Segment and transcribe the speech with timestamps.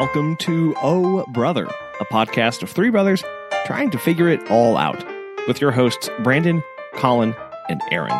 [0.00, 1.66] welcome to Oh Brother,
[2.00, 3.22] a podcast of three brothers
[3.66, 5.04] trying to figure it all out,
[5.46, 6.62] with your hosts Brandon,
[6.94, 7.34] Collin,
[7.68, 8.18] and Aaron.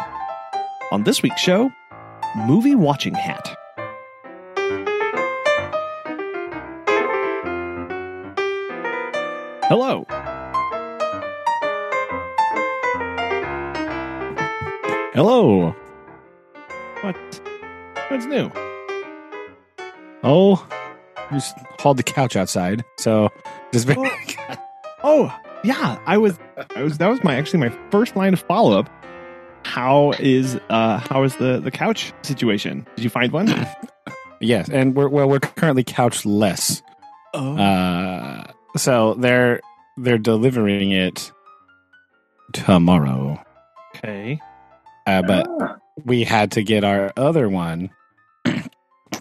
[0.92, 1.72] On this week's show,
[2.36, 3.56] movie watching hat.
[9.70, 10.04] Hello.
[15.14, 15.74] Hello.
[17.00, 17.16] What?
[18.10, 18.52] What's new?
[20.22, 20.62] Oh,
[21.32, 22.84] just hauled the couch outside.
[22.98, 23.30] So
[23.72, 24.56] just been, Oh,
[25.02, 25.98] oh, yeah.
[26.06, 26.38] I was.
[26.76, 26.98] I was.
[26.98, 28.88] That was my actually my first line of follow up.
[29.64, 32.86] How is uh how is the the couch situation?
[32.96, 33.48] Did you find one?
[34.40, 36.82] yes, and we're well, we're currently couch less.
[37.34, 38.44] Oh, Uh,
[38.76, 39.60] so they're
[39.98, 41.30] they're delivering it
[42.52, 43.42] tomorrow.
[43.96, 44.40] okay.
[45.06, 45.48] Uh, but
[46.04, 47.90] we had to get our other one.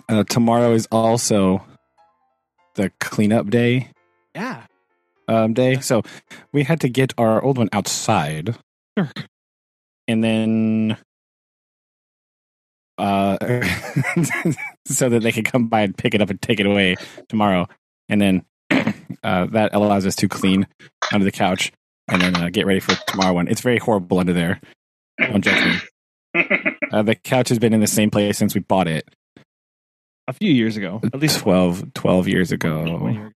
[0.07, 1.63] Uh, tomorrow is also
[2.79, 3.89] the cleanup day.
[4.33, 4.65] Yeah.
[5.27, 5.79] um, day.
[5.81, 6.01] So
[6.53, 8.55] we had to get our old one outside.
[8.97, 9.11] Sure.
[10.07, 10.97] And then
[12.97, 13.37] uh
[14.85, 16.95] so that they could come by and pick it up and take it away
[17.27, 17.67] tomorrow.
[18.07, 18.45] And then
[19.23, 20.67] uh that allows us to clean
[21.13, 21.71] under the couch
[22.07, 23.47] and then uh, get ready for tomorrow one.
[23.47, 24.59] It's very horrible under there.
[25.19, 25.63] Don't judge
[26.35, 26.43] me.
[26.91, 29.07] Uh, the couch has been in the same place since we bought it.
[30.29, 33.31] A few years ago, at least 12, 12 years ago.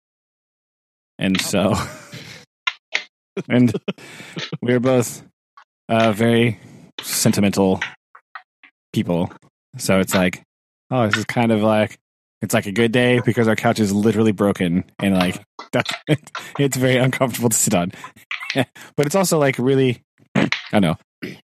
[1.17, 1.73] and so
[3.49, 3.73] and
[4.61, 5.23] we were both
[5.87, 6.59] uh, very
[6.99, 7.79] sentimental
[8.91, 9.31] people.
[9.77, 10.43] So it's like
[10.89, 11.97] oh this is kind of like
[12.41, 15.93] it's like a good day because our couch is literally broken and like that's
[16.59, 17.93] it's very uncomfortable to sit on.
[18.53, 20.01] But it's also like really
[20.35, 20.97] i don't know.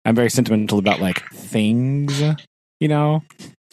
[0.03, 2.21] I'm very sentimental about like things
[2.81, 3.23] you know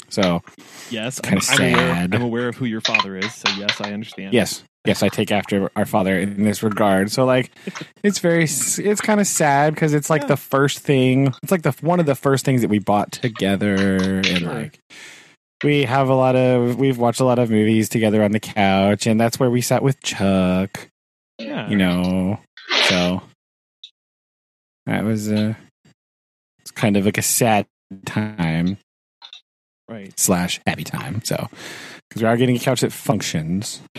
[0.08, 0.42] so
[0.90, 2.08] Yes, Kinda I'm, I'm aware.
[2.12, 4.32] I'm aware of who your father is, so yes, I understand.
[4.34, 7.10] Yes, yes, I take after our father in this regard.
[7.10, 7.50] So like,
[8.03, 10.28] it's very, it's kind of sad because it's like Yeah.
[10.28, 11.34] the first thing.
[11.42, 13.76] It's like the one of the first things that we bought together,
[14.25, 14.78] and like,
[15.64, 19.06] we have a lot of, we've watched a lot of movies together on the couch,
[19.06, 20.88] and that's where we sat with Chuck.
[21.38, 21.69] yeah.
[21.69, 22.38] You know,
[22.84, 23.22] so
[24.86, 25.54] that was uh,
[26.60, 27.66] it's kind of like a sad
[28.04, 28.78] time
[29.88, 30.19] right.
[30.19, 31.22] slash happy time.
[31.24, 31.48] So
[32.08, 33.80] because we are getting a couch that functions.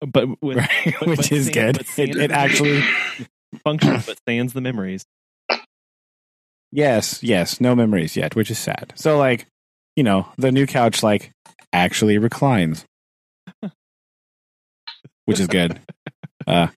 [0.00, 0.94] but with right?
[1.00, 1.76] but- which but is sans- good.
[1.96, 2.82] It, it actually,
[3.64, 5.04] functions, but stands the memories.
[6.72, 8.92] yes, yes, no memories yet, which is sad.
[8.96, 9.46] So, like,
[9.96, 11.30] you know, the new couch like
[11.72, 12.84] actually reclines,
[15.24, 15.80] which is good.
[16.46, 16.68] Uh,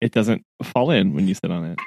[0.00, 1.78] It doesn't fall in when you sit on it.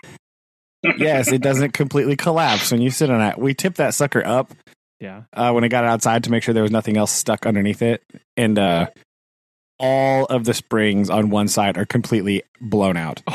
[0.99, 3.39] yes, it doesn't completely collapse when you sit on it.
[3.39, 4.53] We tip that sucker up
[4.99, 5.23] Yeah.
[5.33, 7.81] uh, when I got it outside to make sure there was nothing else stuck underneath
[7.81, 8.03] it,
[8.35, 8.87] and uh,
[9.79, 13.21] all of the springs on one side are completely blown out.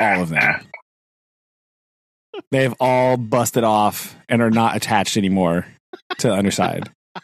[0.00, 0.66] All of them.
[2.50, 5.66] They've all busted off and are not attached anymore
[6.18, 6.90] to the underside.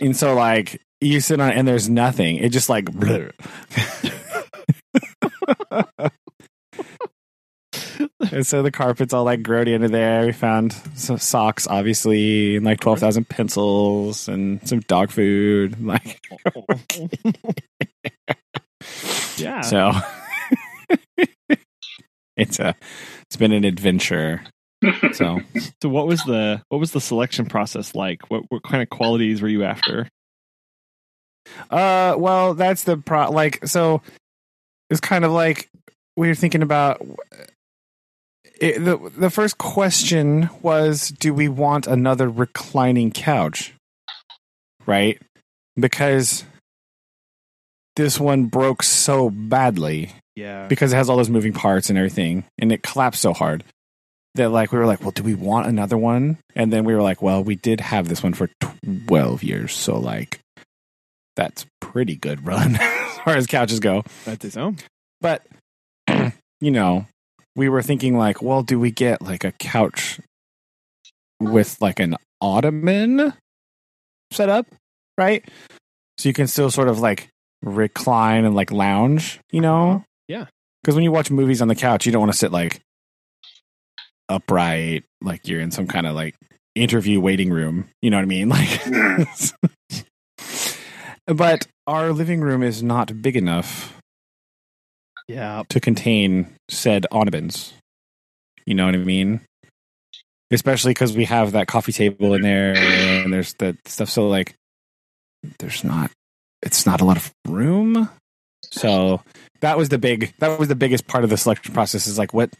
[0.00, 2.36] And so, like, you sit on it and there's nothing.
[2.36, 2.88] It just like.
[8.32, 10.26] and so the carpet's all like grody under there.
[10.26, 15.76] We found some socks, obviously, and like 12,000 pencils and some dog food.
[15.88, 16.20] Like,
[19.36, 19.60] yeah.
[19.62, 19.92] so
[22.36, 22.74] it's a,
[23.22, 24.42] it's been an adventure.
[25.12, 25.40] So,
[25.82, 28.30] So what was the what was the selection process like?
[28.30, 30.08] What what kind of qualities were you after?
[31.70, 33.30] Uh, well, that's the pro.
[33.30, 34.02] Like, so
[34.90, 35.68] it's kind of like
[36.16, 37.04] we were thinking about.
[38.60, 43.72] It, the The first question was, do we want another reclining couch?
[44.86, 45.20] Right,
[45.76, 46.44] because
[47.96, 50.66] this one broke so badly Yeah.
[50.68, 53.64] because it has all those moving parts and everything, and it collapsed so hard
[54.34, 56.38] that like we were like, well, do we want another one?
[56.54, 58.48] And then we were like, well, we did have this one for
[59.06, 60.40] twelve years, so like
[61.36, 64.04] that's pretty good run as far as couches go.
[64.24, 64.78] That's his own.
[65.20, 65.44] But
[66.60, 67.06] you know,
[67.58, 70.20] we were thinking like, well, do we get like a couch
[71.40, 73.34] with like an ottoman
[74.30, 74.66] set up,
[75.18, 75.44] right?
[76.18, 80.04] So you can still sort of like recline and like lounge, you know?
[80.28, 80.46] Yeah.
[80.82, 82.80] Because when you watch movies on the couch, you don't want to sit like
[84.28, 86.36] upright, like you're in some kind of like
[86.76, 87.88] interview waiting room.
[88.00, 88.52] You know what I mean?
[89.98, 90.04] Like,
[91.26, 93.97] but our living room is not big enough
[95.28, 95.62] Yeah.
[95.68, 97.74] to contain said ottomans.
[98.66, 99.40] You know what I mean?
[100.50, 104.08] Especially because we have that coffee table in there and there's that stuff.
[104.08, 104.54] So, like,
[105.58, 106.10] there's not
[106.62, 108.08] it's not a lot of room.
[108.64, 109.22] So
[109.60, 112.34] that was the big that was the biggest part of the selection process is like
[112.34, 112.50] what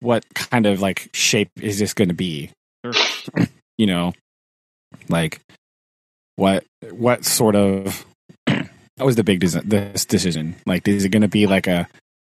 [0.00, 2.50] what kind of like shape is this going to be?
[2.84, 3.46] Sure.
[3.78, 4.14] You know,
[5.08, 5.40] like
[6.36, 8.06] what what sort of
[8.96, 10.56] that was the big desi- this decision.
[10.66, 11.88] Like, is it going to be like a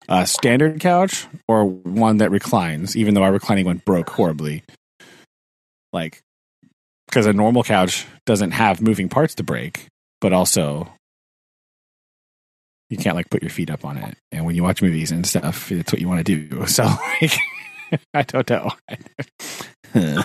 [0.09, 2.97] a standard couch or one that reclines?
[2.97, 4.63] Even though our reclining one broke horribly,
[5.93, 6.21] like
[7.07, 9.87] because a normal couch doesn't have moving parts to break,
[10.21, 10.89] but also
[12.91, 14.17] you can't like put your feet up on it.
[14.33, 16.67] And when you watch movies and stuff, it's what you want to do.
[16.67, 17.33] So like,
[18.15, 18.71] I don't know.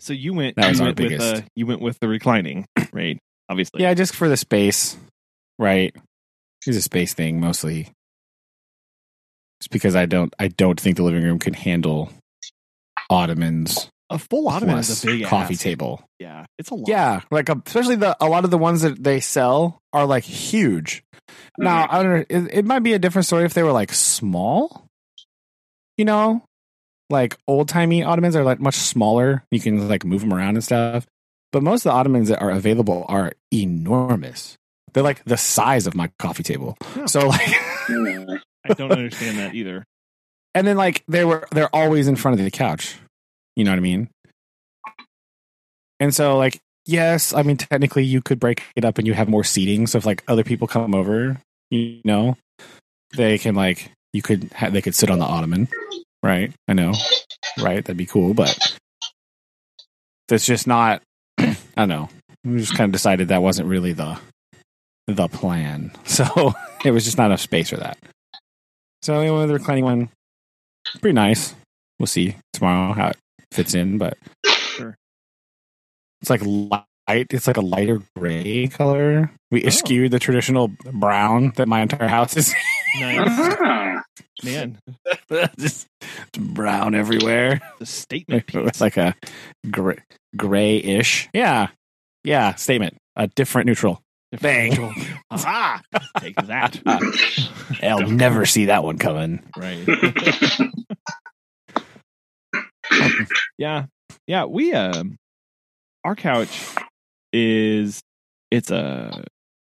[0.00, 0.56] So you went.
[0.56, 1.34] That was you our went with biggest.
[1.34, 3.18] uh, you went with the reclining, right?
[3.48, 3.82] Obviously.
[3.82, 4.96] yeah, just for the space,
[5.58, 5.94] right?
[6.66, 7.88] It's a space thing mostly.
[9.60, 12.10] It's because I don't I don't think the living room can handle
[13.10, 15.60] ottomans A full ottoman is a big coffee ass.
[15.60, 16.02] table.
[16.18, 16.88] Yeah, it's a lot.
[16.88, 20.24] Yeah, like uh, especially the a lot of the ones that they sell are like
[20.24, 21.02] huge.
[21.58, 22.24] Now I don't know.
[22.28, 24.84] It, it might be a different story if they were like small.
[25.96, 26.44] You know,
[27.10, 29.42] like old timey ottomans are like much smaller.
[29.50, 31.06] You can like move them around and stuff.
[31.52, 34.56] But most of the ottomans that are available are enormous.
[34.92, 36.76] They're like the size of my coffee table.
[36.96, 37.06] Yeah.
[37.06, 37.40] So like,
[37.88, 39.84] I don't understand that either.
[40.54, 42.96] and then like they were they're always in front of the couch.
[43.56, 44.08] You know what I mean?
[46.00, 49.28] And so like yes, I mean technically you could break it up and you have
[49.28, 49.86] more seating.
[49.86, 51.40] So if like other people come over,
[51.70, 52.36] you know,
[53.16, 55.68] they can like you could ha- they could sit on the ottoman,
[56.22, 56.52] right?
[56.66, 56.92] I know,
[57.58, 57.84] right?
[57.84, 58.56] That'd be cool, but
[60.28, 61.02] that's just not.
[61.78, 62.08] I don't know.
[62.44, 64.18] We just kind of decided that wasn't really the
[65.06, 65.92] the plan.
[66.04, 66.52] So
[66.84, 67.96] it was just not enough space for that.
[69.02, 70.08] So we went with the reclining one.
[71.00, 71.54] Pretty nice.
[71.98, 73.16] We'll see tomorrow how it
[73.52, 74.16] fits in, but
[74.46, 74.96] Sure.
[76.20, 76.84] it's like light.
[77.30, 79.30] It's like a lighter gray color.
[79.50, 79.68] We Oh.
[79.68, 82.54] eschewed the traditional brown that my entire house is.
[82.96, 84.02] Nice,
[84.44, 84.78] man.
[85.58, 85.86] just
[86.32, 87.60] brown everywhere.
[87.78, 88.66] The statement piece.
[88.66, 89.14] It's like a
[89.70, 89.98] gray,
[90.36, 91.28] grayish.
[91.32, 91.68] Yeah,
[92.24, 92.54] yeah.
[92.54, 92.96] Statement.
[93.16, 94.00] A different neutral.
[94.40, 94.94] Bang.
[95.30, 95.80] Aha!
[96.18, 96.80] Take that.
[97.82, 99.42] I'll never see that one coming.
[99.56, 99.86] right.
[103.56, 103.86] yeah.
[104.26, 104.44] Yeah.
[104.44, 105.16] We, um,
[106.04, 106.76] our couch
[107.32, 108.02] is,
[108.50, 109.24] it's a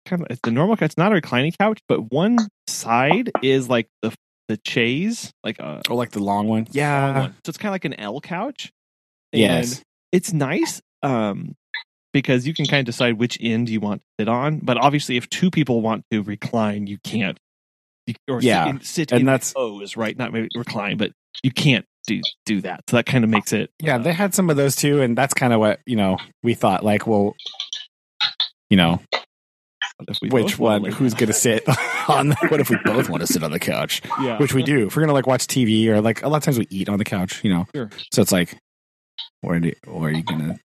[0.06, 0.86] kind of, it's the normal couch.
[0.86, 2.36] It's not a reclining couch, but one
[2.70, 4.12] side is like the,
[4.48, 6.60] the chaise, like a Oh, like the long one.
[6.64, 7.18] long Yeah.
[7.20, 7.34] one.
[7.44, 8.72] So it's kind of like an L couch.
[9.32, 9.82] And Yes.
[10.12, 11.54] it's nice um,
[12.12, 14.58] because you can kind of decide which end you want to sit on.
[14.58, 17.38] But obviously, if two people want to recline, you can't.
[18.06, 20.16] You, or Yeah, sit in, sit and in that's- pose, right?
[20.16, 21.12] Not maybe recline, but
[21.44, 22.82] you can't do do that.
[22.88, 23.70] So that kind of makes it.
[23.78, 26.16] Yeah, uh, they had some of those too, and that's kind of what you know.
[26.42, 27.36] We thought like, well,
[28.68, 29.00] you know,
[30.30, 30.84] which one?
[30.84, 31.64] Who's going to sit
[32.08, 32.28] on?
[32.30, 34.02] The, what if we both want to sit on the couch?
[34.20, 34.86] Yeah, Which we do.
[34.86, 36.98] If we're gonna like watch TV or like a lot of times we eat on
[36.98, 37.66] the couch, you know.
[37.74, 37.90] Sure.
[38.12, 38.56] So it's like,
[39.42, 40.58] where do, or are you gonna?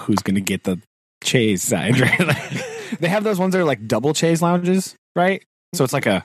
[0.00, 0.80] Who's gonna get the
[1.22, 1.98] chaise side?
[2.00, 2.20] Right?
[2.20, 5.42] Like, they have those ones that are like double chaise lounges, right?
[5.74, 6.24] So it's like a.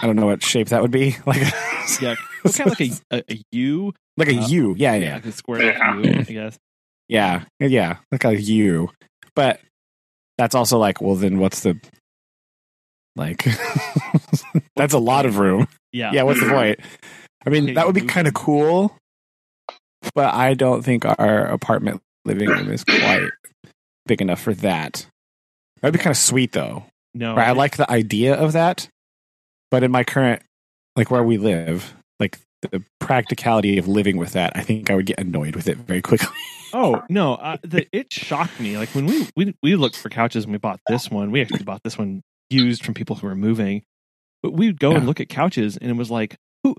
[0.00, 1.16] I don't know what shape that would be.
[1.26, 1.40] Like,
[2.00, 2.14] yeah,
[2.44, 3.92] it's kind of like a, a, a U.
[4.16, 4.74] like a Uh, U.
[4.78, 5.14] Yeah, Yeah, yeah.
[5.16, 6.58] like a square U, I guess.
[7.08, 8.90] Yeah, yeah, like a U.
[9.36, 9.60] But
[10.38, 11.78] that's also like, well, then what's the
[13.16, 13.44] like?
[14.76, 15.68] that's a lot of room.
[15.92, 16.80] Yeah, Yeah, what's the point?
[17.46, 18.96] I mean, that would be kind of cool,
[20.14, 23.28] but I don't think our apartment living room is quite
[24.06, 25.06] big enough for that.
[25.80, 26.84] That'd be kind of sweet, though.
[27.14, 27.48] No, Right?
[27.48, 28.88] I like the idea of that,
[29.70, 30.42] but in my current,
[30.96, 35.06] like where we live, like the practicality of living with that, I think I would
[35.06, 36.34] get annoyed with it very quickly.
[36.74, 37.34] Oh no!
[37.34, 38.76] Uh, the, it shocked me.
[38.76, 41.30] Like when we, we we looked for couches and we bought this one.
[41.30, 43.82] We actually bought this one used from people who were moving.
[44.42, 46.76] But we'd go and look at couches, and it was like, who?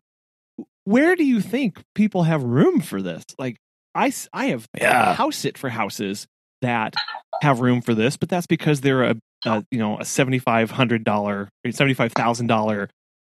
[0.83, 3.23] Where do you think people have room for this?
[3.39, 3.55] Like
[3.95, 5.13] I I have Yeah.
[5.15, 6.27] house sit for houses
[6.61, 6.93] that
[7.41, 10.71] have room for this, but that's because they're a, a you know a seventy five
[10.71, 12.89] hundred dollar seventy five thousand dollar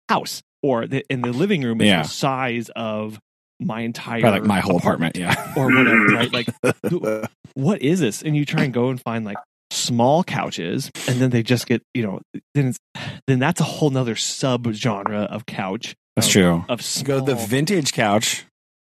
[0.08, 2.02] house, or the, in the living room is Yeah.
[2.02, 3.18] the size of
[3.60, 5.16] my entire Probably like my whole apartment.
[5.16, 5.52] Yeah.
[5.56, 6.32] or whatever, right?
[6.32, 8.22] Like what is this?
[8.22, 9.38] And you try and go and find like
[9.70, 12.20] small couches, and then they just get, you know,
[12.54, 12.78] then it's,
[13.26, 15.94] then that's a whole nother sub genre of couch.
[16.16, 16.64] That's of, true.
[16.68, 18.44] Of small, go the vintage couch.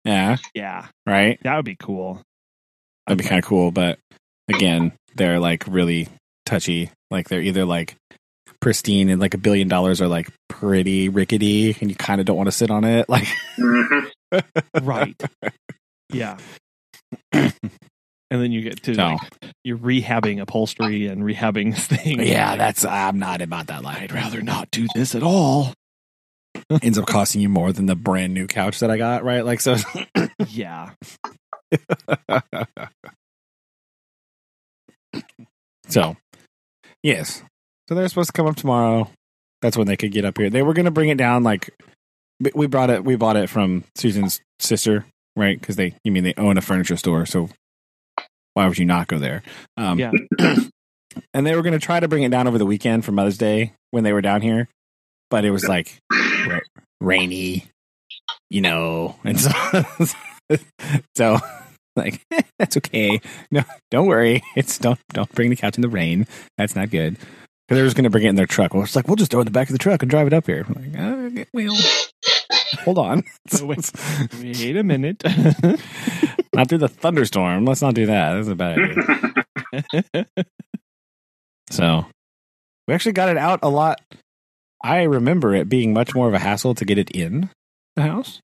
[0.05, 0.37] Yeah.
[0.55, 1.39] yeah, Right.
[1.43, 2.21] that would be cool.
[3.07, 3.99] That'd be kind of cool, but
[4.49, 6.09] again, they're like really
[6.45, 6.91] touchy.
[7.11, 7.97] Like they're either like
[8.61, 12.37] pristine and like a billion dollars or like pretty rickety and you kind of don't
[12.37, 13.07] want to sit on it.
[13.11, 13.27] Like
[13.59, 14.11] Mhm.
[14.83, 15.21] Right?
[16.13, 16.39] yeah.
[17.33, 17.53] And
[18.43, 19.21] then you get to So- like
[19.63, 22.29] you're rehabbing upholstery and rehabbing things.
[22.29, 23.99] Yeah, that's I'm not about that life.
[24.03, 25.73] I'd rather not do this at all.
[26.83, 29.45] ends up costing you more than the brand new couch that I got, right?
[29.45, 29.77] Like so.
[30.49, 30.91] Yeah,
[35.89, 36.17] so,
[37.03, 37.43] yes.
[37.89, 39.11] So they're supposed to come up tomorrow.
[39.63, 40.51] That's when they could get up here.
[40.51, 41.43] They were going to bring it down.
[41.43, 41.71] Like
[42.41, 43.05] we- we brought it.
[43.05, 45.59] We bought it from Susan's sister, right?
[45.59, 47.49] Because they, you mean they own a furniture store, so
[48.55, 49.43] why would you not go there?
[49.77, 50.13] Um, Yeah.
[51.35, 53.39] and they were going to try to bring it down over the weekend for Mother's
[53.39, 54.69] Day when they were down here,
[55.31, 55.99] but it was like
[56.49, 56.59] ra-
[57.01, 57.65] rainy,
[58.51, 59.51] you know, and so
[61.17, 61.39] so
[61.97, 62.21] like
[62.59, 63.21] that's okay.
[63.51, 64.43] No, don't worry.
[64.57, 66.27] It's don't don't bring the couch in the rain.
[66.59, 67.15] That's not good.
[67.67, 68.75] Because they're just going to bring it in their truck.
[68.75, 70.27] Well, it's like we'll just throw it in the back of the truck and drive
[70.27, 70.67] it up here.
[70.69, 71.75] I'm like, uh, well,
[72.81, 73.23] hold on.
[73.63, 73.91] Wait.
[74.41, 75.23] wait a minute.
[76.55, 77.65] not through the thunderstorm.
[77.65, 78.35] Let's not do that.
[78.35, 80.27] That's a bad idea.
[81.71, 82.07] So
[82.87, 84.01] we actually got it out a lot.
[84.83, 87.51] I remember it being much more of a hassle to get it in
[87.97, 88.41] the house.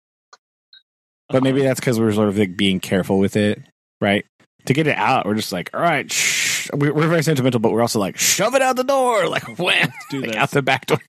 [1.29, 3.63] But maybe that's because we were sort of like being careful with it,
[4.01, 4.25] right?
[4.67, 6.71] To get it out, we're just like, all right, shh.
[6.73, 9.93] We're, we're very sentimental, but we're also like, shove it out the door, like, wham,
[10.11, 11.01] do like out the back door.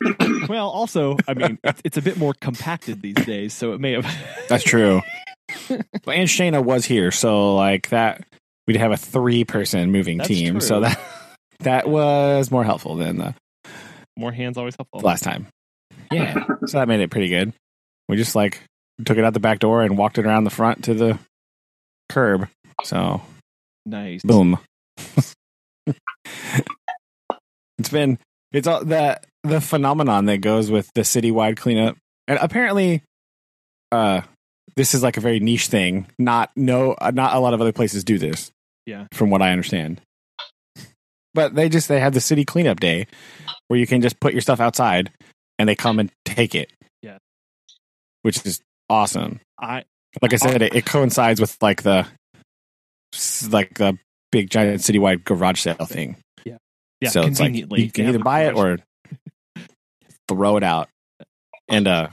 [0.48, 3.92] well, also, I mean, it's, it's a bit more compacted these days, so it may
[3.92, 4.06] have.
[4.48, 5.02] That's true.
[5.68, 8.24] Well, and Shayna was here, so like that,
[8.66, 10.54] we'd have a three-person moving That's team.
[10.54, 10.60] true.
[10.60, 11.00] So that
[11.60, 13.34] that was more helpful than the
[14.16, 15.00] more hands always helpful.
[15.00, 15.46] last time.
[16.10, 16.44] Yeah.
[16.66, 17.52] so that made it pretty good.
[18.08, 18.60] We just like
[19.04, 21.18] took it out the back door and walked it around the front to the
[22.08, 22.48] curb.
[22.82, 23.22] So
[23.84, 24.22] Nice.
[24.24, 24.58] boom.
[27.78, 28.18] it's been
[28.56, 31.96] it's all the the phenomenon that goes with the citywide cleanup.
[32.26, 33.02] And apparently
[33.92, 34.22] uh
[34.76, 36.06] this is like a very niche thing.
[36.18, 38.50] Not no uh, not a lot of other places do this.
[38.86, 39.06] Yeah.
[39.12, 40.00] From what I understand.
[41.34, 43.06] But they just they have the city cleanup day
[43.68, 45.10] where you can just put your stuff outside
[45.58, 46.72] and they come and take it.
[47.02, 47.18] Yeah.
[48.22, 49.40] Which is awesome.
[49.58, 49.84] I
[50.22, 52.06] Like I said, it, it coincides with like the
[53.50, 53.98] like the
[54.32, 56.16] big giant citywide garage sale thing.
[57.00, 58.78] Yeah, so it's like conveniently you can either buy it or
[60.28, 60.88] throw it out.
[61.68, 62.08] And uh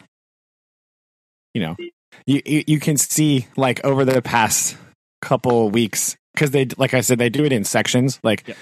[1.53, 1.75] you know,
[2.25, 4.77] you you, you can see like over the past
[5.21, 8.55] couple weeks cuz they like I said they do it in sections like Yeah.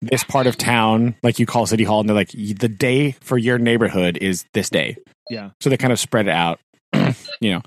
[0.00, 3.36] this part of town like you call city hall and they're like the day for
[3.38, 4.96] your neighborhood is this day.
[5.30, 5.50] Yeah.
[5.60, 6.58] So they kind of spread it out,
[7.40, 7.62] you know.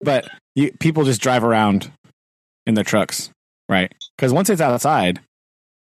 [0.00, 1.92] But you, people just drive around
[2.66, 3.30] in their trucks,
[3.68, 3.92] right?
[4.18, 5.20] Cuz once it's outside,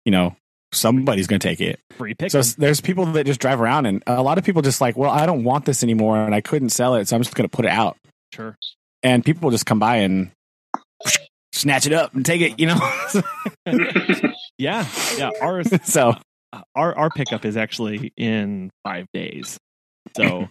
[0.05, 0.35] you know,
[0.71, 1.79] somebody's going to take it.
[1.97, 2.31] free pick.
[2.31, 5.11] So there's people that just drive around, and a lot of people just like, well,
[5.11, 7.55] I don't want this anymore, and I couldn't sell it, so I'm just going to
[7.55, 7.97] put it out.
[8.33, 8.55] sure.
[9.01, 10.31] And people just come by and
[11.53, 12.79] snatch it up and take it, you know.
[14.57, 14.85] Yeah,
[15.17, 15.29] yeah.
[15.41, 16.15] Ours, so
[16.75, 19.57] our our pickup is actually in five days.
[20.17, 20.49] So,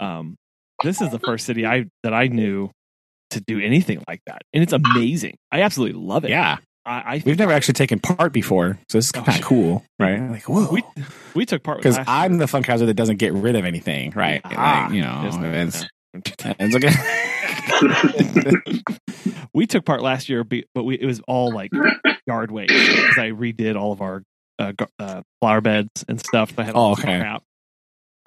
[0.00, 0.36] um,
[0.82, 2.70] this is the first city I that I knew
[3.32, 5.36] to do anything like that, and it's amazing.
[5.52, 6.30] I absolutely love it.
[6.30, 9.44] yeah, I, I we've never actually taken part before, so this is Oh, kind of
[9.44, 10.20] cool, right?
[10.30, 10.70] Like, whoa.
[10.70, 10.82] we
[11.34, 12.40] we took part because I'm year.
[12.40, 14.40] the Funkhauser that doesn't get rid of anything, right?
[14.44, 15.84] Ah, like, you know, no, it's,
[16.58, 18.54] it's okay.
[19.54, 21.70] we took part last year, but we it was all like
[22.26, 24.22] yard waste because I redid all of our
[24.58, 26.52] uh, uh, flower beds and stuff.
[26.58, 27.18] I had all Oh, okay.
[27.20, 27.42] crap,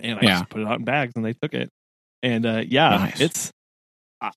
[0.02, 0.40] and I Yeah.
[0.40, 1.70] just put it out in bags, and they took it.
[2.24, 3.20] And uh, yeah, Nice.
[3.22, 3.52] it's.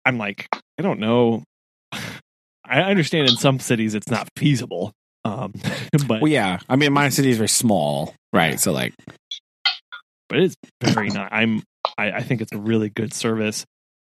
[0.05, 0.47] I'm like,
[0.79, 1.43] I don't know.
[2.65, 4.93] I understand in some cities it's not feasible,
[5.25, 5.53] um,
[6.07, 6.59] but well, yeah.
[6.69, 8.59] I mean, my city is very small, right?
[8.59, 8.95] So, like,
[10.29, 11.29] but it's very nice.
[11.31, 11.63] I'm
[11.99, 13.65] I, I think it's a really good service,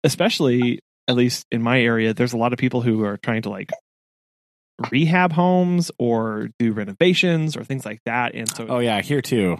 [0.04, 2.14] especially at least in my area.
[2.14, 3.70] There's a lot of people who are trying to like
[4.90, 9.58] rehab homes or do renovations or things like that, and so oh yeah, here too.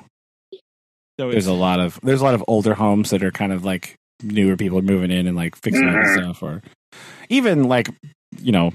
[1.19, 3.65] so There's a lot of there's a lot of older homes that are kind of
[3.65, 6.63] like newer people are moving in and like fixing up and stuff, or
[7.29, 7.89] even like
[8.41, 8.73] you know,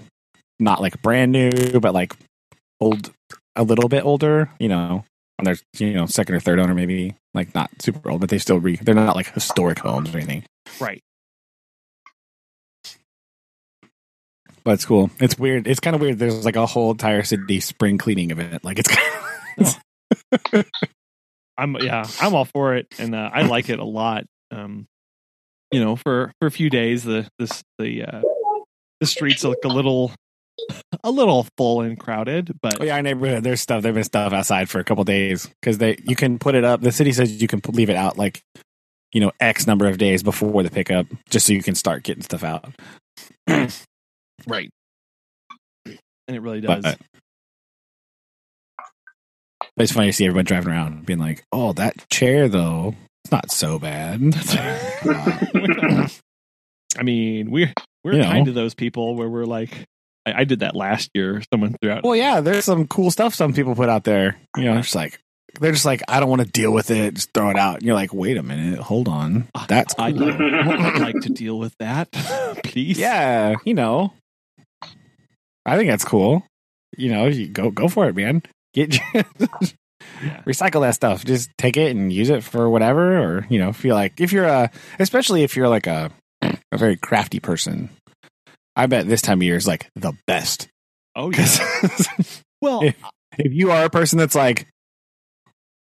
[0.60, 2.16] not like brand new, but like
[2.80, 3.12] old,
[3.56, 4.50] a little bit older.
[4.60, 5.06] You know,
[5.38, 8.38] and there's you know second or third owner maybe like not super old, but they
[8.38, 10.44] still re they're not like historic homes or anything.
[10.80, 11.02] right.
[14.64, 15.10] But it's cool.
[15.22, 15.66] It's weird.
[15.66, 16.20] It's kind of weird.
[16.20, 18.66] There's like a whole entire city spring cleaning event.
[18.66, 19.78] Like it's kind
[20.54, 20.66] of,
[21.58, 24.26] I'm yeah, I'm all for it, and uh, I like it a lot.
[24.52, 24.86] Um,
[25.72, 28.22] you know, for for a few days, the this the uh,
[29.00, 30.12] the streets look a little
[31.04, 33.44] a little full and crowded, but Oh yeah, our neighborhood.
[33.44, 33.84] There's stuff.
[33.84, 36.82] There's been stuff outside for a couple days because they you can put it up.
[36.82, 38.42] The city says you can p- leave it out like
[39.13, 42.24] you know X number of days before the pickup, just so you can start getting
[42.24, 42.66] stuff out.
[43.48, 44.70] right.
[45.86, 46.84] and it really does.
[46.84, 47.00] But,
[49.75, 53.32] but it's funny to see everyone driving around being like, "Oh, that chair though, it's
[53.32, 54.22] not so bad."
[56.98, 57.74] I mean, we're
[58.08, 58.30] we're You know.
[58.32, 59.86] kind of those people where we're like,
[60.26, 61.42] I, I did that last year.
[61.54, 62.04] Someone threw out.
[62.04, 64.38] well, yeah, there's some cool stuff some people put out there.
[64.56, 65.20] You know, it's like
[65.60, 67.16] they're just like, "I don't want to deal with it.
[67.16, 70.26] Just throw it out." And you're like, "Wait a minute, hold on, that's I cool."
[70.28, 72.12] would like to deal with that,
[72.64, 72.98] please.
[73.00, 74.14] yeah, you know,
[75.66, 76.44] I think that's cool.
[76.98, 78.42] You know, you go go for it, man.
[78.74, 78.98] Get
[80.24, 80.42] Yeah.
[80.46, 81.26] recycle that stuff.
[81.26, 84.46] Just take it and use it for whatever, or you know, feel like if you're
[84.46, 86.12] a, especially if you're like a
[86.42, 87.90] a very crafty person.
[88.77, 90.69] I bet this time of year is like the best
[91.17, 91.48] Oh yeah.
[92.60, 92.96] Well, if,
[93.38, 94.67] if you are a person that's like,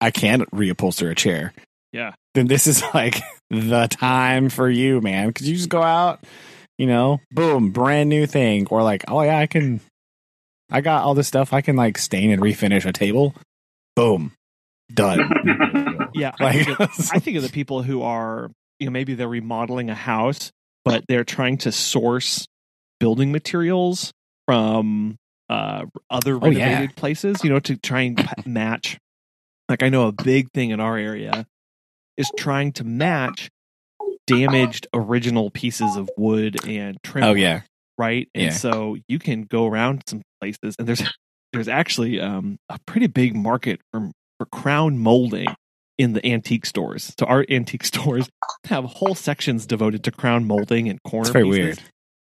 [0.02, 1.54] I can't reupholster a chair,
[1.94, 2.12] yeah.
[2.34, 5.28] then this is like the time for you, man.
[5.28, 6.22] Because you just go out,
[6.78, 9.80] you know, boom, brand new thing, or like, oh yeah, I can,
[10.70, 11.54] I got all this stuff.
[11.54, 13.34] I can like stain and refinish a table.
[13.96, 14.34] Boom,
[14.94, 15.20] done.
[16.16, 16.34] Yeah.
[16.40, 19.30] I like, think, of, I think of the people who are, you know, maybe they're
[19.30, 20.52] remodeling a house,
[20.84, 22.48] but they're trying to source
[23.00, 24.12] building materials
[24.48, 25.18] from
[25.50, 26.66] uh, other Oh, yeah.
[26.66, 28.98] renovated places, you know, to try and match.
[29.68, 31.46] Like, I know a big thing in our area
[32.18, 33.50] is trying to match
[34.28, 37.24] damaged original pieces of wood and trim.
[37.24, 37.62] oh yeah,
[37.98, 38.28] right?
[38.36, 38.52] And Yeah.
[38.52, 41.02] so you can go around some places, and there's
[41.54, 45.48] there's actually um, a pretty big market for for crown molding
[45.98, 47.14] in the antique stores.
[47.20, 48.30] So our antique stores
[48.68, 51.24] have whole sections devoted to crown molding and corner.
[51.24, 51.60] it's very pieces.
[51.60, 51.80] weird.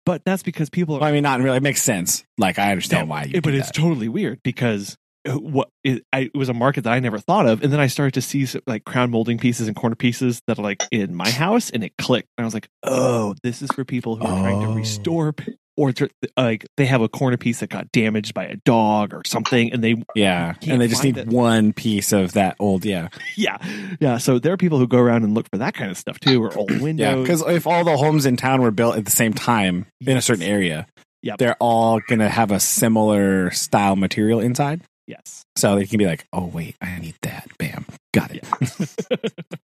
[0.06, 1.04] But that's because people Well.
[1.10, 1.58] I mean, not in really.
[1.58, 2.24] It makes sense.
[2.38, 3.76] Like I understand No, why it- but it's that.
[3.76, 4.98] totally weird because
[5.30, 7.80] uh, what it, I, it was a market that I never thought of, and then
[7.80, 10.84] I started to see some, like crown molding pieces and corner pieces that are like
[10.92, 12.28] in my house, and it clicked.
[12.38, 14.74] And I was like, oh, this is for people who are trying to Oh.
[14.74, 15.34] restore,
[15.78, 15.94] or
[16.38, 19.84] like they have a corner piece that got damaged by a dog or something, and
[19.84, 21.28] they yeah, and they just need it.
[21.28, 22.84] one piece of that old.
[22.86, 23.58] Yeah, yeah,
[24.00, 24.18] yeah.
[24.18, 26.44] So there are people who go around and look for that kind of stuff too,
[26.44, 27.16] or old windows yeah.
[27.22, 30.22] Because if all the homes in town were built at the same time in a
[30.22, 30.88] certain area,
[31.24, 31.38] Yep.
[31.38, 34.82] they're all gonna have a similar style material inside.
[35.08, 38.46] yes, So they can be like, "Oh wait, I need that." Bam, got it.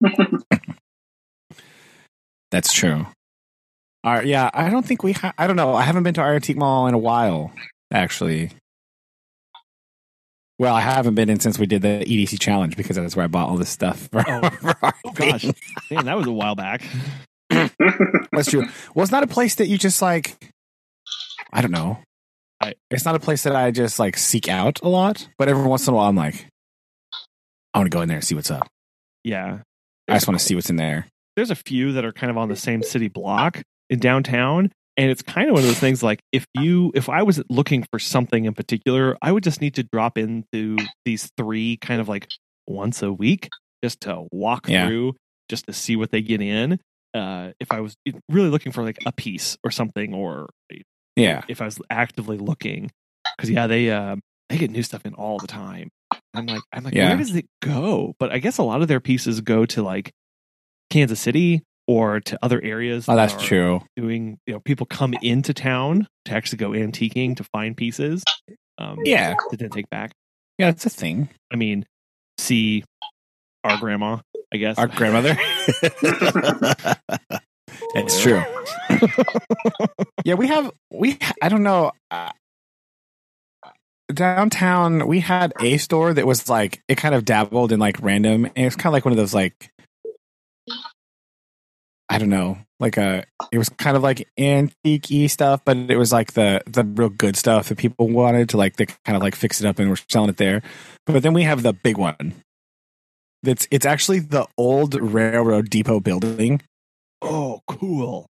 [2.51, 3.07] That's true.
[4.07, 5.13] All right, yeah, I don't think we.
[5.13, 5.75] Ha- I don't know.
[5.75, 7.51] I haven't been to our antique mall in a while,
[7.93, 8.53] actually.
[10.61, 13.27] Well, I haven't been in since we did the EDC challenge because that's where I
[13.27, 14.09] bought all this stuff.
[14.13, 14.49] For, Oh.
[14.61, 15.45] for our oh gosh,
[15.91, 16.83] man, that was a while back.
[17.51, 18.65] that's true.
[18.95, 20.37] Well, it's not a place that you just like.
[21.53, 21.99] I don't know.
[22.61, 25.65] I- it's not a place that I just like seek out a lot, but every
[25.67, 26.47] once in a while, I'm like,
[27.75, 28.69] I want to go in there and see what's up.
[29.25, 29.59] Yeah,
[30.09, 31.09] I just want to see what's in there.
[31.35, 35.11] there's a few that are kind of on the same city block in downtown and
[35.11, 37.99] it's kind of one of those things like if you if i was looking for
[37.99, 42.27] something in particular i would just need to drop into these three kind of like
[42.67, 43.49] once a week
[43.85, 44.87] just to walk Yeah.
[44.87, 45.15] through
[45.49, 46.81] just to see what they get in
[47.15, 47.95] uh if i was
[48.29, 50.49] really looking for like a piece or something or
[51.15, 51.43] Yeah.
[51.49, 52.91] if i was actively looking
[53.37, 55.89] because yeah they um they get new stuff in all the time
[56.35, 57.09] i'm like i'm like Yeah.
[57.09, 60.11] where does it go but i guess a lot of their pieces go to like
[60.91, 63.83] kansas city or to other areas Oh, that's true.
[63.97, 68.23] doing you know people come into town to actually go antiquing to find pieces
[68.79, 69.35] um Yeah.
[69.51, 70.13] to then take back
[70.59, 71.29] Yeah, it's a thing.
[71.53, 71.85] i mean
[72.39, 72.85] see
[73.65, 74.19] our grandma
[74.53, 75.37] i guess Our grandmother.
[77.95, 78.43] it's true.
[80.25, 81.19] Yeah, we have we.
[81.43, 81.93] I don't know.
[82.11, 82.31] Uh,
[84.13, 88.45] downtown, we had a store that was like it kind of dabbled in like random,
[88.47, 89.71] and it's kind of like one of those like
[92.17, 93.25] I don't know, like a.
[93.53, 97.37] It was kind of like antique stuff, but it was like the the real good
[97.37, 98.77] stuff that people wanted to like.
[98.77, 100.63] They kind of like fix it up and we're selling it there.
[101.07, 102.35] But then we have the big one.
[103.43, 106.63] That's it's actually the old railroad depot building,
[107.23, 108.27] oh cool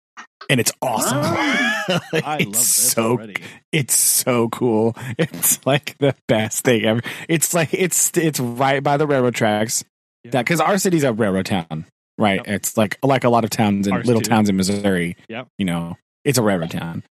[0.50, 1.19] and it's awesome.
[1.24, 3.36] i it's love this so already
[3.71, 4.95] it's so cool.
[5.17, 7.02] It's like the best thing ever.
[7.28, 9.84] It's like it's it's right by the railroad tracks.
[10.24, 10.32] Yeah.
[10.34, 11.86] Yeah, because our city's a railroad town,
[12.17, 12.38] right?
[12.38, 12.47] Yep.
[12.47, 14.30] It's like like a lot of towns and little too.
[14.30, 15.17] towns in Missouri.
[15.28, 17.04] Yeah, you know, it's a railroad town.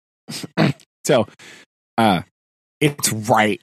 [1.04, 1.26] so,
[1.98, 2.22] uh,
[2.80, 3.60] it's right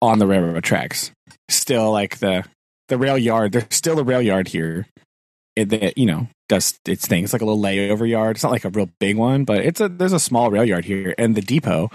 [0.00, 1.12] on the railroad tracks.
[1.48, 2.44] Still, like the
[2.88, 3.52] the rail yard.
[3.52, 4.86] There's still a rail yard here.
[5.54, 7.24] It that you know does its thing.
[7.24, 8.36] It's like a little layover yard.
[8.36, 10.84] It's not like a real big one, but it's a there's a small rail yard
[10.84, 11.90] here, and the depot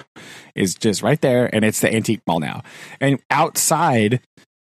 [0.55, 2.63] is just right there, and it's the antique mall now.
[2.99, 4.21] And outside,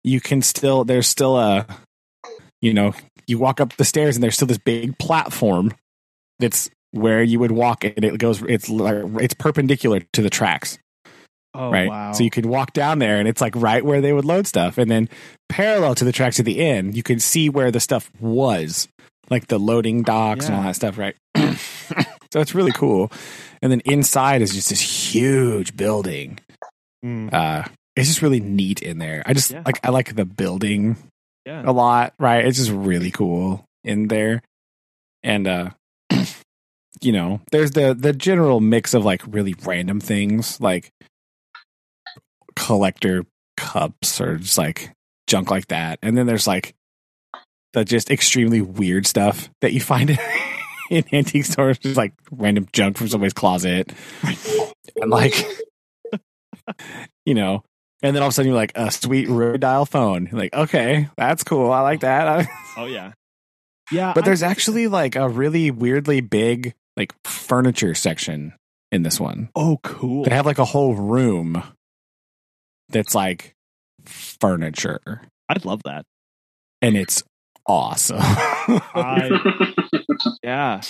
[0.04, 1.66] you can still there's still a
[2.60, 2.92] you know
[3.26, 5.74] you walk up the stairs, and there's still this big platform
[6.38, 10.78] that's where you would walk, and it goes it's like it's perpendicular to the tracks.
[11.54, 11.88] Oh right?
[11.88, 12.12] wow!
[12.12, 14.78] So you could walk down there and it's like right where they would load stuff.
[14.78, 15.08] And then
[15.50, 18.88] parallel to the tracks at the end, you can see where the stuff was,
[19.28, 21.14] like the loading docks and all that stuff, right?
[22.32, 23.12] so it's really cool.
[23.60, 26.38] And then inside is just this huge building.
[27.04, 29.22] Mm, Uh it's just really neat in there.
[29.26, 29.62] I just Yeah.
[29.66, 30.96] like I like the building
[31.46, 31.62] yeah.
[31.64, 32.44] a lot, right?
[32.44, 34.42] It's just really cool in there.
[35.22, 35.70] And uh
[37.00, 40.90] you know, there's the the general mix of like really random things like
[42.54, 43.24] collector
[43.56, 44.92] cups or just like
[45.26, 45.98] junk like that.
[46.02, 46.74] And then there's like
[47.72, 50.18] the just extremely weird stuff that you find in,
[50.90, 53.92] in antique stores, just like random junk from somebody's closet.
[55.00, 55.46] And like
[57.24, 57.64] you know,
[58.02, 60.28] and then all of a sudden you're like a sweet rotary dial phone.
[60.30, 61.70] You're like, okay, that's cool.
[61.72, 62.46] I like that.
[62.48, 63.12] Oh, oh yeah.
[63.90, 64.12] Yeah.
[64.14, 68.54] but I- there's actually like a really weirdly big like furniture section
[68.90, 69.48] in this one.
[69.56, 70.24] oh cool.
[70.24, 71.62] They have like a whole room
[72.90, 73.54] that's like
[74.04, 76.04] furniture, I'd love that.
[76.82, 77.22] and it's
[77.66, 78.18] awesome.
[78.20, 79.30] I
[80.42, 80.80] yeah.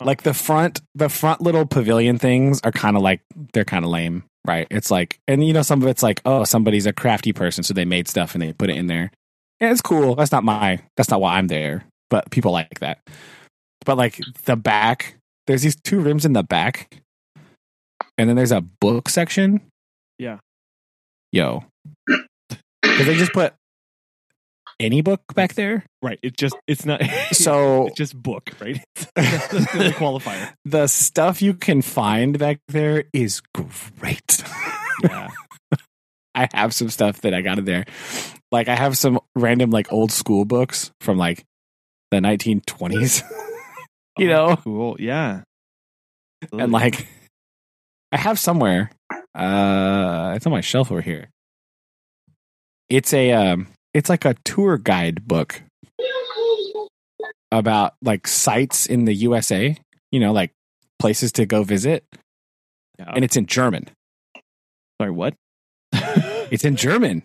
[0.00, 3.90] like the front, the front little pavilion things are kind of like they're kind of
[3.90, 4.66] lame, right?
[4.70, 7.74] It's like, and you know, some of it's like, oh, somebody's a crafty person, so
[7.74, 9.10] they made stuff and they put it in there.
[9.60, 10.14] And it's cool.
[10.14, 10.80] That's not my.
[10.96, 11.84] That's not why I'm there.
[12.10, 12.98] But people like that.
[13.84, 17.00] But like the back, there's these two rooms in the back,
[18.18, 19.60] and then there's a book section.
[20.18, 20.38] Yeah.
[21.32, 21.64] Yo,
[22.06, 23.54] because they just put
[24.82, 25.84] any book back there.
[26.02, 26.18] Right.
[26.22, 27.00] It just it's not
[27.32, 28.82] So it's just book, right?
[29.14, 30.52] The qualifier.
[30.64, 34.42] the stuff you can find back there is great.
[35.02, 35.28] Yeah.
[36.34, 37.84] I have some stuff that I got in there.
[38.50, 41.44] Like I have some random like old school books from like
[42.10, 43.22] the 1920s.
[44.18, 44.56] You Oh, know?
[44.56, 44.96] Cool.
[44.98, 45.42] Yeah.
[46.52, 47.06] and like
[48.12, 48.90] I have somewhere
[49.34, 51.30] uh it's on my shelf over here.
[52.90, 55.62] It's a um it's like a tour guide book
[57.50, 59.76] about like sites in the USA,
[60.10, 60.52] you know, like
[60.98, 62.04] places to go visit.
[62.98, 63.12] Yeah.
[63.14, 63.88] And it's in German.
[65.00, 65.34] sorry, what?
[66.52, 67.22] It's in German.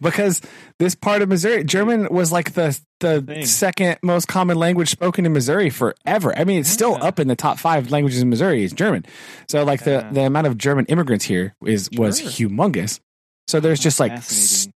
[0.00, 0.40] because
[0.78, 5.32] this part of Missouri, German was like the the second most common language spoken in
[5.34, 6.36] Missouri forever.
[6.38, 9.04] I mean, it's still up in the top five languages in Missouri is German.
[9.48, 10.08] So like Yeah.
[10.08, 12.48] the the amount of German immigrants here is was Sure.
[12.48, 13.00] humongous.
[13.48, 14.68] So there's just like s-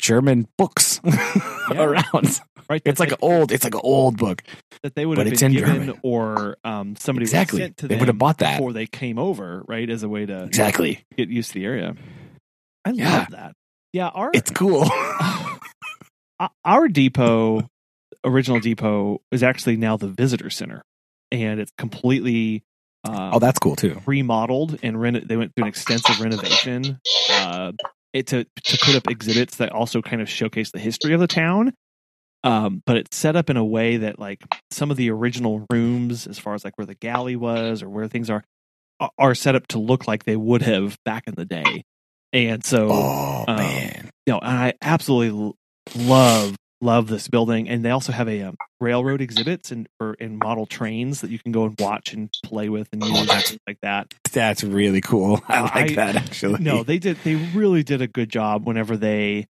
[0.00, 1.00] German books
[1.70, 2.40] around.
[2.70, 2.82] right.
[2.84, 3.52] It's like an old.
[3.52, 4.42] It's like an old book.
[4.82, 6.00] that they would have been given German.
[6.02, 7.60] or um, somebody Exactly.
[7.60, 8.56] have sent to They would have bought that.
[8.58, 9.88] before they came over, right?
[9.88, 11.04] As a way to Exactly.
[11.16, 11.94] get used to the area.
[12.84, 13.18] I Yeah.
[13.18, 13.52] love that.
[13.92, 14.84] Yeah, our It's cool.
[16.64, 17.66] Our depot,
[18.24, 20.82] original depot, is actually now the visitor center,
[21.32, 22.62] and it's completely
[23.08, 24.00] uh, oh, that's cool too.
[24.04, 26.98] remodeled and reno- they went through an extensive renovation
[27.30, 27.72] uh,
[28.18, 31.26] it to to put up exhibits that also kind of showcase the history of the
[31.26, 31.72] town.
[32.44, 36.26] Um, but it's set up in a way that like some of the original rooms,
[36.26, 38.44] as far as like where the galley was or where things are,
[39.18, 41.84] are set up to look like they would have back in the day.
[42.32, 44.10] And so, Oh um, man.
[44.26, 45.54] you know, and I absolutely
[45.96, 47.68] love love this building.
[47.68, 51.38] And they also have a um, railroad exhibits and or in model trains that you
[51.38, 54.12] can go and watch and play with and use and that's- like that.
[54.32, 55.40] That's really cool.
[55.48, 56.62] I like I- that actually.
[56.62, 57.16] No, they did.
[57.24, 59.46] They really did a good job whenever they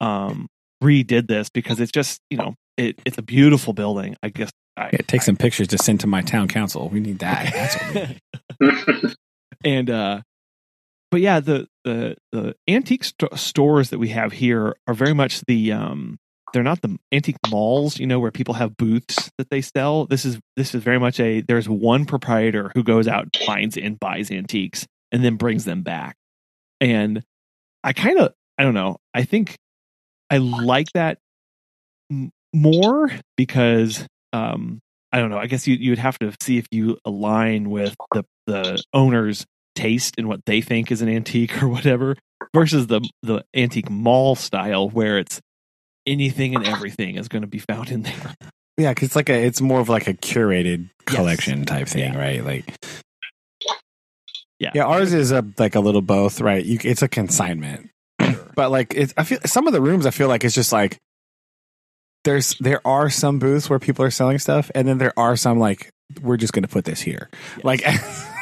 [0.00, 0.48] um,
[0.82, 4.16] redid this because it's just you know it, it's a beautiful building.
[4.22, 4.50] I guess.
[4.76, 6.88] I, Yeah, take some pictures to send to my town council.
[6.88, 7.52] We need that.
[7.52, 8.20] That's what
[8.60, 9.14] we need.
[9.64, 10.20] and uh,
[11.10, 15.42] but yeah, the the the antique st- stores that we have here are very much
[15.42, 16.16] the um.
[16.52, 20.06] They're not the antique malls, you know, where people have booths that they sell.
[20.06, 21.40] This is this is very much a.
[21.40, 26.16] There's one proprietor who goes out, finds and buys antiques, and then brings them back.
[26.80, 27.22] And
[27.84, 28.96] I kind of, I don't know.
[29.14, 29.56] I think
[30.28, 31.18] I like that
[32.10, 34.80] m- more because um
[35.12, 35.38] I don't know.
[35.38, 40.16] I guess you you'd have to see if you align with the the owner's taste
[40.18, 42.16] and what they think is an antique or whatever
[42.54, 45.40] versus the the antique mall style where it's
[46.10, 48.34] anything and everything is going to be found in there.
[48.76, 51.16] Yeah, because it's like a, it's more of like a curated Yes.
[51.16, 52.18] collection type thing, Yeah.
[52.18, 52.44] right?
[52.44, 52.74] Like,
[54.58, 54.70] Yeah.
[54.74, 56.64] yeah, ours is a like a little both, right?
[56.64, 57.90] You, it's a consignment,
[58.54, 59.12] but like it's.
[59.16, 60.06] I feel some of the rooms.
[60.06, 60.98] I feel like it's just like
[62.24, 65.58] there's there are some booths where people are selling stuff, and then there are some
[65.58, 65.90] like
[66.22, 67.64] we're just going to put this here, Yes.
[67.64, 67.82] like.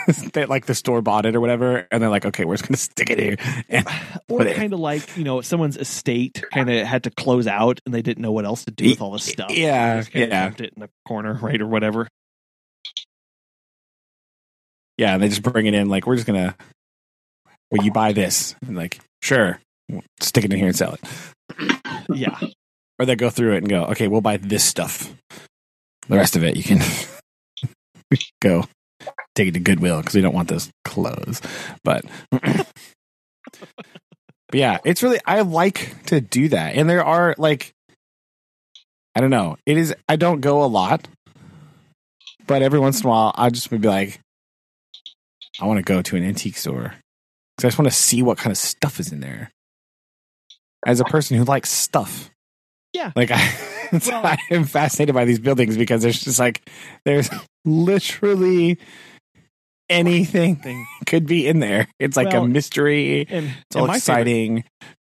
[0.32, 2.76] they like the store bought it or whatever, and they're like, okay, we're just gonna
[2.76, 3.36] stick it here.
[3.68, 3.86] And
[4.28, 7.94] or kind of like you know someone's estate kind of had to close out and
[7.94, 9.50] they didn't know what else to do with all this stuff.
[9.50, 10.26] Yeah, They just yeah.
[10.26, 12.08] dumped it in a corner, right, or whatever.
[14.96, 16.56] Yeah, and they just bring it in like we're just gonna.
[17.70, 21.00] Well, you buy this, and like sure, we'll stick it in here and sell it.
[22.12, 22.38] Yeah.
[22.98, 25.14] Or they go through it and go, okay, we'll buy this stuff.
[26.08, 26.80] The rest of it, you can
[28.42, 28.64] go
[29.38, 31.40] take it to Goodwill because we don't want those clothes.
[31.84, 32.66] But, but
[34.52, 37.72] yeah, it's really I like to do that, and there are like,
[39.14, 39.94] I don't know, it is.
[40.08, 41.08] I don't go a lot,
[42.46, 44.20] but every once in a while, I just would be like,
[45.60, 46.94] I want to go to an antique store
[47.56, 49.50] because I just want to see what kind of stuff is in there.
[50.86, 52.30] As a person who likes stuff,
[52.94, 53.10] Yeah.
[53.16, 53.52] like I,
[54.06, 56.62] Well- I am fascinated by these buildings because there's just like
[57.04, 57.28] there's
[57.64, 58.78] literally
[59.88, 61.88] anything could be in there.
[61.98, 63.26] It's like Well, a mystery.
[63.28, 64.64] And, It's all exciting.
[64.80, 64.96] Favorite,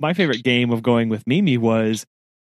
[0.00, 2.04] my favorite game of going with Mimi was,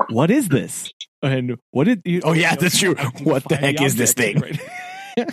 [0.08, 0.92] what is this?
[1.22, 2.20] And what did you?
[2.24, 2.94] Oh, yeah, you know, that's true.
[3.22, 4.40] What the heck is this thing?
[4.40, 4.60] right?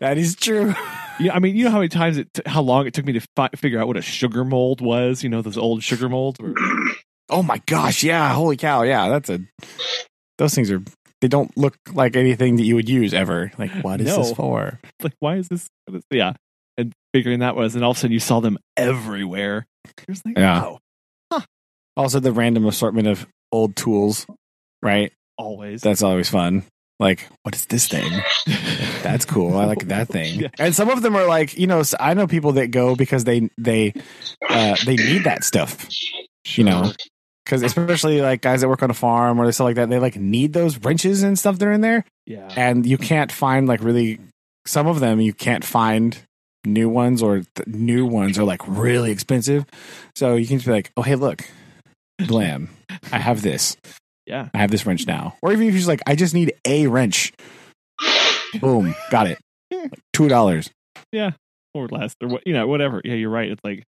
[0.00, 0.74] that is true.
[1.18, 3.12] Yeah, I mean, you know how many times it, t- how long it took me
[3.14, 5.22] to fi- figure out what a sugar mold was.
[5.22, 6.38] You know, those old sugar molds.
[7.28, 9.40] Oh my gosh, yeah, holy cow, yeah, that's a
[10.38, 10.82] those things are
[11.20, 13.52] they don't look like anything that you would use ever.
[13.58, 14.80] Like, what is this for?
[15.02, 15.68] like, why is this?
[15.86, 16.32] what is- Yeah,
[16.78, 19.66] and figuring that was, and all of a sudden you saw them everywhere.
[20.08, 20.76] Was like, Yeah.
[21.30, 21.42] wow,
[21.96, 24.26] Also the random assortment of old tools,
[24.82, 25.12] right?
[25.38, 25.80] always.
[25.80, 26.64] That's always fun.
[26.98, 28.10] Like, what is this thing?
[29.02, 29.56] That's cool.
[29.56, 30.38] I like that thing.
[30.40, 30.48] Yeah.
[30.58, 33.48] And some of them are like, you know, I know people that go because they
[33.56, 33.94] they
[34.46, 35.88] uh, they need that stuff,
[36.46, 36.92] you know,
[37.44, 40.16] because especially like guys that work on a farm or stuff like that, they like
[40.16, 43.82] need those wrenches and stuff that are in there, yeah, and you can't find like
[43.82, 44.18] really
[44.66, 46.18] some of them you can't find
[46.66, 49.64] new ones or th- new ones are like really expensive.
[50.14, 51.48] So you can just be like, oh hey look,
[52.26, 52.68] blam,
[53.12, 53.76] I have this.
[54.26, 54.48] yeah.
[54.54, 55.36] I have this wrench now.
[55.42, 57.32] Or even if you're just like, I just need a wrench.
[58.60, 59.38] Boom, got it.
[59.72, 60.68] Like, Two dollars.
[61.12, 61.30] Yeah,
[61.74, 63.00] or less, or what you know, whatever.
[63.04, 63.48] Yeah, you're right.
[63.50, 63.84] It's like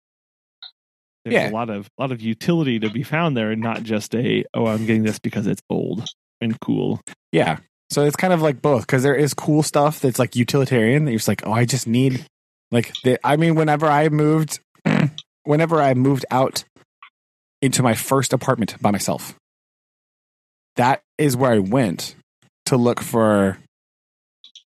[1.27, 1.51] there's Yeah.
[1.51, 4.45] a lot of a lot of utility to be found there, and not just a
[4.55, 6.05] oh, I'm getting this because it's old
[6.41, 7.01] and cool.
[7.33, 7.59] Yeah.
[7.91, 11.11] So it's kind of like both because there is cool stuff that's like utilitarian that
[11.11, 12.25] you're just like, oh, I just need
[12.71, 13.19] like the.
[13.27, 14.61] I mean, whenever I moved,
[15.45, 16.65] whenever I moved out
[17.63, 19.35] into my first apartment by myself,
[20.77, 22.15] that is where I went
[22.67, 23.59] to look for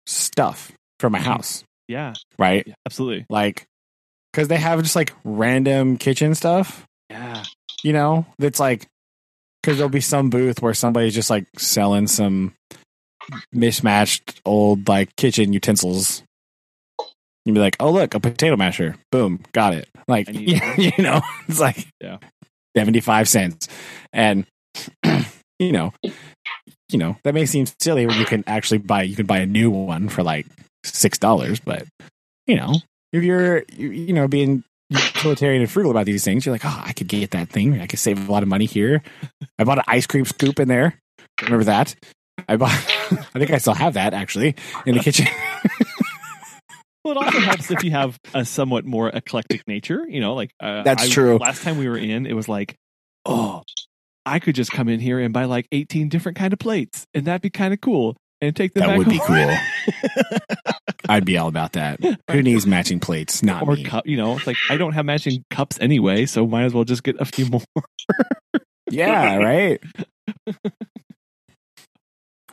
[0.05, 1.63] stuff for my house.
[1.87, 2.65] Yeah, Right.
[2.67, 3.25] yeah absolutely.
[3.29, 3.65] Like,
[4.37, 6.85] because they have just like random kitchen stuff.
[7.09, 7.43] Yeah,
[7.81, 8.85] you know, that's like
[9.63, 12.53] because there'll be some booth where somebody's just like selling some
[13.51, 16.21] mismatched old like kitchen utensils.
[17.45, 18.95] You'd be like, "Oh, look, a potato masher!
[19.11, 20.31] Boom, got it!" Like, I
[20.77, 22.19] you, know, it's like Yeah.
[22.75, 23.67] seventy-five cents,
[24.13, 24.45] and
[25.57, 25.93] you know,
[26.89, 29.47] you know that may seem silly when you can actually buy you can buy a
[29.47, 30.45] new one for like
[30.83, 31.87] six dollars, but
[32.45, 32.75] you know,
[33.13, 36.93] if you're you, know being utilitarian and frugal about these things, you're like, oh, I
[36.93, 37.79] could get that thing.
[37.79, 39.01] I could save a lot of money here.
[39.59, 40.99] I bought an ice cream scoop in there.
[41.41, 41.95] Remember that?
[42.47, 42.71] I bought.
[43.11, 45.27] I think I still have that actually in the kitchen.
[47.03, 50.05] well, it also helps if you have a somewhat more eclectic nature.
[50.07, 51.37] You know, like uh, That's I- true.
[51.37, 52.75] Last time we were in, it was like,
[53.25, 53.63] oh,
[54.25, 57.25] I could just come in here and buy like 18 different kind of plates, and
[57.25, 58.17] that'd be kind of cool.
[58.39, 59.57] And take them That back would be home.
[61.09, 61.99] I'd be all about that.
[62.31, 63.41] Who needs matching plates?
[63.43, 63.83] Not or me.
[63.83, 64.05] cup.
[64.07, 67.03] You know, it's like I don't have matching cups anyway, so might as well just
[67.03, 67.61] get a few more.
[68.89, 69.81] Yeah, right.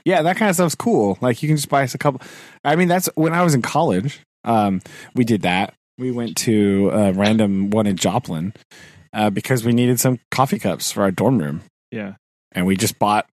[0.04, 1.16] yeah, that kind of stuff's cool.
[1.20, 2.20] Like you can just buy us a couple.
[2.64, 4.20] I mean, that's when I was in college.
[4.42, 4.80] Um,
[5.14, 5.74] we did that.
[5.96, 8.52] We went to a random one in Joplin
[9.12, 12.14] uh, because we needed some coffee cups for our dorm room, Yeah,
[12.50, 13.26] and we just bought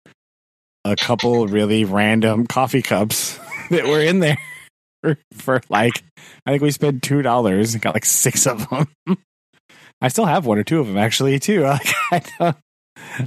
[0.84, 3.38] a couple really random coffee cups
[3.70, 4.38] that were in there
[5.32, 6.02] for, like
[6.46, 8.88] I think we spent two dollars and got like six of them.
[10.00, 11.62] I still have one or two of them actually too.
[11.62, 11.86] Like,
[12.40, 12.54] I,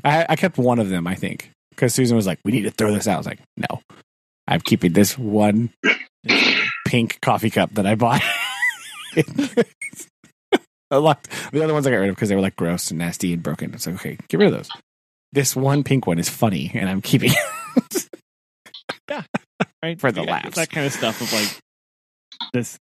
[0.04, 2.71] I, I kept one of them, I think, because Susan was like, "We need to
[2.71, 3.82] throw this out." I was like, "No,
[4.47, 5.71] I'm keeping this one
[6.86, 8.21] pink coffee cup that I bought."
[10.91, 12.99] I locked the other ones I got rid of because they were like gross and
[12.99, 13.73] nasty and broken.
[13.73, 14.69] It's like, okay, get rid of those.
[15.32, 17.32] This one pink one is funny, and I'm keeping.
[19.10, 19.27] it.
[19.83, 20.55] Right For the Yeah, laughs.
[20.55, 21.59] That kind of stuff of like
[22.53, 22.77] this.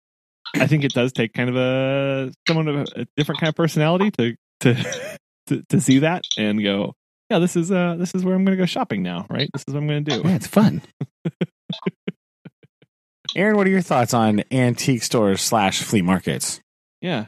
[0.56, 3.56] I think it does take kind of a someone of a, a different kind of
[3.56, 6.94] personality to to to, to see that and go,
[7.30, 9.50] yeah, this is uh this is where I'm going to go shopping now, right?
[9.54, 10.22] This is what I'm going to do.
[10.28, 10.82] Yeah, it's fun.
[13.36, 16.60] Aaron, what are your thoughts on antique stores slash flea markets?
[17.02, 17.26] Yeah.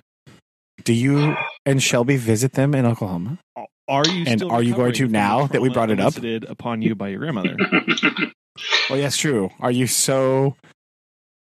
[0.83, 3.37] Do you and Shelby visit them in Oklahoma?
[3.87, 6.13] Are you And still are you going to now that we brought it up?
[6.17, 7.57] elicited upon you by your grandmother?
[8.89, 9.49] Well, yes, true.
[9.59, 10.55] Are you so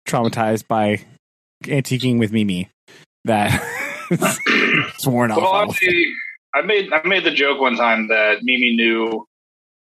[0.07, 1.01] traumatized by
[1.65, 2.69] antiquing with Mimi
[3.25, 3.63] that
[4.11, 5.39] it's worn off?
[5.39, 6.13] Well, all- actually,
[6.55, 9.27] I made I made the joke one time that Mimi knew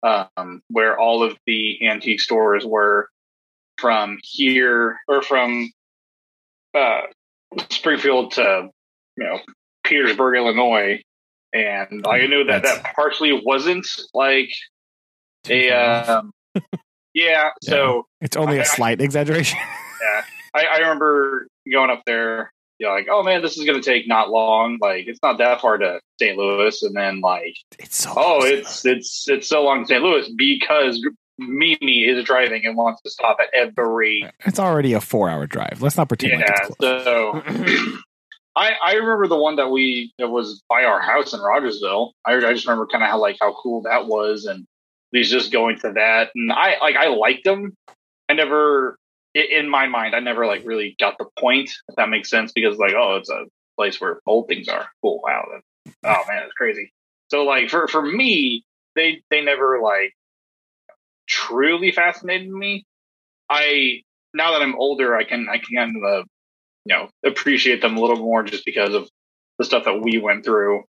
[0.02, 3.08] um, where all of the antique stores were
[3.78, 5.70] from here or from
[6.74, 7.02] uh,
[7.70, 8.68] Springfield to
[9.16, 9.38] you know
[9.84, 11.00] Petersburg, Illinois,
[11.52, 14.50] and I knew that That's- that partially wasn't like
[15.48, 16.32] a um,
[17.16, 17.50] yeah.
[17.62, 19.58] So It's only I- a slight exaggeration.
[20.54, 23.84] I, I remember going up there, you know, like, oh man, this is going to
[23.84, 24.78] take not long.
[24.80, 26.36] Like, it's not that far to St.
[26.38, 30.02] Louis, and then like, It's so oh, it's it's it's so long to St.
[30.02, 31.04] Louis because
[31.38, 34.24] Mimi is driving and wants to stop at every.
[34.24, 35.82] Uh, it's already a four hour drive.
[35.82, 37.04] Let's not pretend like Yeah, it's close.
[37.04, 37.42] so
[38.56, 42.12] I I remember the one that we that was by our house in Rogersville.
[42.24, 44.66] I I just remember kind of how like how cool that was, and
[45.12, 47.74] he's just going to that, and I like I liked them.
[48.28, 48.98] I never
[49.34, 52.78] in my mind, I never like really got the point, if that makes sense, because
[52.78, 53.44] like, oh, it's a
[53.76, 54.88] place where old things are.
[55.02, 55.20] Cool.
[55.22, 55.46] Wow.
[56.04, 56.92] Oh man, it's crazy.
[57.30, 58.64] So like for for me,
[58.94, 60.14] they they never like
[61.26, 62.84] truly fascinated me.
[63.50, 64.02] I
[64.34, 66.24] now that I'm older, I can I can kind of uh,
[66.84, 69.08] you know appreciate them a little more just because of
[69.58, 70.84] the stuff that we went through.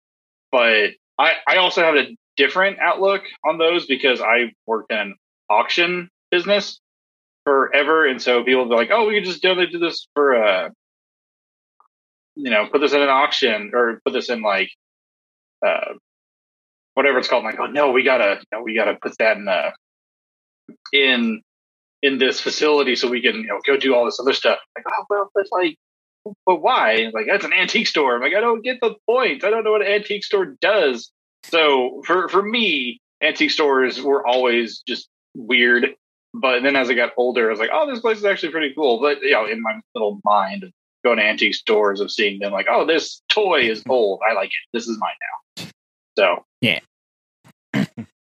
[0.51, 5.15] But I I also have a different outlook on those because I worked in an
[5.49, 6.79] auction business
[7.45, 10.71] forever, and so people be like, "Oh, we could just donate to this for a,
[12.35, 14.69] you know, put this in an auction or put this in like,
[15.65, 15.93] uh,
[16.95, 19.47] whatever it's called." Like, "Oh no, we gotta, you know, we gotta put that in
[19.47, 19.73] a,
[20.93, 21.41] in,
[22.01, 24.85] in this facility so we can, you know, go do all this other stuff." Like,
[24.89, 25.77] oh well, that's like,
[26.45, 27.11] but why?
[27.13, 28.15] Like, that's an antique store.
[28.15, 29.43] I'm like, I don't get the point.
[29.43, 31.11] I don't know what an antique store does.
[31.49, 35.95] So for for me, antique stores were always just weird
[36.35, 38.73] but then as I got older, I was like, oh, this place is actually pretty
[38.75, 38.99] cool.
[38.99, 40.65] But you know, in my little mind,
[41.03, 44.19] going to antique stores of seeing them like, oh, this toy is old.
[44.29, 44.69] I like it.
[44.73, 45.13] This is mine
[45.57, 45.65] now.
[46.17, 46.79] So Yeah.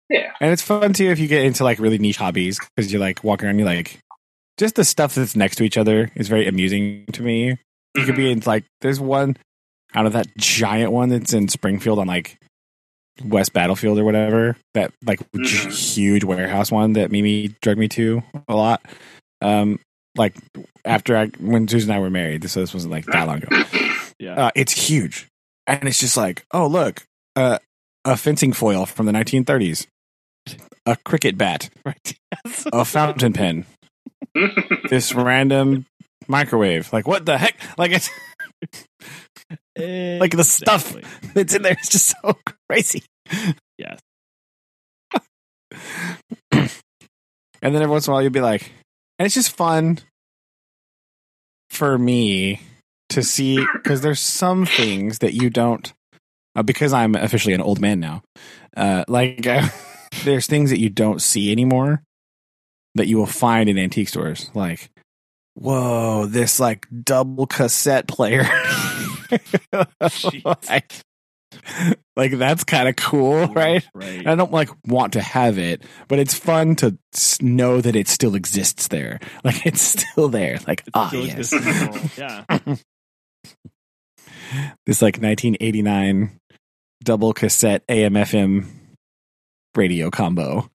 [0.10, 3.02] yeah, And it's fun too if you get into like really niche hobbies because you're
[3.02, 3.99] like walking around, you're like,
[4.58, 7.47] just the stuff that's next to each other is very amusing to me.
[7.47, 7.58] You
[7.95, 8.06] Mm-hmm.
[8.08, 9.38] could be in like, there's one
[9.93, 12.39] out of that giant one that's in Springfield on like
[13.23, 14.56] West Battlefield or whatever.
[14.73, 15.71] That like Mhm.
[15.95, 18.82] huge warehouse one that Mimi drug me to a lot.
[19.41, 19.80] Um,
[20.15, 20.36] like
[20.86, 23.63] after I when Susan and I were married, so this wasn't like that long ago.
[24.19, 24.36] Yeah.
[24.45, 25.28] Uh, it's huge,
[25.67, 27.04] and it's just like, oh look,
[27.36, 27.58] uh,
[28.06, 29.88] a fencing foil from the 1930s,
[30.86, 32.13] a cricket bat, right.
[32.45, 32.65] Yes.
[32.71, 33.65] a fountain pen,
[34.89, 35.88] this random
[36.28, 36.93] microwave.
[36.93, 37.56] Like what the heck?
[37.78, 38.10] Like it's
[39.78, 40.96] like the stuff
[41.34, 42.38] that's in there is just so
[42.70, 43.04] crazy.
[43.78, 44.00] Yes.
[46.52, 46.70] and
[47.62, 48.72] then every once in a while you'll be like,
[49.18, 50.00] and it's just fun
[51.70, 52.62] for me
[53.10, 55.94] to see because there's some things that you don't
[56.56, 58.24] uh, because I'm officially an old man now.
[58.76, 59.68] Uh, like uh,
[60.24, 62.04] there's things that you don't see anymore
[62.96, 64.52] that you will find in antique stores.
[64.54, 64.90] Like,
[65.56, 68.48] whoa, this like double cassette player.
[70.69, 70.93] like,
[72.15, 73.88] like, that's kind of cool, right?
[73.93, 74.26] Right.
[74.28, 76.98] I don't like want to have it, but it's fun to
[77.41, 79.19] know that it still exists there.
[79.43, 80.60] Like it's still there.
[80.67, 81.38] Like ah, still yes.
[81.38, 82.12] exists in the world.
[82.17, 82.76] Yeah.
[84.86, 86.39] this like 1989
[87.04, 88.67] double cassette AM/FM
[89.76, 90.69] radio combo.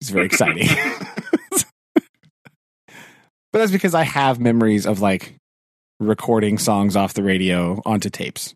[0.00, 0.68] It's very exciting.
[1.54, 1.64] but
[3.52, 5.39] that's because I have memories of like
[6.00, 8.54] recording songs off the radio onto tapes.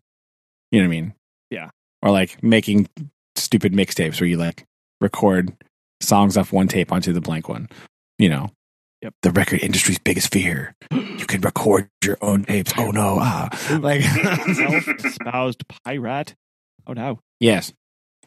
[0.71, 1.13] You know what I mean?
[1.49, 1.69] Yeah.
[2.01, 2.89] Or like making
[3.35, 4.65] stupid mixtapes where you like
[4.99, 5.55] record
[6.01, 7.69] songs off one tape onto the blank one.
[8.19, 8.51] You know.
[9.01, 9.13] Yep.
[9.21, 10.75] The record industry's biggest fear.
[11.15, 12.73] You can record your own tapes.
[12.77, 13.17] Oh no.
[13.19, 13.49] Ah.
[13.81, 14.01] Like
[14.53, 16.35] Self-espoused pirate.
[16.85, 17.19] Oh no.
[17.39, 17.73] Yes.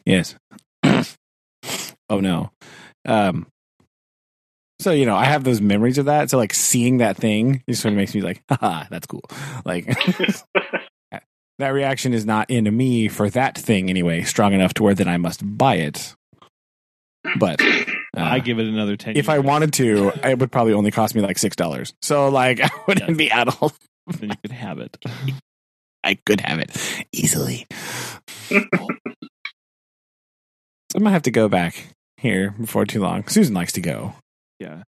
[0.05, 0.35] Yes.
[0.83, 2.51] oh no.
[3.05, 3.47] Um
[4.79, 6.29] so you know, I have those memories of that.
[6.29, 9.23] So like seeing that thing just sort of makes me like, haha, that's cool.
[9.65, 9.85] Like
[11.59, 15.07] that reaction is not in me for that thing anyway, strong enough to where then
[15.07, 16.15] I must buy it.
[17.37, 17.61] But
[18.17, 19.17] uh, I give it another ten.
[19.17, 21.93] if I wanted to, it would probably only cost me like six dollars.
[22.01, 23.17] So like I wouldn't Yes.
[23.17, 23.71] be at all
[24.19, 24.97] then you could have it.
[26.03, 27.67] I could have it easily.
[28.49, 28.57] So
[30.95, 33.27] I'm gonna have to go back here before too long.
[33.27, 34.15] Susan likes to go,
[34.59, 34.83] Yeah.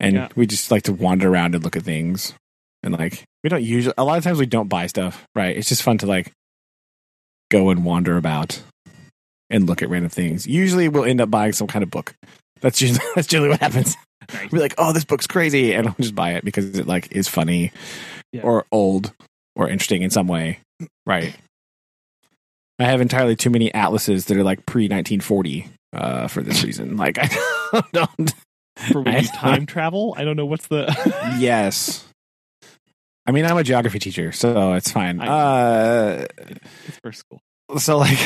[0.00, 0.28] and Yeah.
[0.36, 2.34] we just like to wander around and look at things.
[2.82, 5.56] And like we don't usually a lot of times we don't buy stuff, right?
[5.56, 6.30] It's just fun to like
[7.50, 8.62] go and wander about
[9.50, 10.46] and look at random things.
[10.46, 12.14] Usually we'll end up buying some kind of book.
[12.60, 13.96] That's usually that's generally what happens.
[14.50, 17.28] Be like, "Oh, this book's crazy," and I'll just buy it because it like is
[17.28, 17.70] funny
[18.32, 18.42] Yeah.
[18.42, 19.12] or old
[19.54, 20.58] or interesting in some way,
[21.06, 21.34] right?
[22.78, 26.96] I have entirely too many atlases that are like pre 1940 uh, for this reason.
[26.96, 28.34] Like I don't.
[28.76, 30.86] For when you time travel, I don't know what's the.
[31.38, 32.06] yes.
[33.26, 35.20] I mean, I'm a geography teacher, so it's fine.
[35.20, 36.26] Uh,
[36.86, 37.40] it's for school.
[37.78, 38.18] so like,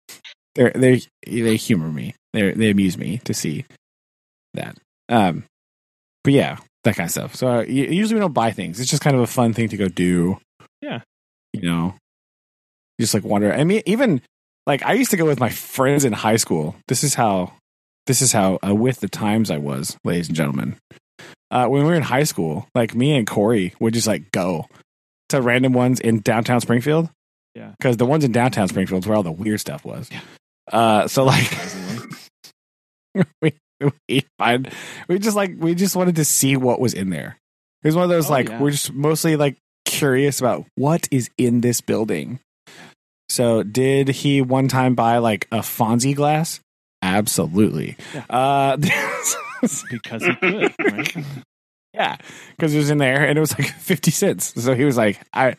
[0.54, 2.14] they they they humor me.
[2.32, 3.66] They they amuse me to see
[4.54, 4.78] that.
[5.08, 5.44] Um,
[6.24, 7.34] but yeah, that kind of stuff.
[7.34, 8.80] So uh, usually we don't buy things.
[8.80, 10.38] It's just kind of a fun thing to go do.
[10.80, 11.00] Yeah.
[11.52, 11.94] you know,
[13.00, 13.52] just like wander.
[13.52, 14.22] I mean, even
[14.66, 16.76] like I used to go with my friends in high school.
[16.86, 17.52] This is how.
[18.08, 20.76] This is how uh, with the times I was, ladies and gentlemen.
[21.50, 24.66] Uh, when we were in high school, like me and Corey would just like go
[25.28, 27.10] to random ones in downtown Springfield.
[27.54, 27.72] Yeah.
[27.78, 30.08] because the ones in downtown Springfield is where all the weird stuff was.
[30.12, 30.20] Yeah.
[30.72, 31.50] Uh, so like
[33.42, 33.52] we
[34.08, 34.72] we find
[35.08, 37.36] we just like we just wanted to see what was in there.
[37.82, 38.60] It was one of those Oh, like yeah.
[38.60, 42.40] we're just mostly like curious about what is in this building.
[43.28, 46.60] So did he one time buy like a Fonzie glass?
[47.02, 47.96] Absolutely.
[48.14, 48.24] Yeah.
[48.28, 48.76] Uh,
[49.60, 51.16] because he could, right?
[51.94, 52.16] yeah,
[52.56, 54.52] because it was in there and it was like fifty cents.
[54.62, 55.56] So he was like, "I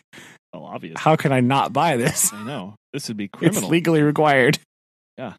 [0.53, 0.99] Well, obvious.
[0.99, 2.31] how can I not buy this?
[2.33, 3.61] I know this would be criminal.
[3.63, 4.59] It's legally required."
[5.17, 5.33] Yeah.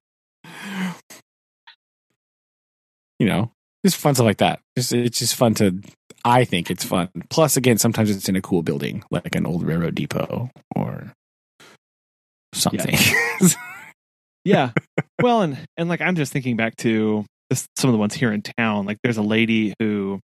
[3.18, 3.50] You know,
[3.84, 4.60] just fun stuff like that.
[4.76, 5.80] Just it's just fun to.
[6.24, 7.08] I think it's fun.
[7.30, 11.12] Plus, again, sometimes it's in a cool building, like an old railroad depot or
[12.54, 12.94] something.
[13.40, 13.48] yeah.
[15.22, 18.32] Well, and and like I'm just thinking back to this, some of the ones here
[18.32, 18.86] in town.
[18.86, 20.20] Like there's a lady who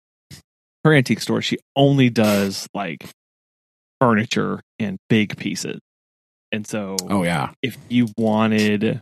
[0.84, 1.42] her antique store.
[1.42, 3.04] She only does like
[4.00, 5.78] furniture and big pieces.
[6.52, 9.00] And so, oh yeah, if you wanted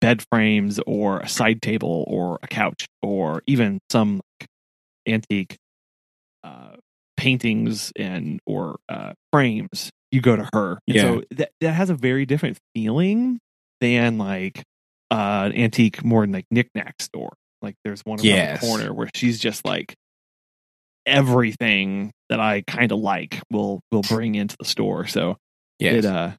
[0.00, 4.48] bed frames or a side table or a couch or even some like,
[5.06, 5.56] antique
[6.44, 6.76] uh,
[7.16, 10.78] paintings and or uh, frames, you go to her.
[10.86, 11.02] And Yeah.
[11.02, 13.38] So that that has a very different feeling
[13.80, 14.62] than like
[15.10, 17.32] uh, an antique, more than like knickknack store.
[17.62, 18.60] Like there's one around Yes.
[18.60, 19.94] the corner where she's just like
[21.06, 25.06] everything that I kind of like will will bring into the store.
[25.06, 25.36] So
[25.78, 25.92] yeah.
[25.92, 26.32] it uh,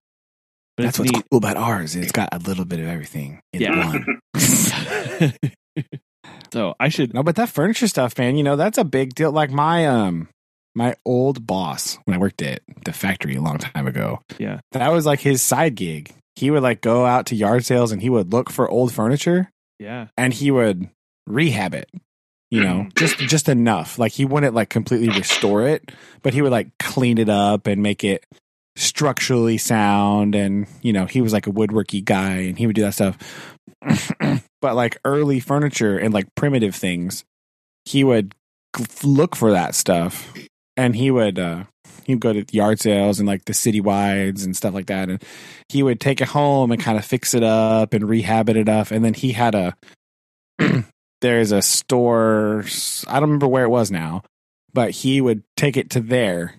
[0.78, 1.24] but That's what's neat.
[1.32, 1.96] cool about ours.
[1.96, 3.88] It's got a little bit of everything in Yeah.
[3.88, 4.20] one.
[6.54, 7.14] so I should.
[7.14, 9.32] No, but that furniture stuff, man, you know, that's a big deal.
[9.32, 10.30] Like my um
[10.76, 14.22] my old boss when I worked at the factory a long time ago.
[14.38, 14.60] Yeah.
[14.72, 16.14] That was like his side gig.
[16.40, 19.52] He would like go out to yard sales and he would look for old furniture
[19.78, 20.08] Yeah.
[20.18, 20.90] and he would
[21.28, 21.90] rehab it.
[22.50, 24.00] You know, just just enough.
[24.00, 25.92] Like he wouldn't like completely restore it,
[26.24, 28.26] but he would like clean it up and make it
[28.76, 32.82] structurally sound and you know, he was like a woodworky guy and he would do
[32.84, 33.18] that stuff.
[34.62, 37.24] but like early furniture and like primitive things,
[37.86, 38.34] he would
[39.04, 40.32] look for that stuff
[40.78, 41.64] and he would uh
[42.10, 45.24] he'd go to yard sales and like the city wides and stuff like that and
[45.70, 48.92] he would take it home and kind of fix it up and rehab it enough
[48.92, 49.76] and then he had a
[51.22, 52.64] there's a store
[53.08, 54.24] i don't remember where it was now
[54.74, 56.56] but he would take it to there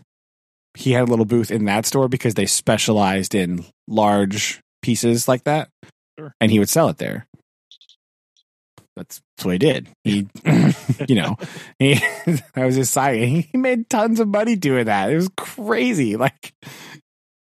[0.74, 5.44] he had a little booth in that store because they specialized in large pieces like
[5.44, 5.68] that
[6.18, 6.34] Sure.
[6.40, 7.26] and he would sell it there
[9.00, 9.88] that's, that's what he did.
[10.04, 10.28] He
[11.08, 11.36] you know
[11.78, 11.94] he
[12.54, 15.10] that was his side he made tons of money doing that.
[15.10, 16.16] It was crazy.
[16.16, 16.52] Like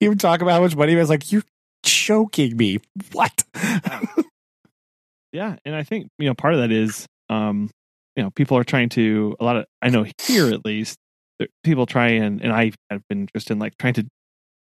[0.00, 1.44] he would talk about how much money he was like you're
[1.84, 2.78] choking me.
[3.12, 3.44] What?
[5.32, 7.70] Yeah, and I think you know part of that is, um,
[8.16, 9.66] you know, people are trying to a lot of.
[9.82, 10.98] I know here at least,
[11.62, 14.06] people try and and I have been interested in like trying to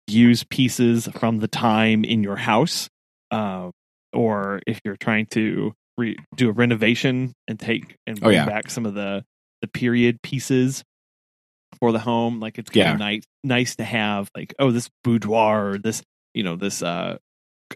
[0.07, 2.89] use pieces from the time in your house,
[3.31, 3.71] uh,
[4.11, 8.45] or if you're trying to re- do a renovation and take and Oh, bring yeah.
[8.45, 9.23] back some of the
[9.61, 10.83] the period pieces
[11.79, 12.39] for the home.
[12.39, 12.93] Like it's kind Yeah.
[12.93, 16.01] of nice nice to have like oh this boudoir or this
[16.33, 17.17] you know this uh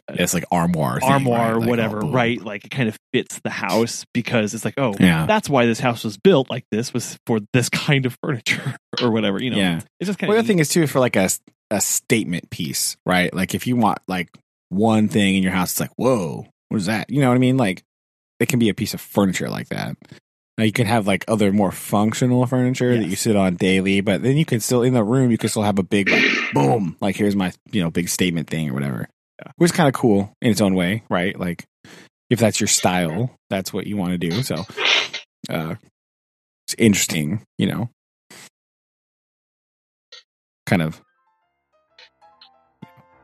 [0.10, 1.52] it's like armoire thing, armoire right?
[1.52, 2.42] or Like, whatever, oh, right?
[2.44, 5.28] Like it kind of fits the house because it's like, oh, Yeah.
[5.28, 9.12] that's why this house was built like this was for this kind of furniture or
[9.12, 9.40] whatever.
[9.42, 9.82] You know, Yeah.
[10.00, 11.30] it's just kind Well, the of other thing is too for like a
[11.70, 13.32] a statement piece, right?
[13.34, 14.30] Like if you want like
[14.70, 17.12] one thing in your house, it's like, whoa, what is that?
[17.12, 17.58] You know what I mean?
[17.58, 17.84] Like
[18.44, 19.96] it can be a piece of furniture like that.
[20.58, 24.22] Now you can have like other more functional furniture that you sit on daily, but
[24.22, 26.24] then you can still in the room you can still have a big like
[26.54, 29.08] boom, like here's my you know big statement thing or whatever,
[29.44, 29.52] Yeah.
[29.56, 31.38] which is kind of cool in its own way, right?
[31.40, 31.66] Like
[32.30, 34.44] if that's your style, that's what you want to do.
[34.44, 34.66] So,
[35.50, 35.76] uh,
[36.68, 37.90] it's interesting, you know,
[40.66, 41.02] kind of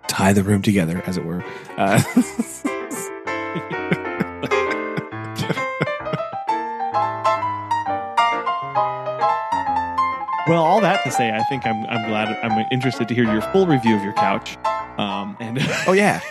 [0.07, 1.43] tie the room together, as it were.
[1.77, 2.01] Uh,
[10.49, 13.41] Well, all that to say, I think I'm I'm glad I'm interested to hear your
[13.53, 14.57] full review of your couch.
[14.97, 16.21] Um, and Oh yeah.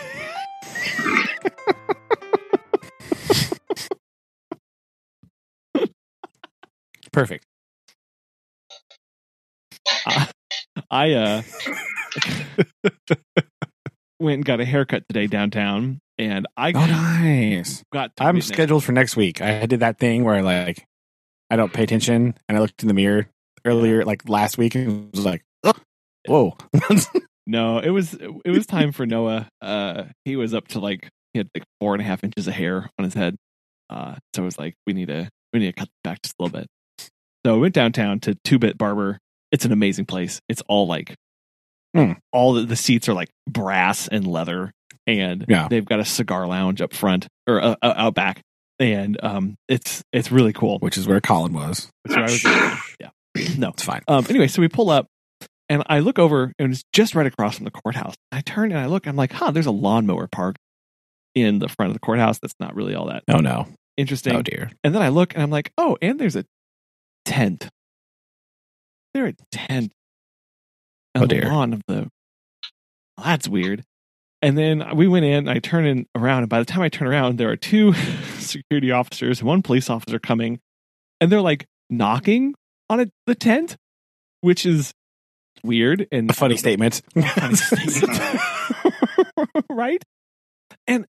[7.13, 7.45] Perfect.
[10.91, 11.41] I uh
[14.19, 17.83] went and got a haircut today downtown, and I Oh, nice.
[17.93, 18.11] got.
[18.19, 19.41] I'm scheduled for next week.
[19.41, 20.85] I did that thing where like
[21.49, 23.27] I don't pay attention, and I looked in the mirror
[23.65, 25.73] earlier, like last week, and was like, "Oh,
[26.27, 26.57] "Whoa!"
[27.47, 29.49] No, it was it was time for Noah.
[29.59, 32.53] Uh, he was up to like he had like four and a half inches of
[32.53, 33.35] hair on his head.
[33.89, 36.43] Uh, so it was like we need to we need to cut back just a
[36.43, 36.67] little bit.
[37.45, 39.17] So I went downtown to Two Bit Barber.
[39.51, 40.39] It's an amazing place.
[40.47, 41.15] It's all like
[41.95, 42.11] Hmm.
[42.31, 44.71] all the, the seats are like brass and leather,
[45.07, 45.67] and Yeah.
[45.69, 48.41] they've got a cigar lounge up front or uh, uh, out back,
[48.77, 50.77] and um, it's it's really cool.
[50.81, 51.89] Which is where Collin was.
[52.05, 52.79] That's where I was.
[52.99, 53.09] Yeah,
[53.57, 54.01] no, It's fine.
[54.07, 55.07] um, anyway, so we pull up
[55.69, 58.15] and I look over and it's just right across from the courthouse.
[58.31, 60.59] I turn and I look, I'm like, huh, there's a lawnmower parked
[61.35, 62.39] in the front of the courthouse.
[62.39, 63.67] That's not really all that Oh no.
[63.97, 64.35] interesting.
[64.35, 64.71] Oh dear.
[64.83, 66.45] And then I look and I'm like, oh, and there's a
[67.25, 67.69] tent.
[69.13, 69.91] There a tent
[71.15, 71.45] on Oh, the dear.
[71.45, 72.07] lawn of the.
[73.17, 73.83] Well, that's weird.
[74.41, 75.49] And then we went in.
[75.49, 77.93] I turn in around, and by the time I turn around, there are two
[78.37, 80.59] security officers, and one police officer coming,
[81.19, 82.53] and they're like knocking
[82.89, 83.75] on it, the tent,
[84.41, 84.93] which is
[85.63, 87.01] weird and A funny statement.
[87.13, 88.39] funny statement.
[89.69, 90.03] right?
[90.87, 91.05] And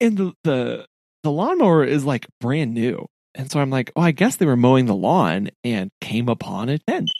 [0.00, 0.86] and the, the
[1.22, 3.06] the lawnmower is like brand new.
[3.34, 6.68] And so I'm like, oh, I guess they were mowing the lawn and came upon
[6.68, 7.10] a tent.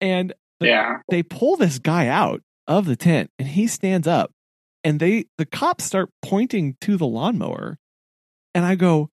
[0.00, 0.96] And the- Yeah.
[1.08, 4.30] they pull this guy out of the tent and he stands up
[4.84, 7.78] and they the cops start pointing to the lawnmower.
[8.54, 9.08] And I go,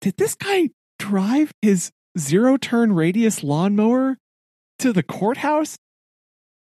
[0.00, 4.18] did this guy drive his zero turn radius lawnmower
[4.78, 5.76] to the courthouse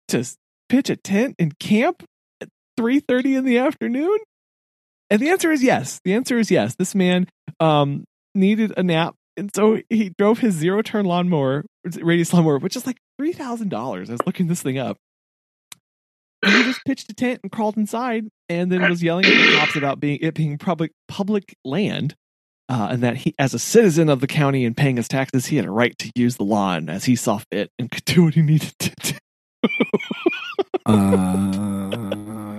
[0.08, 0.24] to
[0.68, 2.04] pitch a tent and camp
[2.40, 4.18] at 3.30 in the afternoon?
[5.10, 6.00] And the answer is yes.
[6.04, 6.74] The answer is yes.
[6.74, 7.28] This man
[7.60, 9.14] um, needed a nap.
[9.36, 13.74] And so he drove his zero turn lawnmower, radius lawnmower, which is like $3,000.
[13.74, 14.96] I was looking this thing up.
[16.42, 19.56] And he just pitched a tent and crawled inside and then was yelling at the
[19.58, 22.14] cops about being it being public public land.
[22.68, 25.56] Uh, and that he, as a citizen of the county and paying his taxes, he
[25.56, 28.34] had a right to use the lawn as he saw fit and could do what
[28.34, 29.14] he needed to do.
[30.86, 32.58] uh,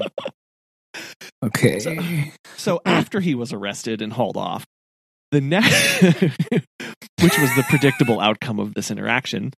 [1.44, 1.80] okay.
[1.80, 1.96] So-
[2.56, 4.66] So after he was arrested and hauled off,
[5.32, 9.52] the next, which was the predictable outcome of this interaction,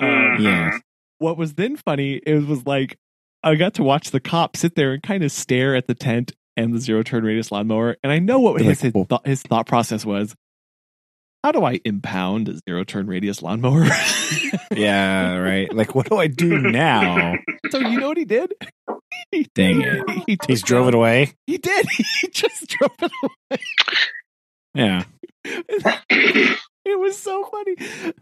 [0.00, 0.80] um, Yes.
[1.18, 2.96] what was then funny it was like
[3.42, 6.32] I got to watch the cop sit there and kind of stare at the tent
[6.56, 10.04] and the zero turn radius lawnmower, and I know what his thought, his thought process
[10.04, 10.34] was.
[11.42, 13.86] How do I impound a zero turn radius lawnmower?
[14.74, 15.70] yeah, right.
[15.74, 17.34] Like, what do I do now?
[17.70, 18.54] so you know what he did?
[19.30, 20.10] He, Dang it.
[20.26, 21.32] He, He's drove it away.
[21.46, 21.86] He did.
[22.20, 23.60] He just drove it away.
[24.74, 25.04] Yeah.
[26.84, 27.76] It was so funny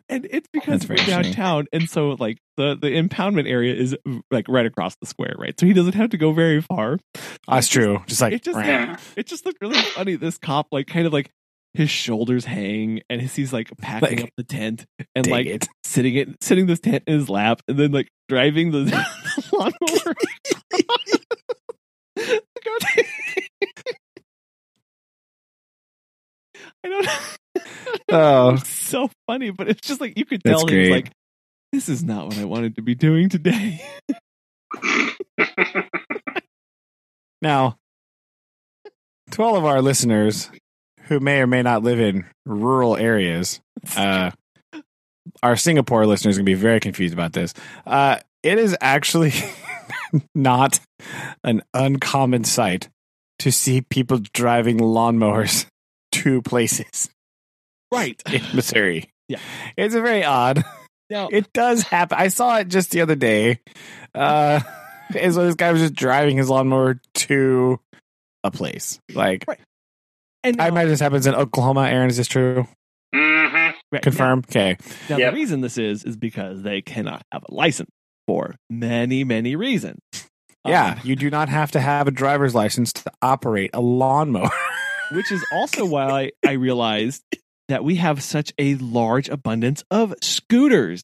[0.08, 1.10] and it's because we're funny.
[1.10, 3.96] downtown and so like the the impoundment area is
[4.30, 6.98] like right across the square right so he doesn't have to go very far
[7.48, 8.02] That's true.
[8.06, 8.58] Just like, it just
[9.16, 11.30] it just looked really funny this cop like kind of like
[11.74, 14.84] his shoulders hang and his, he's like packing Like, up the tent
[15.14, 15.66] and like it.
[15.84, 19.04] sitting it sitting this tent in his lap and then like driving the, the
[19.52, 20.14] lawnmower
[26.84, 27.12] I don't know.
[28.08, 31.12] Oh, so funny, but it's just like you could tell he was like,
[31.72, 33.82] "This is not what I wanted to be doing today."
[37.42, 37.76] Now,
[39.32, 40.48] to all of our listeners
[41.06, 43.60] who may or may not live in rural areas,
[43.96, 44.30] uh,
[45.42, 47.52] our Singapore listeners are going to be very confused about this.
[47.84, 49.32] Uh, it is actually
[50.36, 50.78] not
[51.42, 52.88] an uncommon sight
[53.40, 55.66] to see people driving lawnmowers
[56.12, 57.10] to places
[57.92, 59.10] right in Missouri.
[59.28, 59.38] Yeah.
[59.76, 60.64] It's a very odd.
[61.10, 62.18] now, It does happen.
[62.18, 63.60] I saw it just the other day.
[64.14, 64.60] Uh,
[65.16, 67.78] and so this guy was just driving his lawnmower to
[68.44, 68.98] a place.
[69.14, 69.44] Like,
[70.44, 71.82] and I imagine this happens in Oklahoma.
[71.88, 72.66] Aaron, is this true?
[73.14, 74.40] hmm right, Confirm.
[74.40, 74.76] Okay.
[75.08, 75.32] Now, Yep.
[75.32, 77.90] the reason this is is because they cannot have a license
[78.26, 80.00] for many, many reasons.
[80.66, 84.50] Yeah, Um, you do not have to have a driver's license to operate a lawnmower.
[85.12, 87.22] which is also why I realized
[87.72, 91.02] that we have such a large abundance of scooters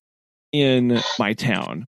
[0.53, 1.87] in my town.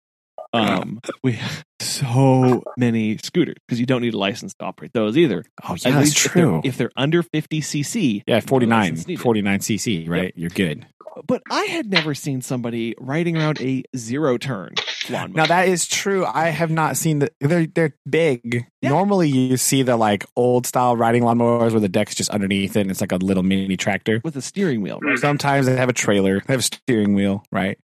[0.53, 5.17] Um, we have so many scooters because you don't need a license to operate those
[5.17, 5.45] either.
[5.65, 6.61] Oh yeah, that's least if they're- true.
[6.65, 8.23] If they're, under 50 cc.
[8.27, 10.33] yeah, 49, 49 cc, right?
[10.37, 10.87] You're good.
[11.27, 14.75] But I had never seen somebody riding around a zero turn
[15.11, 15.37] lawnmower.
[15.37, 16.25] Now that is true.
[16.25, 18.67] I have not seen the they're they're big.
[18.81, 18.91] Yeah.
[18.91, 22.83] Normally you see the like old style riding lawnmowers where the deck's just underneath it
[22.83, 24.21] and it's like a little mini tractor.
[24.25, 25.19] with a steering wheel, right?
[25.19, 27.79] Sometimes they have a trailer, they have a steering wheel, right?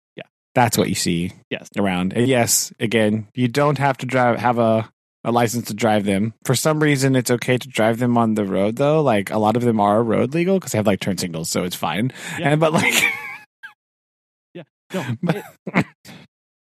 [0.56, 0.62] Yeah.
[0.62, 1.68] That's what you see Yes.
[1.76, 2.12] around.
[2.12, 4.88] And yes, again, you don't have to drive have a
[5.26, 6.34] a license to drive them.
[6.44, 9.00] For some reason it's okay to drive them on the road though.
[9.02, 11.64] Like a lot of them are road legal because they have like turn signals, so
[11.64, 12.12] it's fine.
[12.38, 12.50] Yeah.
[12.50, 12.94] And but like
[14.92, 15.86] No, But- it-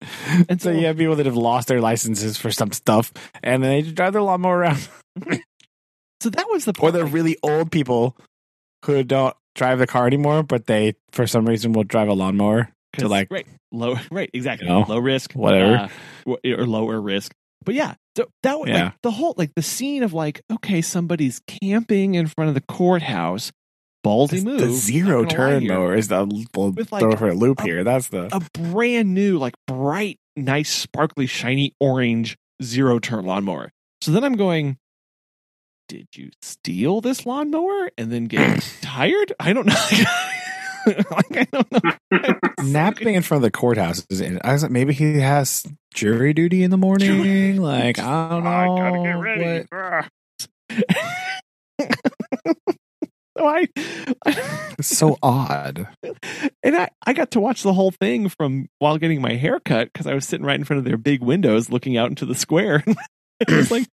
[0.48, 3.12] and so so- you have people that have lost their licenses for some stuff,
[3.42, 4.88] and then they just drive their lawnmower around.
[6.20, 6.92] so that was the Or part.
[6.94, 8.16] they're really old people
[8.84, 12.68] who don't drive the car anymore, but they for some reason will drive a lawnmower
[12.98, 15.90] to like right, low, right, exactly, You know, low risk, whatever.
[16.26, 17.32] uh, or lower risk.
[17.64, 18.84] But yeah, so that was Yeah.
[18.86, 22.60] like the whole like the scene of like okay, somebody's camping in front of the
[22.62, 23.52] courthouse,
[24.04, 26.24] ballsy the, move, the zero turn mower is the
[26.54, 27.84] we'll With, like, throw for a loop a- here.
[27.84, 33.70] That's the a brand new, like bright, nice, sparkly, shiny orange zero turn lawnmower.
[34.00, 34.76] So then I'm going,
[35.88, 39.32] did you steal this lawnmower and then get tired?
[39.38, 39.74] I don't know.
[41.10, 42.38] like, I don't know.
[42.64, 44.06] napping in front of the courthouse.
[44.10, 47.56] Is it, I was like, maybe he has jury duty in the morning.
[47.60, 48.50] like I don't know.
[48.50, 49.66] I gotta get ready.
[49.70, 50.08] What- ah.
[53.36, 53.68] so I,
[54.78, 55.88] It's so odd.
[56.62, 59.92] and I, I got to watch the whole thing from while getting my hair cut
[59.92, 62.34] because I was sitting right in front of their big windows looking out into the
[62.34, 62.82] square.
[63.40, 63.86] it was like,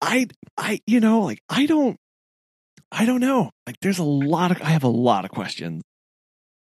[0.00, 1.96] I, I, you know, like I don't,
[2.90, 3.50] I don't know.
[3.66, 5.82] Like there's a lot of, I have a lot of questions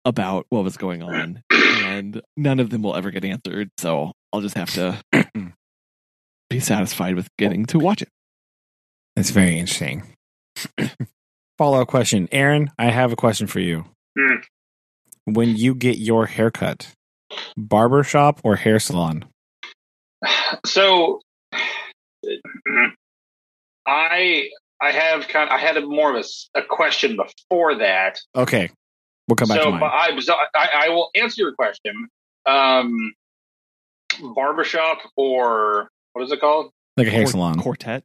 [0.05, 3.69] about what was going on, and none of them will ever get answered.
[3.77, 5.01] So I'll just have to
[6.49, 8.09] be satisfied with getting to watch it.
[9.15, 10.03] It's very interesting.
[11.57, 12.71] Follow up question, Aaron.
[12.79, 13.85] I have a question for you.
[14.17, 14.37] Hmm.
[15.25, 16.87] When you get your haircut,
[17.55, 19.25] barber shop or hair salon?
[20.65, 21.21] So,
[23.85, 24.49] I
[24.81, 26.25] I have kind of, I had a more of
[26.55, 28.19] a, a question before that.
[28.35, 28.69] Okay,
[29.27, 29.91] we'll come back so, to but mine.
[29.93, 32.07] I, so I I will answer your question.
[32.45, 33.13] Um,
[34.35, 36.71] barbershop or what is it called?
[36.97, 37.59] Like a hair Quart- salon.
[37.59, 38.03] quartet.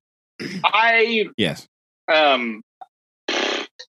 [0.65, 1.67] I yes.
[2.13, 2.63] um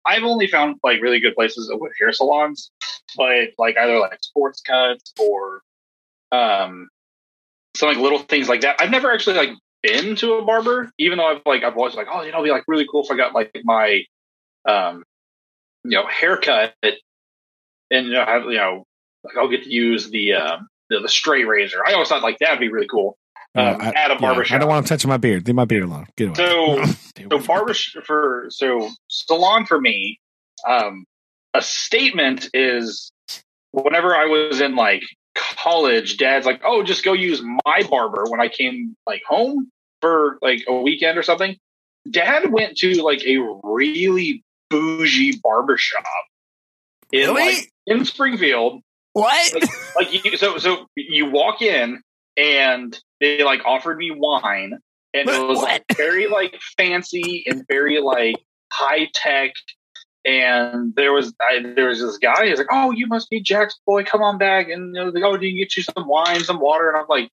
[0.04, 2.70] I've only found like really good places with hair salons,
[3.16, 5.62] but like either like sports cuts or
[6.32, 6.88] um
[7.76, 8.76] some like little things like that.
[8.80, 9.50] I've never actually like
[9.82, 12.44] been to a barber, even though I've like I've always like, oh, you know, it'd
[12.44, 14.02] be like really cool if I got like my
[14.68, 15.04] um
[15.84, 16.74] you know haircut
[17.92, 18.84] and you know have you know
[19.24, 21.78] like I'll get to use the um the, the straight razor.
[21.86, 23.16] I always thought like that'd be really cool.
[23.54, 24.56] Um, I, at a yeah, barbershop.
[24.56, 25.46] I don't want to touch my beard.
[25.46, 26.06] Leave my beard alone.
[26.16, 26.34] Get away.
[26.36, 26.84] So
[27.16, 27.74] so away from- barber
[28.04, 30.18] for so salon for me
[30.68, 31.04] um
[31.54, 33.10] a statement is
[33.72, 35.02] whenever i was in like
[35.34, 39.68] college dad's like oh just go use my barber when i came like home
[40.00, 41.56] for like a weekend or something
[42.10, 46.04] dad went to like a really bougie barbershop
[47.12, 47.54] in Really?
[47.56, 48.80] like in springfield
[49.12, 49.52] what?
[49.96, 52.02] like you so so you walk in
[52.36, 54.78] and they like offered me wine
[55.14, 58.36] and it was like very like fancy and very like
[58.72, 59.52] high tech
[60.24, 63.78] and there was I, there was this guy he's like oh you must be jack's
[63.86, 66.40] boy come on back and you know, like, oh did you get you some wine
[66.40, 67.28] some water and i'm like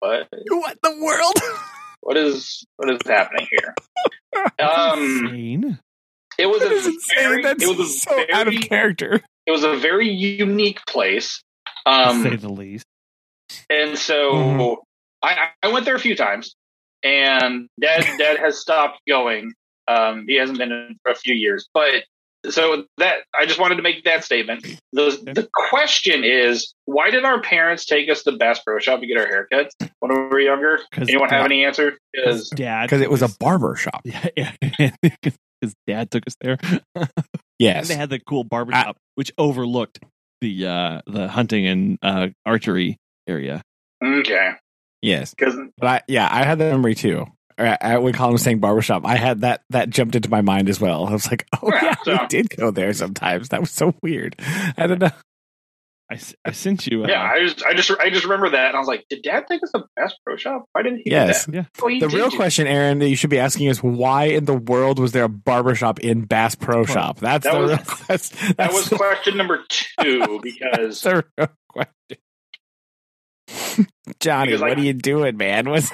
[0.00, 1.34] what what the world?
[2.00, 3.74] what is what is happening here
[4.60, 5.78] um Insane.
[6.38, 7.16] it was That is a insane.
[7.18, 9.20] very That's it was a so very, out of character.
[9.46, 11.42] It was a very unique place
[11.86, 12.84] to um say the least.
[13.70, 14.76] And so Mhm.
[15.22, 16.54] I, I went there a few times,
[17.02, 19.52] and Dad Dad has stopped going.
[19.88, 22.04] Um, he hasn't been in for a few years, but
[22.48, 24.66] so that I just wanted to make that statement.
[24.92, 29.06] The the question is, why did our parents take us to Bass Pro Shop to
[29.06, 29.70] get our haircuts
[30.00, 30.80] when we were younger?
[30.92, 31.98] 'Cause Anyone have any answer?
[32.12, 34.00] Because dad Because it was a barber shop.
[34.04, 34.90] yeah, yeah.
[35.60, 36.58] His dad took us there.
[37.58, 37.88] And Yes.
[37.88, 39.98] they had the cool barber shop, which overlooked
[40.40, 43.62] the uh the hunting and uh archery area.
[44.04, 44.52] okay,
[45.02, 45.32] Yes.
[45.34, 47.26] because But I, yeah, I had that memory too.
[47.58, 50.68] I, I, when Collin was saying barbershop, I had that that jumped into my mind
[50.68, 51.06] as well.
[51.06, 53.48] I was like, oh Yeah, yeah, so- we did go there sometimes.
[53.48, 54.36] That was so weird.
[54.76, 55.10] I don't know.
[56.08, 57.02] I, s- I sent you.
[57.04, 59.22] Uh, yeah, I just I just I just remember that, and I was like, did
[59.22, 60.64] Dad take us to Bass Pro Shop?
[60.72, 61.10] Why didn't he?
[61.10, 61.46] Yes.
[61.46, 61.56] do that?
[61.58, 61.64] Yeah.
[61.82, 64.44] Oh, he The real do- question, Aaron, that you should be asking is why in
[64.44, 67.18] the world was there a barbershop in Bass Pro Shop?
[67.18, 68.54] That's That the was- real question.
[68.56, 72.18] That was That's question number two because the real question.
[74.20, 75.68] Johnny, Because, what like- are you doing, man?
[75.70, 75.90] What's,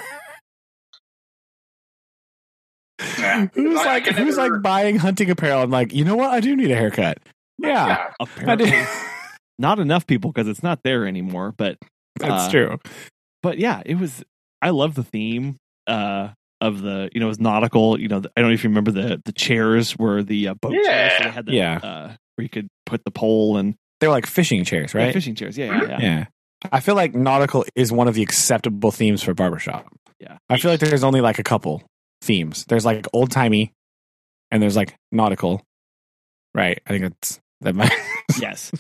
[3.19, 3.47] Yeah.
[3.55, 5.63] who's I- I like can who's never- like buying hunting apparel?
[5.63, 6.31] I'm like, you know what?
[6.31, 7.19] I do need a haircut.
[7.59, 8.11] Yeah, Yeah.
[8.21, 8.87] I Apparently, do.
[9.63, 11.55] Not enough people because it's not there anymore.
[11.57, 11.79] But
[12.19, 12.79] That's Uh, true.
[13.43, 14.23] but yeah, it was.
[14.61, 15.57] I love the theme
[15.87, 16.29] uh,
[16.61, 17.99] of the you know it was nautical.
[17.99, 20.55] You know, the, I don't know if you remember the the chairs were the uh,
[20.61, 20.85] boat chairs.
[20.85, 21.25] So Yeah.
[21.25, 21.77] they had the, Yeah.
[21.83, 22.07] uh,
[22.37, 25.13] where you could put the pole and They're like fishing chairs, yeah, right?
[25.15, 25.57] fishing chairs.
[25.57, 25.99] Yeah, yeah, yeah.
[26.01, 26.25] Yeah.
[26.71, 29.87] I feel like nautical is one of the acceptable themes for barbershop.
[30.21, 30.37] Yeah.
[30.51, 31.83] I feel like there's only like a couple
[32.21, 32.65] themes.
[32.69, 33.73] There's like old timey
[34.53, 35.63] and there's like nautical.
[36.55, 36.81] Right.
[36.87, 37.91] I think that's that might
[38.41, 38.71] yes.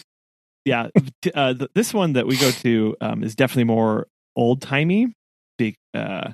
[0.65, 0.89] Yeah.
[1.35, 4.07] Uh, th- this one that we go to um, is definitely more
[4.37, 5.13] old timey.
[5.59, 6.33] Big, uh,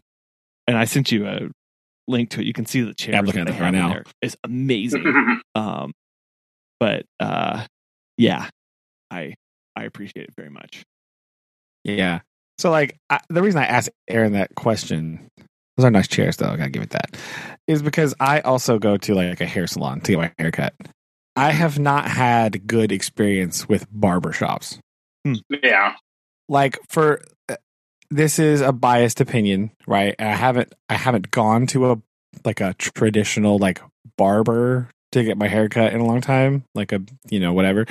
[0.67, 1.49] and I sent you a
[2.07, 2.47] link to it.
[2.47, 3.17] You can see the chairs.
[3.17, 3.91] I'm looking at it right now.
[3.91, 4.05] there.
[4.23, 5.41] It's amazing.
[5.55, 5.93] um,
[6.81, 7.67] but uh,
[8.17, 8.49] yeah,
[9.11, 9.35] I
[9.77, 10.85] I appreciate it very much.
[11.85, 12.21] Yeah.
[12.59, 15.29] So like I, the reason I asked Aaron that question,
[15.77, 16.49] those are nice chairs though.
[16.49, 17.17] I gotta give it that,
[17.67, 20.75] is because I also go to like a hair salon to get my hair cut.
[21.39, 24.79] I have not had good experience with barber shops.
[25.63, 25.95] yeah.
[26.49, 27.57] Like for uh,
[28.11, 30.15] this is a biased opinion, right?
[30.19, 32.03] And I haven't I haven't gone to a
[32.45, 33.81] like a traditional like
[34.17, 37.87] barber to get my hair cut in a long time, like a you know whatever,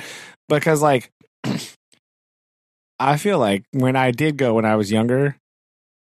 [0.48, 1.10] because like
[3.00, 5.36] I feel like when I did go when I was younger,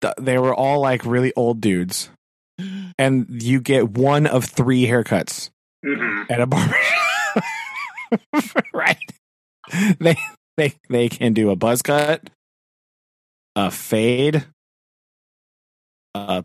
[0.00, 2.08] th- they were all like really old dudes,
[2.98, 5.50] and you get one of three haircuts
[5.84, 6.30] Mhm.
[6.30, 7.03] at a barber shop,
[8.74, 8.98] right?
[9.98, 10.16] They
[10.56, 12.28] they they can do a buzz cut,
[13.56, 14.44] a fade,
[16.14, 16.44] a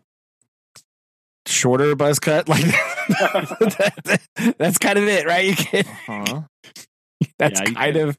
[1.48, 2.48] shorter buzz cut.
[2.50, 2.64] Like
[3.10, 4.22] that-
[4.58, 5.46] that's kind of it, right?
[5.46, 5.84] You can.
[6.06, 6.42] Huh?
[7.38, 8.18] That's Yeah, kind can- of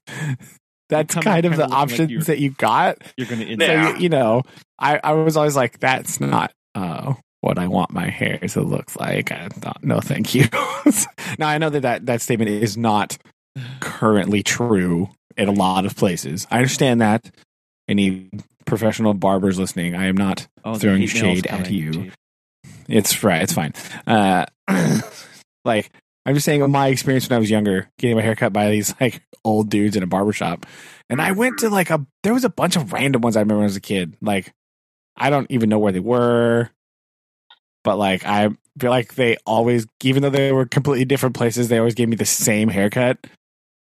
[0.91, 2.99] that's kind of the kinda looking like options you're- that you got.
[3.17, 4.43] You're gonna So you, you know,
[4.79, 8.95] I I was always like, that's not uh what I want my hair to look
[8.99, 9.33] like.
[9.33, 10.45] I thought, no, thank you.
[11.39, 13.19] now I know that, that that statement is not
[13.81, 16.47] currently true in a lot of places.
[16.51, 17.31] I understand that.
[17.89, 18.31] Any
[18.67, 20.47] professional barbers listening, I am not.
[20.65, 22.13] Oh, Throwing shade at you.
[22.89, 23.43] It's right.
[23.43, 23.73] It's fine.
[24.07, 24.47] Uh,
[25.65, 25.91] like
[26.27, 28.95] I'm just saying, my experience when I was younger, getting my hair cut by these
[29.01, 30.67] like old dudes in a barber shop,
[31.09, 32.07] and I went to like a.
[32.23, 34.17] There was a bunch of random ones I remember as a kid.
[34.21, 34.53] Like
[35.17, 36.71] I don't even know where they were,
[37.85, 41.79] but like I feel like they always, even though they were completely different places, they
[41.79, 43.19] always gave me the same haircut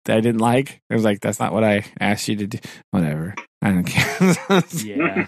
[0.06, 0.82] that I didn't like.
[0.90, 2.60] It was like that's not what I asked you to do.
[2.92, 3.36] Whatever.
[3.62, 4.36] I don't care.
[4.84, 5.28] Yeah.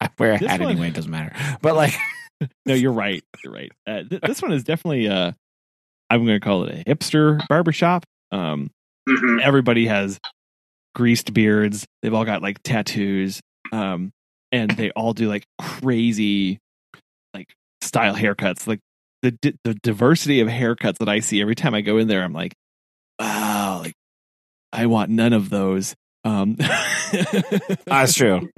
[0.00, 0.88] I wear a This hat one- anyway.
[0.88, 1.34] It doesn't matter.
[1.62, 1.94] But like.
[2.66, 3.24] No, you're right.
[3.42, 3.72] You're right.
[3.86, 5.32] Uh, th- this one is definitely uh
[6.10, 8.04] I'm going to call it a hipster barbershop.
[8.30, 8.70] Um
[9.08, 9.40] Mhm.
[9.40, 10.18] everybody has
[10.94, 11.86] greased beards.
[12.02, 13.40] They've all got like tattoos.
[13.72, 14.10] Um
[14.52, 16.58] and they all do like crazy like
[17.86, 18.66] style haircuts.
[18.66, 18.80] Like
[19.22, 22.22] the di- the diversity of haircuts that I see every time I go in there
[22.22, 22.54] I'm like
[23.18, 23.94] wow, like
[24.72, 25.94] I want none of those.
[26.24, 26.56] Um
[27.86, 28.50] That's true.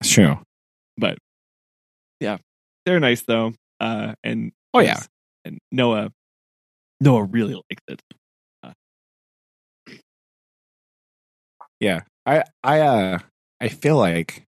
[0.00, 0.38] That's true.
[0.96, 1.18] but
[2.20, 2.38] yeah,
[2.86, 3.52] they're nice though.
[3.80, 5.00] Uh, and Oh, yeah.
[5.44, 6.10] and Noah,
[7.00, 8.00] Noah really liked it.
[11.80, 13.18] Yeah I I uh
[13.60, 14.44] I feel like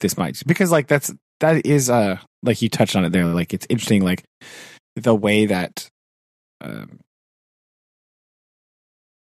[0.00, 3.54] this might because like that's that is uh like you touched on it there like
[3.54, 4.24] it's interesting like
[4.96, 5.88] the way that
[6.60, 6.98] um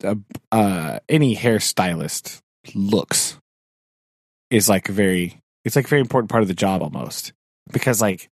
[0.05, 0.15] uh,
[0.53, 2.41] uh any hairstylist
[2.75, 3.39] looks
[4.51, 7.33] is like very it's like a very important part of the job almost.
[7.73, 8.31] Because like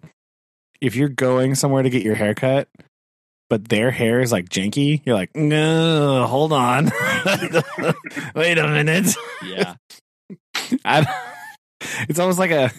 [0.80, 2.68] if you're going somewhere to get your hair cut
[3.50, 6.84] but their hair is like janky you're like no hold on.
[8.34, 9.14] Wait a minute.
[9.44, 9.74] Yeah,
[10.84, 11.33] I,
[12.08, 12.70] it's almost like a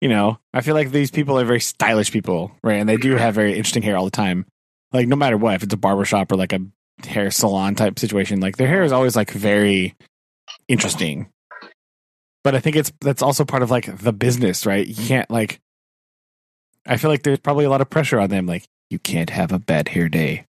[0.00, 2.76] you know i feel like these people are very stylish people right?
[2.76, 4.46] And they do have very interesting hair all the time.
[4.92, 6.60] Like no matter what if it's a barbershop or like a
[7.06, 9.94] hair salon type situation like their hair is always like very
[10.68, 11.28] interesting.
[12.42, 14.86] But i think it's that's also part of like the business right?
[14.86, 15.60] You can't like
[16.86, 19.52] i feel like there's probably a lot of pressure on them like you can't have
[19.52, 20.44] a bad hair day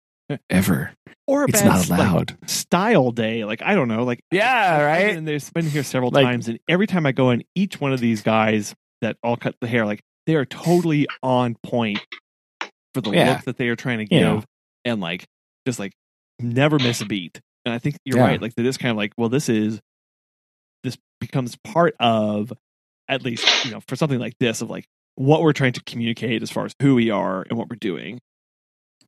[0.50, 0.92] ever
[1.26, 3.44] or it's not like, allowed style day.
[3.44, 4.04] Like I don't know.
[4.04, 7.30] Like yeah right And they've been here several Like- times, and every time I go
[7.30, 11.06] in, each one of these guys that all cut the hair, like they are totally
[11.22, 12.00] on point
[12.94, 13.32] for the Yeah.
[13.34, 14.44] look that they are trying to You give, know.
[14.84, 15.24] and like
[15.66, 15.92] just like
[16.38, 17.40] never miss a beat.
[17.64, 18.24] And I think you're Yeah.
[18.26, 18.42] right.
[18.42, 19.80] Like they're kind of like, well, this is
[20.82, 22.52] this becomes part of
[23.08, 26.42] at least you know for something like this of like what we're trying to communicate
[26.42, 28.18] as far as who we are and what we're doing.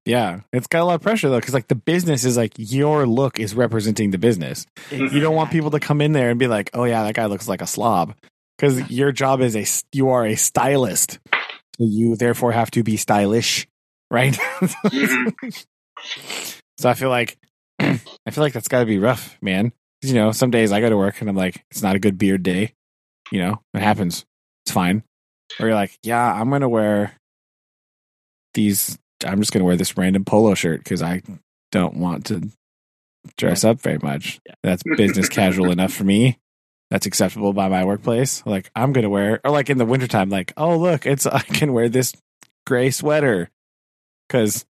[0.07, 3.07] Yeah, it's got a lot of pressure though, because like the business is like your
[3.07, 4.67] look is representing the business.
[4.91, 7.25] You don't want people to come in there and be like, "Oh yeah, that guy
[7.27, 8.15] looks like a slob,"
[8.59, 9.65] because your job is a
[9.97, 13.67] you are a stylist, so you therefore have to be stylish,
[14.11, 14.35] right?
[14.35, 15.65] Mhm.
[16.79, 17.39] so I feel like
[17.81, 17.97] I
[18.31, 19.73] feel like that's got to be rough, man.
[20.03, 22.19] You know, some days I go to work and I'm like, it's not a good
[22.19, 22.75] beard day.
[23.33, 24.27] You know, it happens.
[24.67, 25.03] It's fine.
[25.59, 27.15] Or you're like, yeah, I'm gonna wear
[28.53, 28.99] these.
[29.27, 31.23] I'm just gonna wear this random polo shirt because I
[31.73, 32.49] don't want to
[33.37, 34.41] dress up very much.
[34.47, 34.55] Yeah.
[34.63, 36.39] That's business casual enough for me.
[36.91, 38.43] That's acceptable by my workplace.
[38.47, 41.73] Like I'm gonna wear, or like in the wintertime, like, oh look, it's I can
[41.73, 42.13] wear this
[42.67, 43.51] gray sweater
[44.29, 44.65] because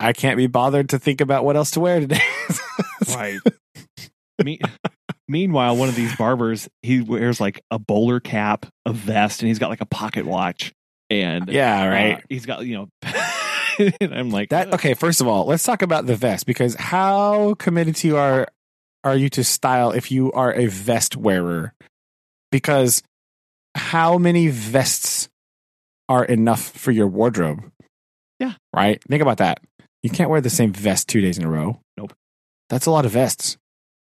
[0.00, 2.22] I can't be bothered to think about what else to wear today.
[3.14, 3.38] Right.
[4.42, 4.60] Me-
[5.28, 9.58] meanwhile, one of these barbers, he wears like a bowler cap, a vest, and he's
[9.58, 10.72] got like a pocket watch.
[11.10, 12.24] And yeah, uh, right.
[12.28, 12.88] he's got, you know,
[14.00, 14.94] and I'm like, That okay.
[14.94, 18.48] First of all, let's talk about the vest because how committed to you are
[19.02, 21.74] are you to style if you are a vest wearer?
[22.50, 23.02] Because
[23.74, 25.28] how many vests
[26.08, 27.70] are enough for your wardrobe?
[28.38, 28.54] Yeah.
[28.74, 29.02] Right.
[29.08, 29.60] Think about that.
[30.02, 31.80] You can't wear the same vest two days in a row.
[31.96, 32.12] Nope.
[32.68, 33.56] That's a lot of vests.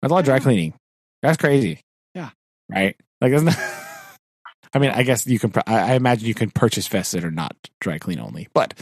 [0.02, 0.74] That's a lot of dry cleaning.
[1.22, 1.82] That's crazy.
[2.16, 2.30] Yeah.
[2.70, 2.96] Right.
[3.20, 3.50] Like, isn't
[4.74, 5.52] I mean, I guess you can.
[5.68, 8.74] I I imagine you can purchase vests that are not dry clean only, but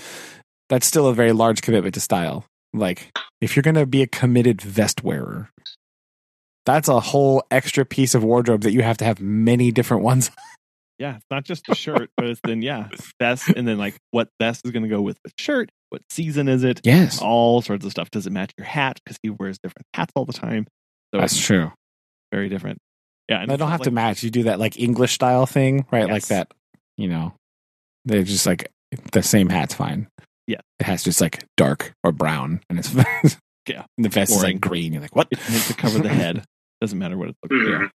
[0.69, 2.45] that's still a very large commitment to style.
[2.73, 3.11] Like,
[3.41, 5.49] if you're going to be a committed vest wearer,
[6.65, 10.29] that's a whole extra piece of wardrobe that you have to have many different ones.
[10.99, 12.89] yeah, it's not just the shirt, but it's then, yeah,
[13.19, 13.49] vest.
[13.49, 15.71] And then like what vest is going to go with the shirt?
[15.89, 16.81] What season is it?
[16.83, 18.11] Yes, All sorts of stuff.
[18.11, 18.99] Does it match your hat?
[19.03, 20.67] Because he wears different hats all the time.
[21.13, 21.71] So that's true.
[22.31, 22.77] very different.
[23.27, 23.41] Yeah.
[23.41, 24.21] And they it's don't have to match.
[24.21, 26.07] You do that like English style thing, right?
[26.07, 26.51] Like that.
[26.97, 27.33] You know,
[28.05, 28.71] they're just like
[29.13, 30.07] the same hat's fine.
[30.49, 30.61] Yeah.
[30.79, 32.93] the hat's just like dark or brown, and it's
[33.67, 33.85] Yeah.
[33.97, 34.93] And the vest is like green.
[34.93, 35.27] You're like, what?
[35.29, 36.43] It's meant to cover the head.
[36.81, 37.61] Doesn't matter what it looks like.
[37.61, 37.81] Mhm.
[37.83, 37.87] Yeah.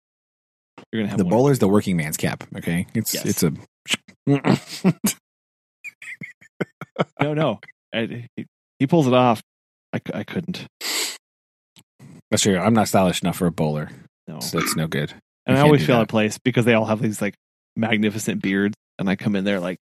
[0.91, 2.43] You're going to have the bowler's the working man's cap.
[2.57, 3.25] Okay, it's Yes.
[3.25, 3.53] it's a.
[7.19, 7.59] No, no.
[7.93, 8.45] I, he,
[8.79, 9.41] he pulls it off.
[9.91, 10.67] I, c- I couldn't.
[12.29, 12.57] That's true.
[12.57, 13.89] I'm not stylish enough for a bowler,
[14.27, 14.39] No.
[14.39, 15.11] so it's no good.
[15.45, 15.99] And I can't always feel that.
[15.99, 17.35] out of place because they all have these like
[17.75, 19.77] magnificent beards, and I come in there like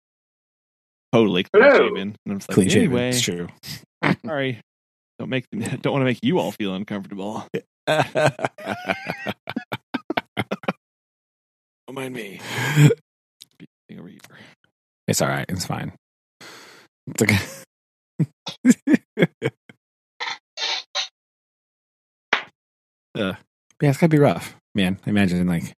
[1.12, 1.88] totally clean Hello.
[1.88, 2.84] shaven, and I'm just like, Clean shaven.
[2.94, 3.48] anyway, It's true.
[4.26, 4.60] sorry,
[5.18, 7.46] don't make don't want to make you all feel uncomfortable.
[11.88, 12.40] Don't mind me.
[13.88, 14.18] Thing over here.
[15.08, 15.46] It's all right.
[15.48, 15.92] It's fine.
[17.08, 17.38] It's okay.
[23.14, 23.34] uh,
[23.82, 24.98] yeah, it's gotta be rough, man.
[25.06, 25.72] Imagine like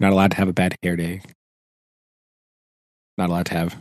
[0.00, 1.22] not allowed to have a bad hair day.
[3.18, 3.76] Not allowed to have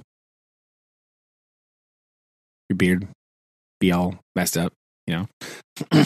[2.69, 3.07] your beard
[3.79, 4.73] be all messed up.
[5.07, 5.27] You know.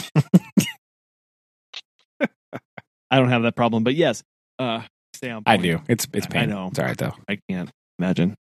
[3.10, 4.22] I don't have that problem, but yes,
[4.58, 4.82] uh,
[5.14, 5.42] stay on.
[5.46, 5.80] I do.
[5.88, 6.48] It's it's I- I pain.
[6.50, 6.68] know.
[6.68, 7.14] It's all right though.
[7.28, 8.34] I can't imagine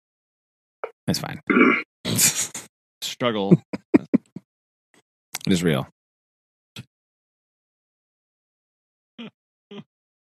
[1.06, 1.40] It's fine.
[3.02, 3.60] struggle.
[5.46, 5.86] It is real.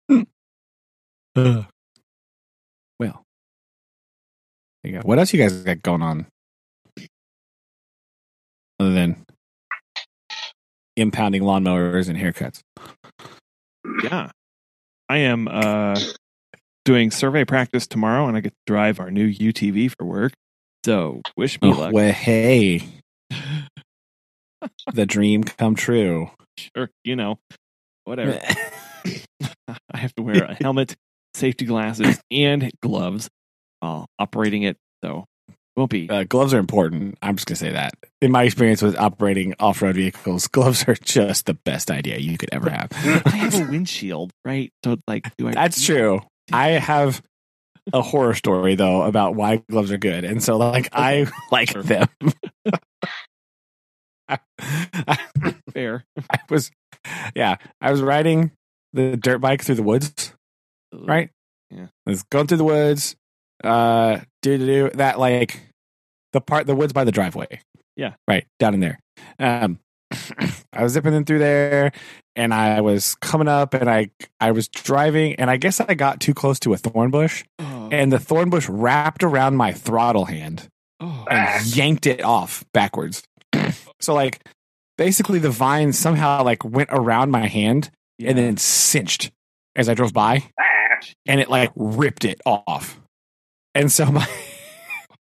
[3.00, 3.24] Well,
[4.84, 5.00] there you go.
[5.08, 6.26] What else you guys got going on
[8.80, 9.26] other than
[10.96, 12.62] impounding lawnmowers and haircuts?
[14.04, 14.32] yeah,
[15.10, 16.00] I am uh,
[16.86, 20.34] doing survey practice tomorrow, and I get to drive our new UTV for work.
[20.86, 21.94] So wish me Oh, luck.
[21.94, 22.84] well, hey,
[24.94, 26.30] the dream come true.
[26.58, 27.40] Sure, you know,
[28.06, 28.40] whatever.
[29.68, 30.96] I have to wear a helmet,
[31.34, 33.30] safety glasses, and gloves
[33.80, 34.78] while operating it.
[35.04, 35.26] So
[35.78, 36.10] won't be.
[36.10, 37.18] Uh, gloves are important.
[37.22, 37.94] I'm just gonna say that.
[38.22, 42.50] In my experience with operating off-road vehicles, gloves are just the best idea you could
[42.52, 42.90] ever have.
[43.26, 44.74] I have a windshield, right?
[44.84, 45.52] So like, do I?
[45.52, 46.22] That's true.
[46.52, 47.22] I have
[47.94, 52.08] a horror story though about why gloves are good, and so like I like them.
[54.28, 54.40] I,
[55.72, 56.04] Fair.
[56.30, 56.72] I was,
[57.36, 58.52] yeah, I was riding
[58.94, 60.34] the dirt bike through the woods.
[60.94, 61.30] Right?
[61.70, 61.88] Yeah.
[62.06, 63.16] I was going through the woods.
[63.64, 65.67] Uh, do do do that like
[66.34, 67.62] the part the woods by the driveway.
[67.96, 68.14] Yeah.
[68.28, 69.00] right down in there.
[69.40, 69.80] Um,
[70.72, 71.92] I was zipping in through there,
[72.36, 76.20] and I was coming up, and I I was driving, and I guess I got
[76.20, 80.26] too close to a thorn bush, Oh, and the thorn bush wrapped around my throttle
[80.26, 80.68] hand
[81.00, 83.24] oh, and yanked it off backwards.
[84.00, 84.48] so like
[84.98, 88.30] basically the vine somehow like went around my hand yeah.
[88.30, 89.32] and then cinched
[89.76, 90.44] as I drove by
[91.26, 93.00] and it like ripped it off.
[93.76, 94.28] And so my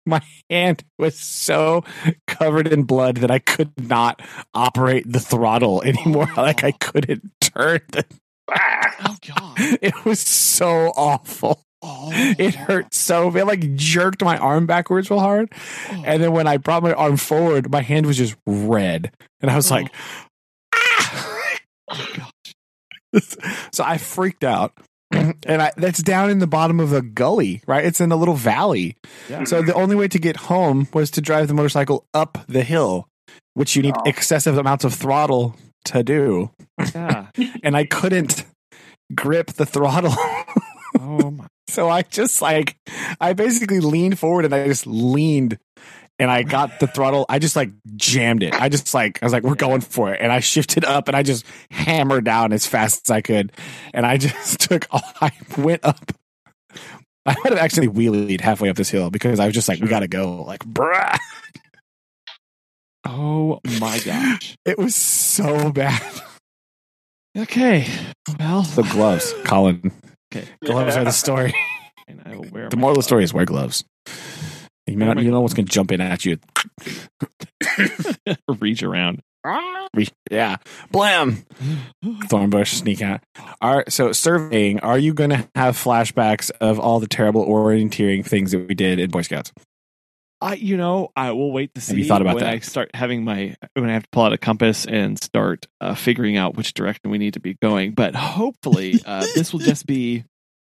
[0.08, 1.84] my hand was so
[2.26, 4.22] covered in blood that I could not
[4.54, 6.30] operate the throttle anymore.
[6.36, 8.06] Like I couldn't turn the.
[9.00, 9.54] Oh god.
[9.82, 11.62] It was so awful.
[11.84, 13.46] Oh, It hurt so bad.
[13.46, 15.52] Like jerked my arm backwards real hard,
[15.92, 16.04] Oh.
[16.06, 19.56] and then when I brought my arm forward, my hand was just red, and I
[19.56, 19.94] was like,
[20.74, 21.58] ah!
[21.90, 23.24] Oh, God.
[23.74, 24.74] so I freaked out.
[25.46, 27.86] And I, that's down in the bottom of a gully, right?
[27.86, 28.98] It's in a little valley.
[29.30, 29.44] Yeah.
[29.46, 33.08] So the only way to get home was to drive the motorcycle up the hill,
[33.54, 34.04] which you need Oh.
[34.06, 35.56] excessive amounts of throttle
[35.86, 36.52] to do.
[36.94, 37.28] Yeah.
[37.64, 38.46] And I couldn't
[39.16, 40.14] grip the throttle.
[41.00, 41.48] Oh my.
[41.70, 42.76] so I just like,
[43.22, 45.58] I basically leaned forward and I just leaned
[46.20, 47.26] and I got the throttle.
[47.30, 48.54] I just like jammed it.
[48.60, 50.22] I just like, I was like, we're going for it.
[50.22, 53.52] And I shifted up and I just hammered down as fast as I could.
[53.94, 56.12] And I just took, All, I went up.
[57.26, 59.88] I might have actually wheelied halfway up this hill because I was just like, we
[59.88, 60.44] got to go.
[60.44, 61.18] Like, bruh.
[63.06, 64.56] Oh my gosh.
[64.66, 66.02] It was so bad.
[67.38, 67.88] Okay.
[68.40, 69.92] Well, The gloves, Collin.
[70.34, 70.48] Okay.
[70.66, 71.54] Gloves are the story.
[72.08, 73.84] And I will wear The moral of the story is wear gloves.
[74.88, 76.38] You, may not, you know what's going to jump in at you.
[78.60, 79.22] reach around.
[79.94, 80.58] Re- Yeah.
[80.92, 81.46] Blam.
[82.04, 83.22] Thornbush sneak out.
[83.62, 83.92] All right.
[83.92, 88.68] So surveying, are you going to have flashbacks of all the terrible orienteering things that
[88.68, 89.52] we did in Boy Scouts?
[90.40, 92.54] I, you know, I will wait to see Have you thought about when that?
[92.54, 95.96] I start having my when I have to pull out a compass and start uh,
[95.96, 97.94] figuring out which direction we need to be going.
[97.94, 100.26] But hopefully, uh, this will just be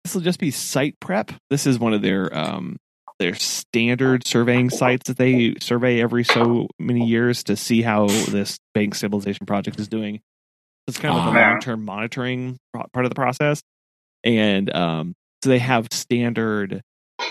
[0.05, 1.33] this will just be site prep.
[1.49, 2.77] This is one of their um,
[3.19, 8.59] their standard surveying sites that they survey every so many years to see how this
[8.75, 10.21] bank stabilization project is doing.
[10.87, 11.33] It's kind of Ah.
[11.33, 13.63] the long term monitoring part of the process,
[14.25, 16.83] and um, so they have standard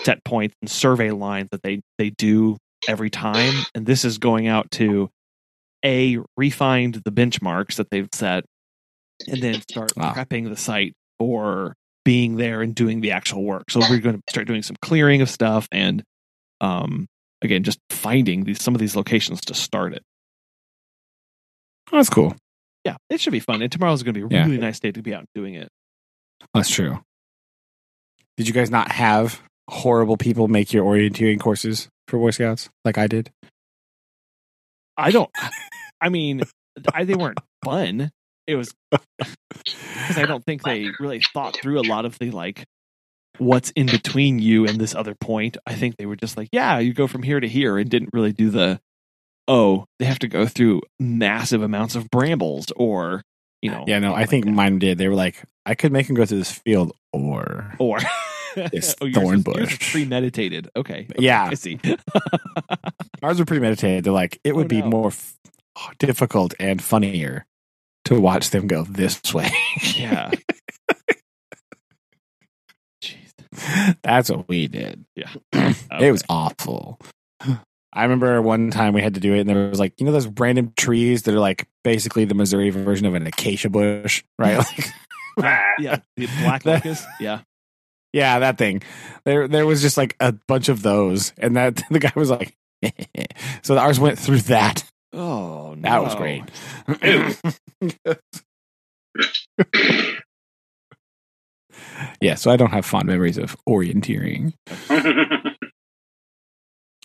[0.02, 2.56] set points and survey lines that they they do
[2.88, 5.08] every time and this is going out to
[5.84, 8.44] a refine the benchmarks that they've set
[9.28, 10.12] and then start Wow.
[10.12, 11.74] prepping the site for
[12.04, 15.22] being there and doing the actual work so we're going to start doing some clearing
[15.22, 16.02] of stuff and
[16.60, 17.06] um
[17.42, 20.02] again just finding these some of these locations to start it
[21.92, 22.34] Oh, that's cool.
[22.84, 24.44] yeah it should be fun and tomorrow's going to be a Yeah.
[24.46, 25.68] really nice day to be out doing it
[26.54, 27.00] That's true.
[28.36, 32.98] Did you guys not have horrible people make your orienteering courses for Boy Scouts like
[32.98, 33.30] I did?
[34.96, 35.30] i don't
[36.00, 36.42] i mean
[36.92, 38.10] I, they weren't fun
[38.46, 42.64] it was because I don't think they really thought through a lot of the like
[43.38, 45.56] what's in between you and this other point.
[45.66, 48.10] I think they were just like, yeah, you go from here to here and didn't
[48.12, 48.80] really do the
[49.48, 53.22] oh, they have to go through massive amounts of brambles or
[53.62, 54.98] you know Yeah, no, I think mine did.
[54.98, 57.98] They were like, I could make him go through this field or or
[58.70, 59.92] This oh, yours thorn yours bush.
[59.92, 60.68] premeditated.
[60.76, 61.06] Okay.
[61.10, 61.48] okay, Yeah.
[61.50, 61.80] I see.
[63.22, 64.04] ours were pretty meditated.
[64.04, 65.36] They're like, it oh, would Oh, be more f-
[65.98, 67.46] difficult and funnier
[68.06, 69.50] to watch them go this way.
[69.96, 70.30] yeah.
[73.02, 73.96] Jeez.
[74.02, 75.04] That's what we did.
[75.16, 75.30] Yeah.
[76.00, 76.98] It was awful.
[77.92, 80.10] I remember one time we had to do it, and there was like, you know,
[80.10, 84.58] those random trees that are like basically the Missouri version of an acacia bush, right?
[84.58, 84.88] Like,
[85.40, 85.62] Ah.
[85.78, 85.98] yeah.
[86.16, 87.06] The black locust.
[87.20, 87.40] Yeah.
[88.12, 88.82] yeah, that thing.
[89.24, 92.56] There, there was just like a bunch of those, and that the guy was like,
[93.62, 94.84] so ours went through that.
[95.14, 95.82] Oh, no.
[95.82, 96.42] That was great.
[102.20, 104.54] yeah, so I don't have fond memories of orienteering.
[104.90, 105.54] I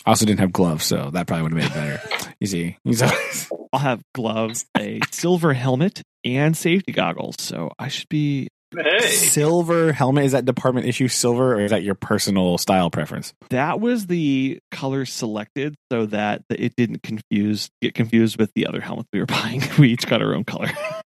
[0.06, 1.74] also didn't have gloves, so that probably would have made it
[2.08, 2.32] better.
[2.40, 7.36] You see, He's always- I'll have gloves, a silver helmet, and safety goggles.
[7.38, 8.48] So I should be.
[8.76, 9.00] Hey.
[9.08, 13.32] silver helmet is that department issue silver, or is that your personal style preference?
[13.50, 18.80] That was the color selected so that it didn't confuse get confused with the other
[18.80, 19.62] helmets we were buying.
[19.78, 20.70] We each got our own color.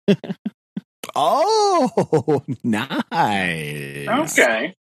[1.17, 4.09] Oh, nice.
[4.09, 4.75] Okay.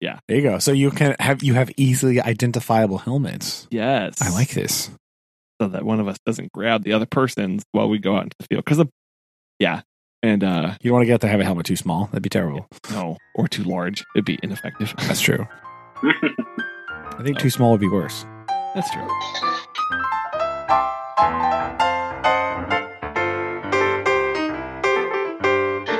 [0.00, 0.18] Yeah.
[0.28, 0.58] There you go.
[0.58, 3.66] So you can have you have easily identifiable helmets.
[3.70, 4.90] yes, I like this.
[5.60, 8.36] so that one of us doesn't grab the other person's while we go out into
[8.38, 8.64] the field.
[8.64, 8.86] Because,
[9.58, 9.82] yeah,
[10.22, 12.06] and uh You don't want to get to have a helmet too small.
[12.06, 12.66] That'd be terrible.
[12.90, 14.94] no, or too large, it'd be ineffective.
[15.06, 15.46] That's true.
[16.02, 18.24] I think too small would be worse.
[18.74, 19.06] That's true.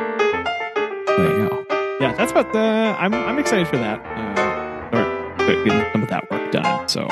[0.03, 1.67] There you go.
[2.01, 3.13] Yeah, that's about the I'm.
[3.15, 4.01] I'm excited for that.
[4.01, 6.89] Uh, or uh, getting some of that work done.
[6.89, 7.07] So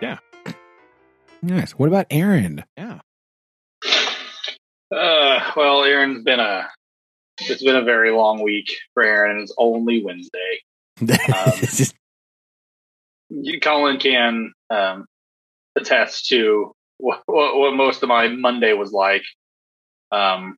[0.00, 0.18] yeah.
[1.42, 1.72] Nice.
[1.72, 2.64] What about Aaron?
[2.76, 3.00] yeah,
[4.94, 6.68] Uh, well, Aaron's been a
[7.40, 10.60] it's been a very long week for Aaron, it's only Wednesday.
[11.00, 11.94] It's just-
[13.30, 15.06] you- Collin can um,
[15.76, 19.22] attest to what, what, what most of my Monday was like.
[20.12, 20.56] Um,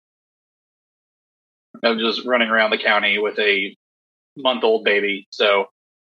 [1.83, 3.77] of just running around the county with a
[4.37, 5.27] month old baby.
[5.31, 5.67] So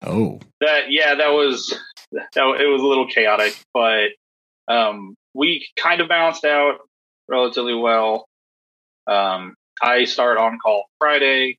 [0.05, 1.77] Oh, that yeah, that was
[2.11, 4.09] that it was a little chaotic, but
[4.67, 6.79] um, we kind of balanced out
[7.27, 8.27] relatively well.
[9.07, 11.57] Um, I start on call Friday,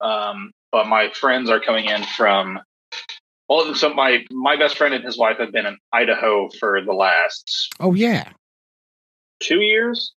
[0.00, 2.60] um, but my friends are coming in from.
[3.48, 6.92] Well, so my my best friend and his wife have been in Idaho for the
[6.92, 8.30] last oh yeah.
[9.40, 10.12] two years,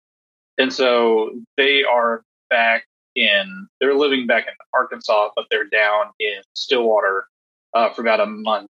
[0.58, 2.86] and so they are back
[3.16, 3.68] in.
[3.80, 7.28] They're living back in Arkansas, but they're down in Stillwater
[7.74, 8.68] uh, for about a month.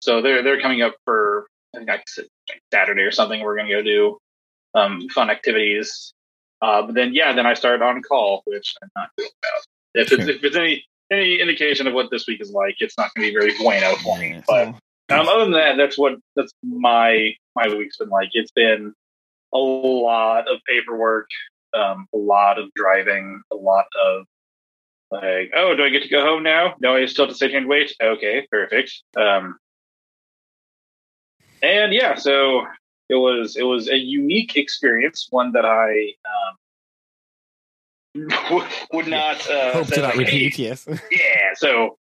[0.00, 2.26] So they're they're coming up for I think I said
[2.72, 3.42] Saturday or something.
[3.42, 4.18] We're going to go do
[4.74, 6.12] um, fun activities.
[6.62, 9.64] Uh, but then yeah, then I started on call, which I'm not good about.
[9.94, 13.10] If it's if it's any any indication of what this week is like, it's not
[13.14, 14.42] going to be very bueno for me.
[14.46, 18.28] But um, other than that, that's what that's my my week's been like.
[18.32, 18.92] It's been
[19.52, 21.28] a lot of paperwork,
[21.74, 24.24] um, a lot of driving, a lot of
[25.10, 26.74] like, oh, do I get to go home now?
[26.80, 27.92] No, I still have to sit here and wait.
[28.00, 29.02] Okay, perfect.
[29.16, 29.58] Um,
[31.62, 32.66] and yeah, so
[33.10, 36.56] it was it was a unique experience, one that I um,
[38.92, 40.58] would not uh, Hope to not like, hey, repeat.
[40.58, 40.86] Yes.
[41.10, 41.96] yeah so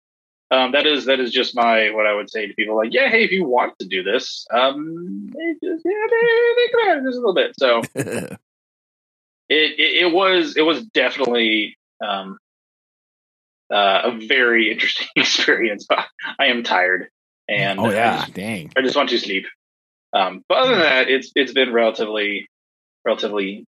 [0.52, 3.10] um, that is that is just my what i would say to people like yeah
[3.10, 5.30] hey if you want to do this um
[5.64, 8.40] just, yeah, they, they come out just a little bit so it,
[9.50, 12.38] it it was it was definitely um
[13.72, 15.86] uh, a very interesting experience
[16.40, 17.10] i am tired
[17.48, 18.18] and oh I yeah.
[18.22, 18.72] just- Dang.
[18.78, 19.46] I just want to sleep.
[20.14, 22.48] Um, but other than that, it's it's been relatively,
[23.06, 23.66] relatively.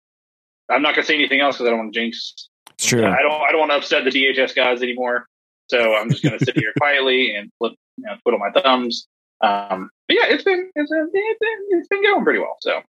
[0.70, 2.34] I'm not going to say anything else because I don't want to jinx.
[2.72, 3.06] It's true.
[3.06, 5.26] I don't I don't want to upset the DHS guys anymore.
[5.70, 9.08] So I'm just going to sit here quietly and flip, you know, twiddle my thumbs.
[9.42, 12.58] Um, but yeah, it's been it's been, it's been it's been going pretty well.
[12.62, 12.82] So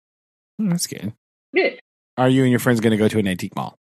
[0.57, 1.13] Hmm, That's good.
[1.53, 1.69] yeah.
[2.17, 3.75] Are you and your friends going to go to an antique mall?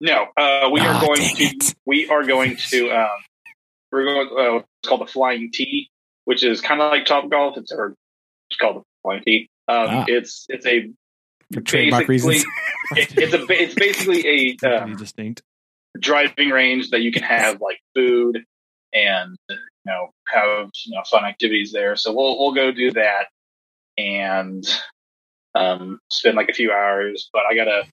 [0.00, 1.74] No, uh, we are Ah, going to it.
[1.86, 3.08] we are going to um,
[3.92, 5.88] we're going uh, it's called the Flying T,
[6.24, 7.56] which is kind of like Topgolf.
[7.56, 7.94] It's or
[8.52, 9.48] it's called the T.
[9.68, 10.04] Um, Ah.
[10.08, 10.90] It's it's a
[11.52, 12.52] For trademark basically- reasons.
[12.96, 15.42] it, it's a it's basically a um, distinct.
[15.98, 18.44] driving range that you can have like food
[18.92, 21.96] and you know have you know fun activities there.
[21.96, 23.28] So we'll we'll go do that
[23.96, 24.64] and
[25.54, 27.30] um, spend like a few hours.
[27.32, 27.84] But I gotta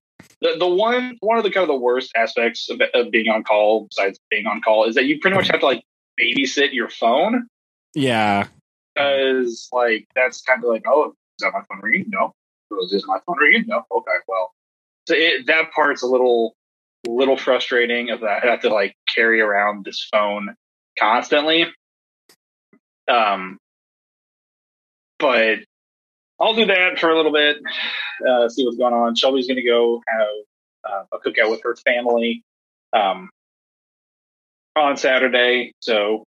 [0.42, 3.44] the the one one of the kind of the worst aspects of, of being on
[3.44, 5.84] call besides being on call is that you pretty much have to like
[6.20, 7.48] babysit your phone
[7.96, 8.46] yeah.
[9.00, 12.06] Because like that's kind of like oh is that my phone ringing?
[12.10, 12.34] No.
[12.72, 13.66] Oh, Is this my phone ringing?
[13.68, 13.84] No.
[13.92, 14.12] Okay.
[14.28, 14.52] Well,
[15.08, 16.54] so it, that part's a little
[17.08, 20.56] little frustrating of that I have to like carry around this phone
[20.98, 21.66] constantly.
[23.08, 23.58] Um,
[25.18, 25.60] but
[26.40, 27.58] I'll do that for a little bit,
[28.28, 29.16] uh, see what's going on.
[29.16, 30.28] Shelby's going to go have
[30.92, 32.44] uh, a cookout with her family
[32.94, 33.30] um,
[34.76, 36.24] on Saturday, so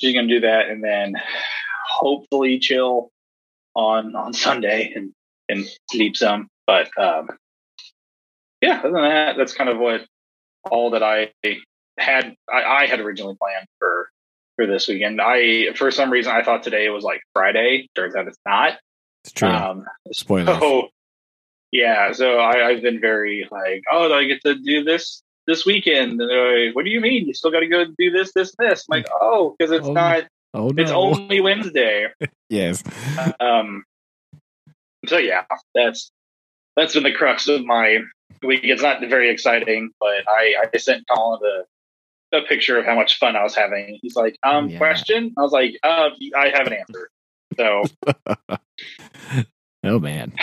[0.00, 1.14] she's going to do that, and then
[1.88, 3.10] hopefully chill
[3.74, 5.12] on on Sunday and
[5.48, 6.48] and sleep some.
[6.66, 7.28] But um,
[8.60, 10.02] yeah, other than that, that's kind of what
[10.70, 11.32] all that I
[11.98, 14.08] had I, I had originally planned for
[14.56, 15.20] for this weekend.
[15.20, 17.88] I for some reason I thought today was like Friday.
[17.94, 18.74] Turns out it's not.
[19.24, 19.48] It's true.
[19.48, 20.58] Um, Spoilers.
[20.60, 20.88] so
[21.70, 25.66] yeah, so I, I've been very like, oh, do I get to do this this
[25.66, 26.20] weekend?
[26.20, 27.26] And like, what do you mean?
[27.26, 28.86] You still got to go do this, this, this.
[28.90, 30.24] I'm like, oh, because it's Oh, not.
[30.54, 30.82] Oh no.
[30.82, 32.06] It's only Wednesday.
[32.48, 32.82] yes.
[33.40, 33.84] Um.
[35.06, 35.44] So yeah,
[35.74, 36.10] that's
[36.76, 37.98] that's been the crux of my
[38.42, 38.60] week.
[38.64, 43.18] It's not very exciting, but I I sent Collin a a picture of how much
[43.18, 43.98] fun I was having.
[44.02, 44.76] He's like, um, Yeah.
[44.78, 45.32] question.
[45.38, 47.08] I was like, uh, I have an answer.
[47.56, 47.84] So
[49.84, 50.34] Oh man.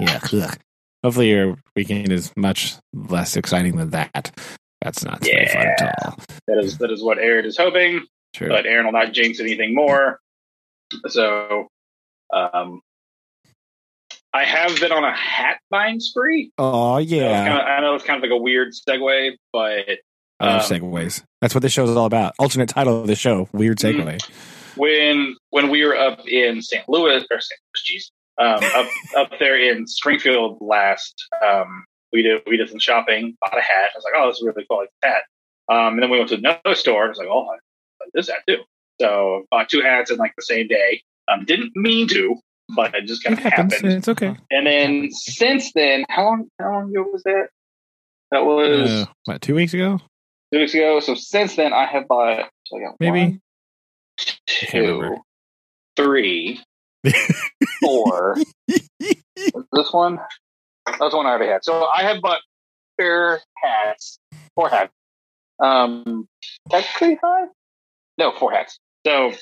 [0.00, 0.20] Yeah.
[0.32, 0.58] ugh.
[1.02, 4.32] Hopefully your weekend is much less exciting than that.
[4.80, 6.18] That's not very fun at all.
[6.46, 8.06] that is that is what Aaron is hoping.
[8.34, 8.48] True.
[8.48, 10.18] but Aaron will not jinx anything more.
[11.08, 11.68] So,
[12.32, 12.80] um,
[14.32, 16.50] I have been on a hat buying spree.
[16.58, 17.44] oh So yeah.
[17.48, 19.86] kinda- I know it's kind of like a weird segue, but
[20.40, 21.22] I love um, segues.
[21.40, 22.34] That's what this show is all about.
[22.38, 23.48] Alternate title of the show.
[23.52, 24.20] Weird segue.
[24.76, 26.88] when when we were up in St.
[26.88, 27.60] Louis or St.
[27.88, 28.10] Louis, jeez,
[28.44, 28.90] um, up
[29.32, 33.90] up there in Springfield last, um, we did we did some shopping, bought a hat.
[33.94, 35.22] I was like, oh, this is really cool, I like this hat.
[35.68, 37.04] Um, and then we went to another store.
[37.06, 37.60] I was like, oh, I like
[38.12, 38.58] this hat too.
[39.00, 41.02] So bought two hats in like the same day.
[41.28, 42.36] Um, didn't mean to,
[42.76, 43.74] but it just kind of happens.
[43.74, 43.92] happened.
[43.92, 44.36] It's okay.
[44.50, 47.48] And then since then, how long how long ago was that?
[48.30, 50.00] That was Uh, what, two weeks ago?
[50.52, 51.00] two weeks ago.
[51.00, 53.20] So since then, I have bought so I got Maybe.
[53.20, 53.40] one,
[54.46, 55.16] can't remember.
[55.96, 56.02] two.
[56.04, 56.60] three,
[57.80, 58.36] four.
[58.68, 60.18] this one?
[60.86, 61.64] That's one I already had.
[61.64, 62.40] So I have bought
[62.98, 64.18] four hats,
[64.54, 64.92] four hats.
[65.60, 66.26] Um,
[66.70, 67.48] technically five?
[68.18, 68.78] No, four hats.
[69.06, 69.32] So,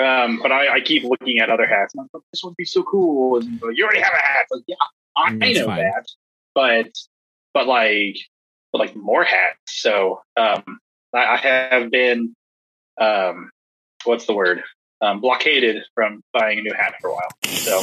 [0.00, 1.94] um, but I, I keep looking at other hats.
[1.94, 3.38] And I'm like, this would be so cool.
[3.38, 4.46] And you already have a hat.
[4.50, 4.76] Like, yeah,
[5.16, 5.78] I That's know fine.
[5.78, 6.06] that.
[6.54, 6.90] But,
[7.54, 8.16] but like,
[8.72, 9.58] but like more hats.
[9.66, 10.78] So, um,
[11.14, 12.34] I, I have been,
[13.00, 13.50] um,
[14.04, 14.62] what's the word?
[15.00, 17.28] Um, blockaded from buying a new hat for a while.
[17.46, 17.80] So,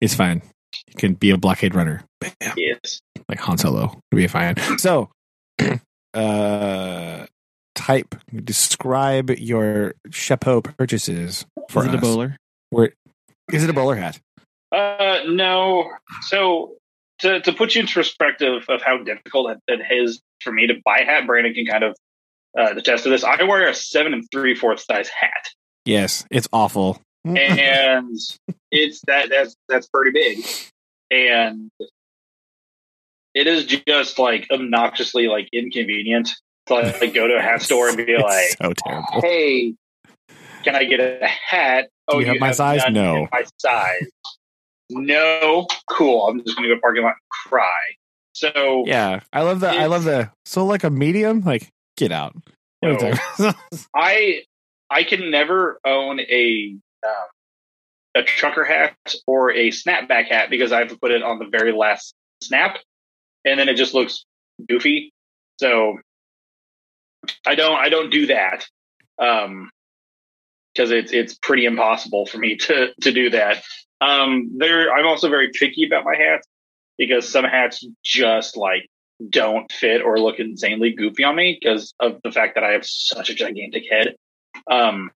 [0.00, 0.42] It's fine.
[0.88, 2.02] You can be a blockade runner.
[2.20, 2.54] Bam.
[2.56, 3.00] yes.
[3.28, 3.84] like Han Solo.
[4.12, 4.56] It'll be fine.
[4.78, 5.10] So,
[6.14, 7.26] uh,
[7.78, 12.36] type describe your chapeau purchases for Is it a bowler?
[12.70, 12.92] Where
[13.52, 14.18] is it a bowler hat?
[14.74, 15.90] Uh, no.
[16.22, 16.74] So
[17.20, 20.74] to to put you into perspective of how difficult it, it is for me to
[20.84, 21.96] buy a hat, Brandon can kind of
[22.58, 23.24] uh, attest to this.
[23.24, 25.48] I wear a seven and three fourths size hat,
[25.84, 27.00] Yes, it's awful.
[27.24, 28.16] and
[28.70, 30.44] it's that that's that's pretty big,
[31.10, 31.70] and
[33.34, 36.30] it is just like obnoxiously like inconvenient
[36.68, 39.20] to like go to a hat store and be like, so terrible.
[39.22, 39.74] "Hey,
[40.64, 42.82] can I get a hat?" Oh, Do you have my size?
[42.90, 43.28] No.
[43.32, 44.08] My size.
[44.90, 45.66] No.
[45.90, 46.26] Cool.
[46.28, 47.80] I'm just going to go to the parking lot and cry.
[48.32, 49.68] So Yeah, I love the.
[49.68, 50.30] I love the.
[50.44, 52.34] So like a medium, like get out.
[52.82, 52.96] You
[53.38, 53.52] No.
[53.94, 54.42] I
[54.90, 57.26] I can never own a um,
[58.14, 58.96] a trucker hat
[59.26, 62.78] or a snapback hat because I have to put it on the very last snap,
[63.44, 64.24] and then it just looks
[64.68, 65.12] goofy.
[65.60, 65.98] So
[67.46, 68.66] I don't I don't do that
[69.18, 69.70] um,
[70.72, 73.62] because it's it's pretty impossible for me to to do that.
[74.00, 76.46] Um, there I'm also very picky about my hats
[76.96, 78.88] because some hats just like
[79.28, 82.86] don't fit or look insanely goofy on me because of the fact that I have
[82.86, 84.14] such a gigantic head.
[84.70, 85.10] Um,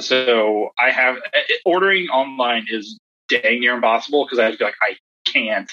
[0.00, 2.98] so I have eh, ordering online is
[3.28, 5.72] dang near impossible because I feel like I can't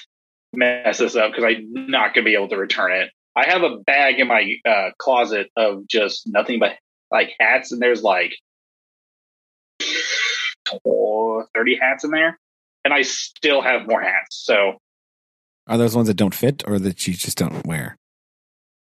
[0.53, 3.11] mess this up because I'm not going to be able to return it.
[3.36, 6.74] I have a bag in my uh, closet of just nothing but
[7.12, 8.34] like hats, and there's like
[10.86, 12.38] oh, 30 hats in there,
[12.86, 14.36] and I still have more hats.
[14.44, 14.78] So
[15.68, 17.96] Are those ones that don't fit or that you just don't wear?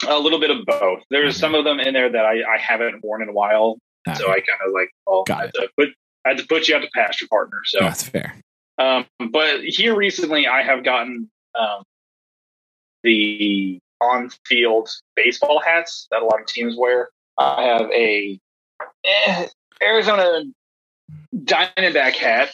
[0.09, 0.99] a little bit of both.
[1.11, 1.41] There's Okay.
[1.41, 3.79] some of them in there that I, I haven't worn in a while,
[4.17, 5.89] so I kind of like, well, Got I had to put
[6.25, 7.59] I had to put you out to pasture, partner.
[7.65, 8.35] So, that's fair.
[8.79, 11.85] um, but here recently, I have gotten um,
[13.05, 17.09] the on-field baseball hats that a lot of teams wear.
[17.39, 18.39] I have a
[19.05, 19.47] eh,
[19.83, 20.43] Arizona
[21.35, 22.51] Diamondback hat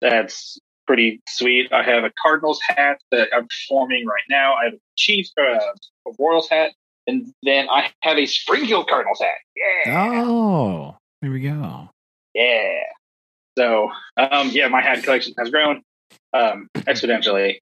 [0.00, 1.72] that's pretty sweet.
[1.72, 4.54] I have a Cardinals hat that I'm performing right now.
[4.54, 6.72] I have a Chiefs, uh, a Royals hat,
[7.06, 9.38] and then I have a Springfield Cardinals hat.
[9.56, 10.24] Yeah.
[10.26, 11.88] Oh, there we go.
[12.34, 12.80] Yeah.
[13.56, 15.82] So, um, yeah, my hat collection has grown
[16.32, 17.58] um, exponentially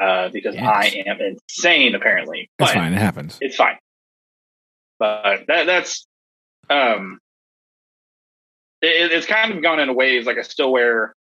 [0.00, 0.64] uh, because Yes.
[0.64, 2.50] I am insane, apparently.
[2.58, 2.92] But fine.
[2.92, 3.38] It happens.
[3.40, 3.78] It's fine.
[4.98, 6.06] But that that's
[6.70, 7.18] um,
[8.80, 10.26] it, it's kind of gone in waves.
[10.26, 11.14] Like I still wear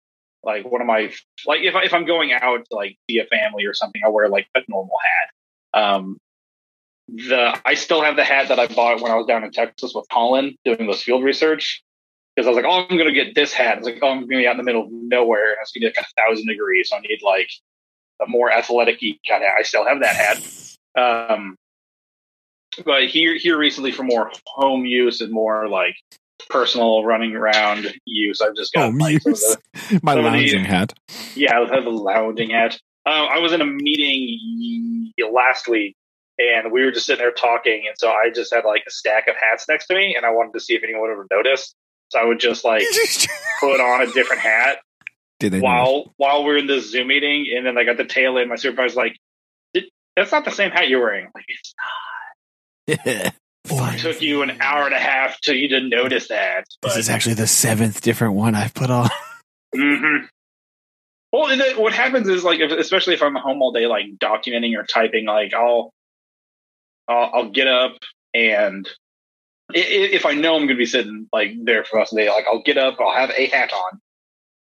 [0.42, 1.12] like one of my
[1.46, 4.08] like if I, if I'm going out to like see a family or something, I
[4.08, 5.82] wear like a normal hat.
[5.82, 6.18] Um,
[7.08, 9.92] the I still have the hat that I bought when I was down in Texas
[9.94, 11.82] with Collin doing this field research
[12.34, 13.78] because I was like, oh, I'm gonna get this hat.
[13.78, 15.90] It's like, oh, I'm gonna be out in the middle of nowhere and it's gonna
[15.90, 17.50] be like a thousand degrees, so I need like
[18.22, 19.56] a more athletic kind of hat.
[19.58, 20.42] I still have that hat.
[20.96, 21.56] Um,
[22.84, 25.96] but here here recently for more home use and more like
[26.48, 29.56] personal running around use, I've just got Home like, some of use.
[29.90, 30.92] the- My of the- lounging hat.
[31.34, 32.74] yeah, I have a lounging hat.
[33.06, 35.94] Um, I was in a meeting last week,
[36.38, 39.26] and we were just sitting there talking, and so I just had like a stack
[39.28, 41.74] of hats next to me, and I wanted to see if anyone would ever noticed.
[42.10, 42.84] So I would just like
[43.60, 44.78] put on a different hat
[45.40, 45.60] Did they?
[45.60, 48.56] while while we're in the Zoom meeting, and then like at the tail end, my
[48.56, 49.16] supervisor's like,
[49.74, 51.74] "Did- "That's not the same hat you're wearing." Like, it's
[52.86, 53.30] know?
[53.66, 56.64] it took you an hour and a half till you didn't notice that.
[56.82, 59.08] This is actually the seventh different one I've put on.
[59.74, 60.24] hmm
[61.32, 63.86] Well, and then what happens is like, if, especially if I'm at home all day,
[63.86, 65.92] like documenting or typing, like I'll,
[67.08, 67.96] I'll, I'll get up
[68.34, 68.88] and
[69.72, 72.24] if I know I'm going to be sitting like there for the rest of the
[72.24, 74.00] day, like I'll get up, I'll have a hat on,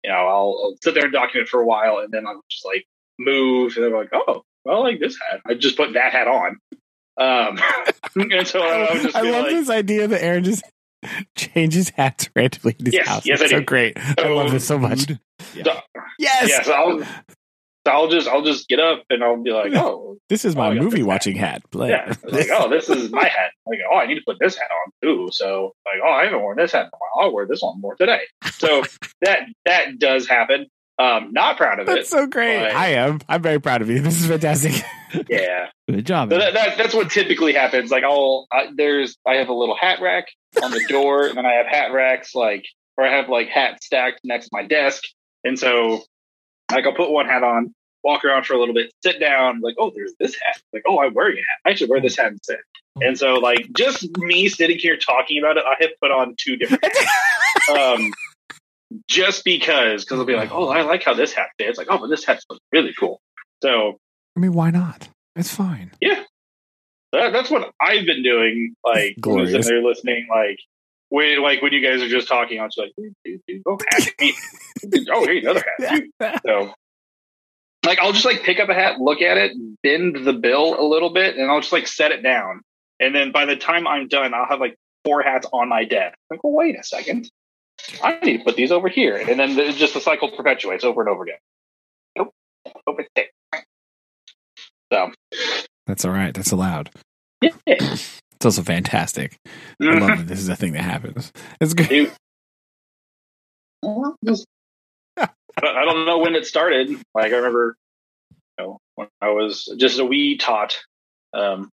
[0.03, 2.65] you know, I'll, I'll sit there and document for a while, and then I'll just
[2.65, 2.85] like
[3.17, 5.41] move, and then I'm like, oh, well, I like this hat.
[5.45, 6.57] I just put that hat on.
[7.17, 7.59] Um,
[8.31, 10.63] and so I just I love like, this idea that Aaron just
[11.35, 13.25] changes hats randomly in his Yes, house.
[13.25, 13.65] yes, It's I so do.
[13.65, 13.97] great.
[14.17, 14.99] I love this so much.
[15.01, 15.15] So-
[16.17, 16.49] Yes.
[16.49, 17.03] yeah, so I'll,
[17.87, 20.59] So I'll just I'll just get up and I'll be like, oh, This is Oh,
[20.59, 21.61] my I got movie watching hat.
[21.71, 21.89] Play.
[21.91, 23.51] yeah, like oh, this is my hat.
[23.65, 25.29] Like oh, I need to put this hat on too.
[25.31, 27.25] So like oh, I haven't worn this hat in a while.
[27.27, 28.21] I'll wear this one more today.
[28.53, 28.83] So
[29.21, 30.67] that that does happen.
[30.97, 31.95] Um, not proud of it.
[31.95, 32.59] That's so great.
[32.59, 33.19] But- I am.
[33.29, 34.01] I'm very proud of you.
[34.01, 34.73] This is fantastic.
[35.27, 36.29] Yeah, Good job.
[36.29, 37.89] so that, that, that's what typically happens.
[37.89, 40.25] Like I'll I, there's I have a little hat rack
[40.61, 42.63] on the door, and then I have hat racks like
[42.95, 45.01] or I have like hats stacked next to my desk,
[45.43, 46.03] and so
[46.71, 47.73] like I'll put one hat on,
[48.03, 50.99] walk around for a little bit, sit down, like oh there's this hat, like oh
[50.99, 52.59] I'm wearing a hat, I should wear this hat instead.
[53.01, 56.57] And so like just me sitting here talking about it, I have put on two
[56.57, 57.69] different hats.
[57.77, 58.13] um,
[59.07, 61.97] just because because I'll be like oh I like how this hat fits, like oh
[61.97, 63.21] but this hat looks really cool.
[63.61, 63.99] So
[64.35, 65.09] I mean, why not?
[65.35, 65.91] It's fine.
[67.11, 68.75] That, that's what I've been doing.
[68.85, 70.59] Like, when I was sitting there listening, like,
[71.09, 73.77] when, like when you guys are just talking, I'm just like, dude, dude, dude, oh,
[73.89, 74.07] hat.
[74.19, 74.35] me.
[75.11, 75.97] oh, here's another hat.
[75.97, 76.11] too.
[76.45, 76.73] So,
[77.85, 79.53] like, I'll just like pick up a hat, look at it,
[79.83, 82.61] bend the bill a little bit, and I'll just like set it down.
[82.99, 84.75] And then by the time I'm done, I'll have like
[85.05, 86.15] four hats on my desk.
[86.29, 87.29] Like, well, wait a second.
[88.03, 89.15] I need to put these over here.
[89.15, 91.37] And then the, just the cycle perpetuates over and over again.
[92.17, 92.33] Nope.
[92.85, 93.63] Nope, it's there.
[94.91, 95.11] So,
[95.87, 96.33] That's all right.
[96.33, 96.89] That's allowed.
[97.41, 97.95] yeah.
[98.39, 99.37] It's also fantastic.
[99.81, 101.31] I love that this is a thing that happens.
[101.61, 101.89] It's good.
[101.89, 102.11] Dude.
[103.81, 104.45] Well, just-
[105.17, 105.27] I
[105.61, 106.89] don't- I don't know when it started.
[107.15, 107.75] Like I remember,
[108.57, 110.77] you know, when I was just a wee tot.
[111.33, 111.69] Um,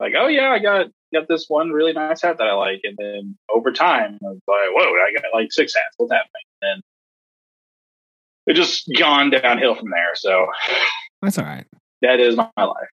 [0.00, 2.96] like, oh yeah, I got got this one really nice hat that I like, and
[2.98, 5.94] then over time, I was like, whoa, I got like six hats.
[5.98, 6.42] What's happening?
[6.62, 6.82] And
[8.46, 10.14] it just gone downhill from there.
[10.14, 10.46] So
[11.22, 11.66] That's all right.
[12.02, 12.88] that is my life.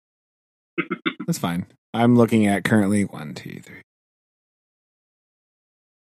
[1.25, 1.65] That's fine.
[1.93, 3.81] I'm looking at currently one, two, three,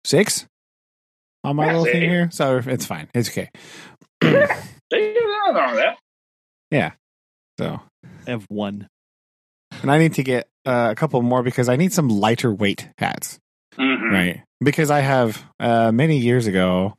[0.05, 0.47] six
[1.45, 2.29] on my Yeah, little thing here.
[2.33, 3.09] So it's fine.
[3.15, 3.49] It's okay.
[4.21, 4.49] There's
[4.93, 5.15] nothing
[5.55, 5.85] wrong with
[6.71, 6.95] that.
[7.59, 7.81] so,
[8.27, 8.89] I have one.
[9.83, 12.89] and I need to get uh, a couple more because I need some lighter weight
[12.99, 13.39] hats.
[13.79, 14.11] Mhm.
[14.13, 14.43] Right.
[14.61, 16.95] Because I have uh, many years ago,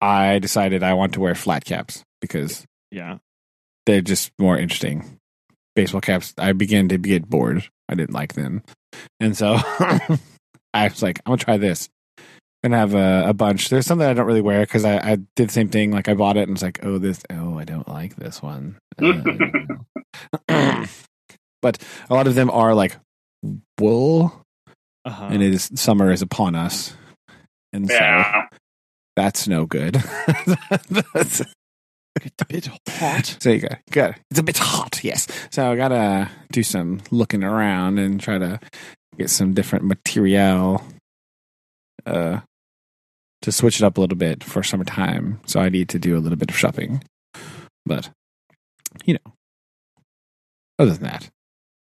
[0.00, 3.18] I decided I want to wear flat caps because Yeah.
[3.86, 5.18] they're just more interesting.
[5.74, 7.68] Baseball caps, I began to get bored.
[7.88, 8.62] I didn't like them.
[9.20, 10.18] And so I
[10.88, 11.88] was like, I'm going to try this.
[12.62, 13.68] And have a, a bunch.
[13.68, 15.92] There's some that I don't really wear because I, I did the same thing.
[15.92, 18.76] Like I bought it and was like, oh, this, oh, I don't like this one.
[19.00, 19.12] Uh,
[21.62, 21.78] but
[22.10, 22.96] a lot of them are like
[23.78, 24.42] wool
[25.04, 25.28] Uh-huh.
[25.30, 26.94] and it is summer is upon us.
[27.72, 28.24] And so
[29.14, 29.94] that's no good.
[30.90, 31.42] That's-
[32.22, 33.36] It's a bit hot.
[33.40, 34.14] so you go, good.
[34.30, 35.26] It's a bit hot, yes.
[35.50, 38.58] So I gotta do some looking around and try to
[39.18, 40.82] get some different material
[42.04, 42.40] uh
[43.42, 45.40] to switch it up a little bit for summertime.
[45.46, 47.02] So I need to do a little bit of shopping.
[47.84, 48.10] But
[49.04, 49.32] you know.
[50.78, 51.28] Other than that.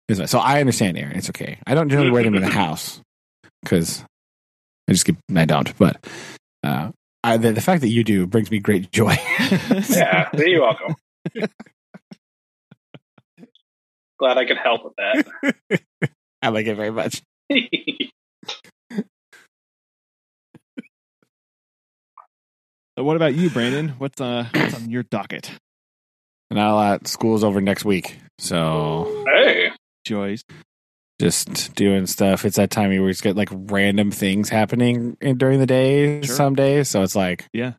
[0.08, 0.28] it's fine.
[0.28, 1.58] So I understand Aaron, it's okay.
[1.66, 3.00] I don't generally wear them in the house
[3.62, 4.04] because
[4.88, 5.76] I just get I don't.
[5.78, 6.04] But
[6.64, 6.90] uh
[7.26, 9.16] I, the, the fact that you do brings me great joy.
[9.90, 10.30] Yeah.
[10.34, 10.94] You're welcome.
[14.18, 15.80] Glad I could help with that.
[16.42, 17.22] I like it very much.
[22.96, 23.90] So what about you, Brandon?
[23.98, 25.50] What's uh what's on your docket?
[26.50, 29.70] And now uh, school's over next week, so hey.
[30.04, 30.44] Joyce.
[31.20, 32.44] Just doing stuff.
[32.44, 36.22] It's that time where you just get like random things happening in, during the day.
[36.22, 36.34] Sure.
[36.36, 37.72] Some days, so it's like, Yeah.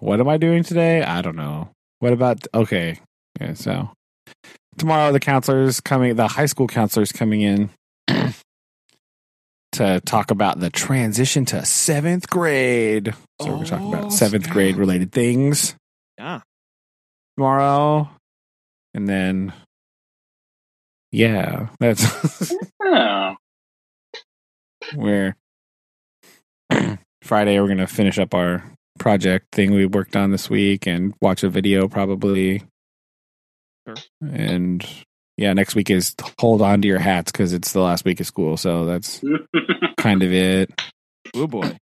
[0.00, 1.02] what am I doing today?
[1.02, 1.70] I don't know.
[1.98, 3.00] What about okay?
[3.40, 3.90] Yeah, so
[4.78, 7.70] tomorrow the counselors coming, the high school counselors coming in
[9.72, 13.14] to talk about the transition to seventh grade.
[13.40, 15.74] So we're going to talk Oh, about seventh grade related things.
[16.18, 16.40] Yeah.
[17.36, 18.10] tomorrow.
[18.94, 19.52] And then,
[21.16, 22.52] yeah, that's
[22.84, 23.36] Oh.
[24.94, 25.34] where
[27.22, 28.62] Friday we're going to finish up our
[28.98, 32.62] project thing we worked on this week and watch a video probably.
[33.86, 33.96] Sure.
[34.20, 34.86] And
[35.38, 38.26] yeah, next week is hold on to your hats because it's the last week of
[38.26, 38.58] school.
[38.58, 39.22] So that's
[39.96, 40.70] kind of it.
[41.34, 41.78] Oh boy.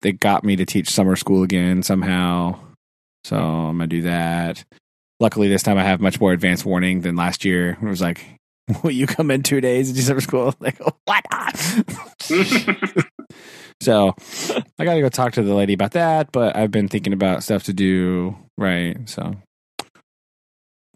[0.00, 2.58] They got me to teach summer school again somehow.
[3.24, 4.64] So I'm going to do that.
[5.20, 7.76] Luckily, this time I have much more advanced warning than last year.
[7.82, 8.24] It was like,
[8.82, 10.54] will you come in two days and do summer school?
[10.60, 11.24] Like, what?
[13.80, 14.14] so
[14.78, 17.42] I got to go talk to the lady about that, but I've been thinking about
[17.42, 18.36] stuff to do.
[18.58, 18.96] Right.
[19.08, 19.36] So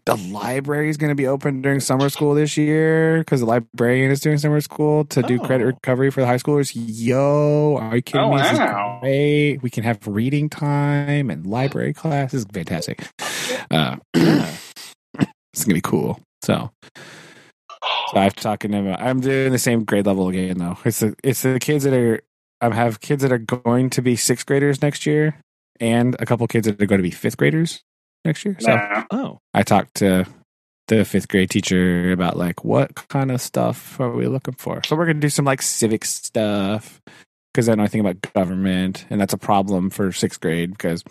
[0.05, 4.11] the library is going to be open during summer school this year because the librarian
[4.11, 5.67] is doing summer school to do credit Oh.
[5.67, 6.73] recovery for the high schoolers.
[6.75, 8.41] Yo, are you kidding Oh, me?
[8.41, 8.59] This is
[9.01, 9.57] great.
[9.63, 12.31] We can have reading time and library class.
[12.33, 13.07] This is fantastic.
[13.71, 16.19] Uh, it's gonna be cool.
[16.43, 18.95] So, so I've talking to him.
[18.99, 20.77] I'm doing the same grade level again though.
[20.85, 22.21] It's the it's the kids that are
[22.61, 25.39] I have kids that are going to be sixth graders next year,
[25.79, 27.81] and a couple kids that are going to be fifth graders
[28.23, 28.57] next year.
[28.59, 29.03] So Nah.
[29.11, 30.25] Oh, I talked to
[30.87, 34.81] the fifth grade teacher about like what kind of stuff are we looking for.
[34.83, 37.01] So we're gonna do some like civic stuff
[37.53, 41.03] because I know anything about government, and that's a problem for sixth grade because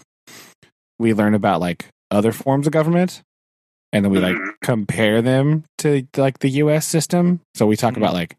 [0.98, 3.22] we learn about like other forms of government,
[3.92, 4.52] and then we like Mhm.
[4.62, 6.86] compare them to like the U.S.
[6.86, 7.40] system.
[7.54, 7.98] So we talk Mhm.
[7.98, 8.36] about like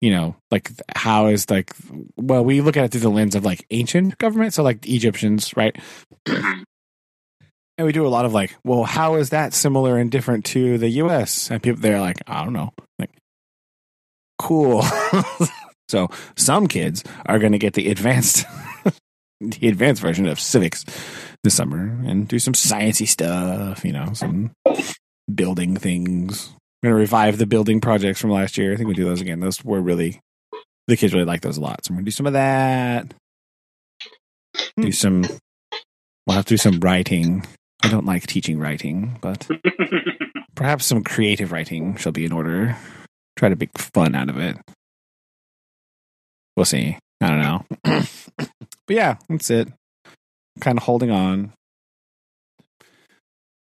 [0.00, 1.72] you know like how is like
[2.16, 4.94] well we look at it through the lens of like ancient government, so like the
[4.94, 5.76] Egyptians, right?
[7.76, 10.78] And we do a lot of like, well, how is that similar and different to
[10.78, 11.48] the US?
[11.48, 12.72] And people, they're like, I don't know.
[12.98, 13.10] Like,
[14.38, 14.82] cool.
[15.88, 18.44] so some kids are going to get the advanced,
[19.40, 20.84] the advanced version of civics
[21.48, 24.50] this summer and do some sciencey stuff, you know, some
[25.34, 26.50] building things.
[26.82, 28.74] We're going to revive the building projects from last year.
[28.74, 29.40] I think we do those again.
[29.40, 30.20] Those were really,
[30.88, 31.86] the kids really like those a lot.
[31.86, 33.14] So we're going to do some of that.
[34.76, 34.82] Hmm.
[34.82, 35.22] Do some,
[36.26, 37.46] we'll have to do some writing.
[37.82, 39.48] I don't like teaching writing, but
[40.54, 42.76] perhaps some creative writing shall be in order.
[43.38, 44.58] Try to make fun out of it.
[46.58, 46.98] We'll see.
[47.22, 47.64] I don't know.
[48.36, 48.50] but
[48.90, 49.68] yeah, that's it.
[50.60, 51.52] Kind of holding on.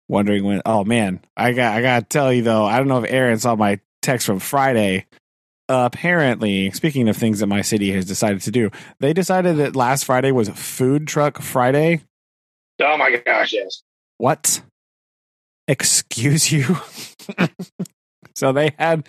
[0.07, 3.11] Wondering when oh man, I got I gotta tell you though, I don't know if
[3.11, 5.07] Aaron saw my text from Friday.
[5.67, 8.69] apparently, speaking of things that my city has decided to do,
[8.99, 12.01] they decided that last Friday was Food Truck Friday.
[12.81, 13.81] oh my gosh, yes.
[14.17, 14.61] What?
[15.67, 16.77] Excuse you?
[18.35, 19.07] so they had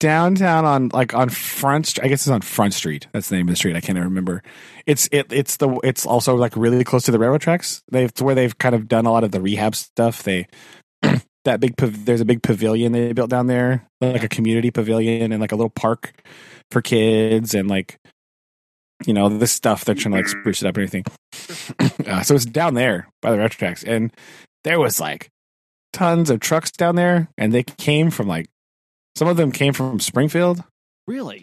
[0.00, 3.08] downtown on like on front St- I guess it's on Front Street.
[3.12, 3.76] That's the name of the street.
[3.76, 4.42] I can't remember.
[4.86, 7.82] It's it it's the it's also like really close to the railroad tracks.
[7.90, 10.22] They've it's where they've kind of done a lot of the rehab stuff.
[10.22, 10.46] They
[11.44, 15.40] that big there's a big pavilion they built down there, like a community pavilion and
[15.40, 16.12] like a little park
[16.70, 17.98] for kids and like
[19.06, 21.04] you know this stuff they're trying to like spruce it up and everything.
[22.06, 24.12] uh, so it's down there by the railroad tracks and
[24.64, 25.30] there was like
[25.92, 28.46] tons of trucks down there and they came from like
[29.18, 30.62] some of them came from Springfield.
[31.08, 31.42] Really?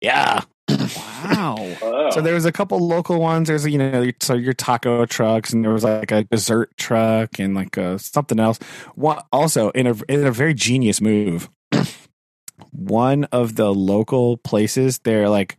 [0.00, 0.42] Yeah.
[0.68, 1.56] Wow.
[1.82, 1.90] Oh.
[2.12, 3.48] So there was a couple local ones.
[3.48, 7.54] There's you know so your taco trucks, and there was like a dessert truck and
[7.56, 8.58] like uh something else.
[8.94, 11.48] One also in a in a very genius move.
[12.70, 15.56] one of the local places, they're like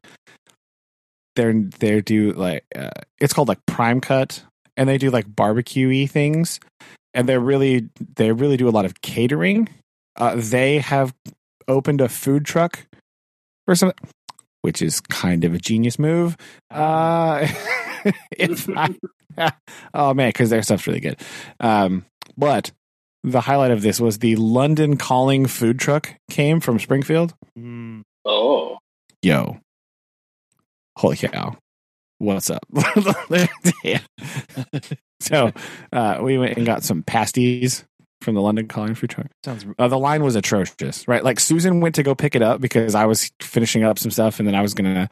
[1.35, 4.45] they're they do like uh, it's called like Prime Cut,
[4.77, 6.61] and they do like barbecue things,
[7.13, 9.67] and they're really they really do a lot of catering.
[10.17, 11.13] Uh, they have
[11.67, 12.87] opened a food truck
[13.65, 13.91] for some
[14.65, 16.35] which is kind of a genius move.
[16.71, 17.47] Uh,
[18.31, 18.95] if I,
[19.93, 21.21] oh man, because their stuff's really good.
[21.59, 22.03] Um,
[22.35, 22.71] but
[23.23, 27.35] the highlight of this was the London Calling food truck came from Springfield.
[27.57, 28.01] Mm.
[28.25, 28.79] oh.
[29.21, 29.59] Yo,
[30.97, 31.57] holy cow!
[32.19, 32.65] What's up?
[33.83, 33.99] Yeah.
[35.19, 35.51] so
[35.91, 37.85] uh, we went and got some pasties
[38.25, 39.27] from the London Calling food truck.
[39.45, 41.23] Sounds Uh, the line was atrocious, right?
[41.23, 44.39] Like Susan went to go pick it up because I was finishing up some stuff,
[44.39, 45.07] and then I was gonna,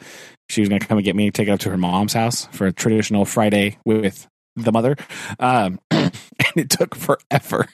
[0.50, 2.68] she was gonna come and get me, take it up to her mom's house for
[2.68, 4.28] a traditional Friday with
[4.58, 4.98] the mother,
[5.40, 6.12] um, and
[6.56, 7.68] it took forever.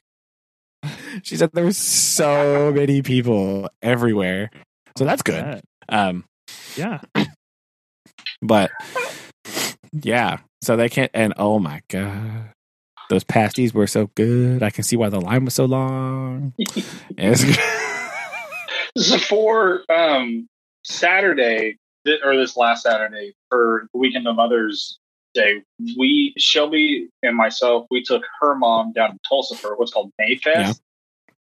[1.23, 4.49] She said there was so many people everywhere,
[4.97, 5.61] so that's good.
[5.89, 6.23] Um,
[6.77, 6.99] Yeah.
[8.41, 8.71] but
[9.91, 11.11] yeah, so they can't.
[11.13, 12.51] And oh my god,
[13.09, 14.63] those pasties were so good.
[14.63, 16.53] I can see why the line was so long.
[18.97, 20.47] So for um,
[20.83, 21.77] Saturday
[22.23, 24.97] or this last Saturday for the weekend of Mother's
[25.33, 25.61] Day,
[25.97, 30.79] we Shelby and myself we took her mom down to Tulsa for what's called Mayfest,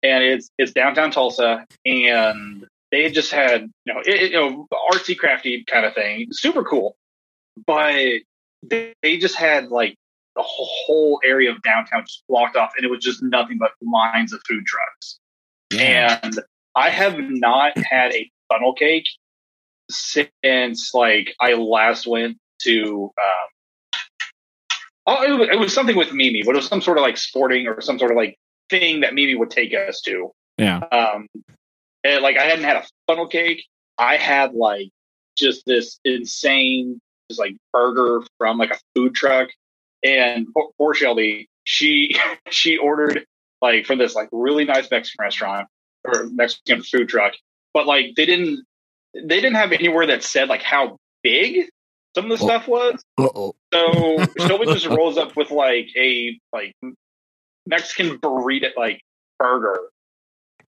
[0.02, 4.66] and it's it's downtown Tulsa, and they just had you know it, it- you know
[4.90, 6.96] artsy crafty kind of thing, super cool,
[7.66, 7.94] but
[8.62, 9.96] they, they just had like
[10.36, 14.32] the whole area of downtown just blocked off, and it was just nothing but lines
[14.32, 15.18] of food trucks.
[15.78, 16.40] And
[16.74, 19.06] I have not had a funnel cake
[19.90, 23.12] since like I last went to.
[23.22, 24.00] Um,
[25.06, 27.16] oh, it was, it was something with Mimi, but it was some sort of like
[27.16, 28.36] sporting or some sort of like
[28.70, 30.32] thing that Mimi would take us to.
[30.58, 30.78] yeah.
[30.78, 31.28] Um,
[32.02, 33.64] and like I hadn't had a funnel cake.
[33.98, 34.90] I had like
[35.36, 37.00] just this insane,
[37.30, 39.48] just like burger from like a food truck.
[40.04, 42.16] And poor, poor Shelby, she
[42.50, 43.24] she ordered
[43.62, 45.68] like from this like really nice Mexican restaurant
[46.04, 47.32] or Mexican food truck,
[47.72, 48.64] but like they didn't
[49.14, 51.68] they didn't have anywhere that said like how big
[52.14, 52.48] some of the Oh.
[52.48, 53.02] stuff was.
[53.18, 53.54] Uh-oh.
[53.72, 56.74] So Shelby just rolls up with like a like
[57.66, 59.00] Mexican burrito like
[59.38, 59.80] burger.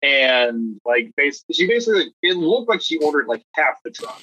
[0.04, 4.22] And like basically she basically it looked like she ordered like half the truck.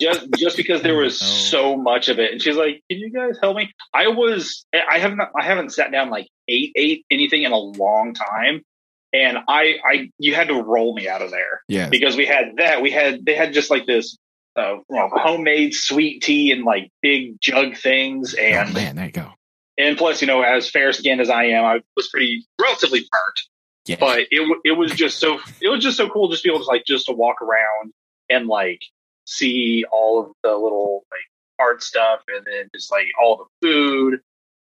[0.00, 1.26] just just because there was Oh.
[1.26, 2.32] so much of it.
[2.32, 3.72] And she's like, Can you guys help me?
[3.94, 8.14] I was I haven't I haven't sat down like ate ate anything in a long
[8.14, 8.62] time.
[9.12, 11.88] And I I you had to roll me out of there yeah.
[11.88, 12.82] because we had that.
[12.82, 14.16] We had they had just like this
[14.58, 19.04] uh, you know, homemade sweet tea and like big jug things, Oh, and man, there
[19.04, 19.32] you go.
[19.76, 23.40] and plus, you know, as fair skinned as I am, I was pretty relatively burnt.
[23.84, 23.96] Yeah.
[24.00, 26.64] But it it was just so it was just so cool just to be able
[26.64, 27.92] to like just to walk around
[28.30, 28.80] and like
[29.26, 31.20] see all of the little like
[31.58, 34.20] art stuff and then just like all the food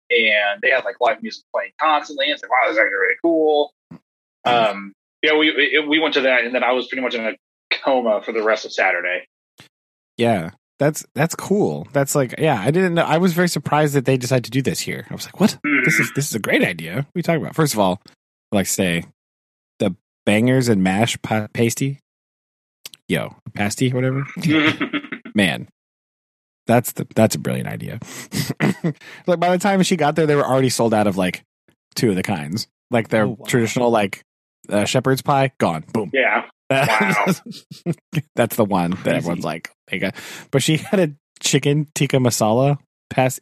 [0.09, 2.25] and they had like live music playing constantly.
[2.25, 3.71] And it's like wow, this is actually really cool.
[4.45, 7.25] Um, yeah, we it, we went to that and then I was pretty much in
[7.25, 7.33] a
[7.71, 9.27] coma for the rest of Saturday.
[10.17, 10.51] Yeah.
[10.79, 11.87] That's that's cool.
[11.93, 14.61] That's like yeah, I didn't know I was very surprised that they decided to do
[14.61, 15.05] this here.
[15.09, 15.57] I was like, what?
[15.85, 16.95] This is this is a great idea.
[16.95, 17.55] What are you talking about?
[17.55, 18.01] First of all,
[18.51, 19.05] like say
[19.79, 19.95] the
[20.25, 21.99] bangers and mash pa- pasty.
[23.13, 24.25] Yo, pasty, whatever.
[25.35, 25.67] Man.
[26.65, 27.99] That's the that's a brilliant idea.
[29.27, 31.43] like by the time she got there, they were already sold out of like
[31.93, 32.67] two of the kinds.
[32.89, 33.45] Like their Oh, wow.
[33.45, 34.23] traditional like
[34.69, 35.83] uh, shepherd's pie, gone.
[35.93, 36.09] Boom.
[36.11, 37.25] yeah, Wow.
[38.35, 39.17] That's the one that Crazy.
[39.17, 40.15] everyone's like, they got.
[40.51, 42.77] But she had a chicken tikka masala
[43.11, 43.39] pass.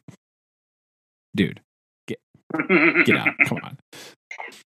[1.35, 1.61] Dude,
[2.07, 2.17] get
[3.15, 3.29] out!
[3.47, 3.77] Come on.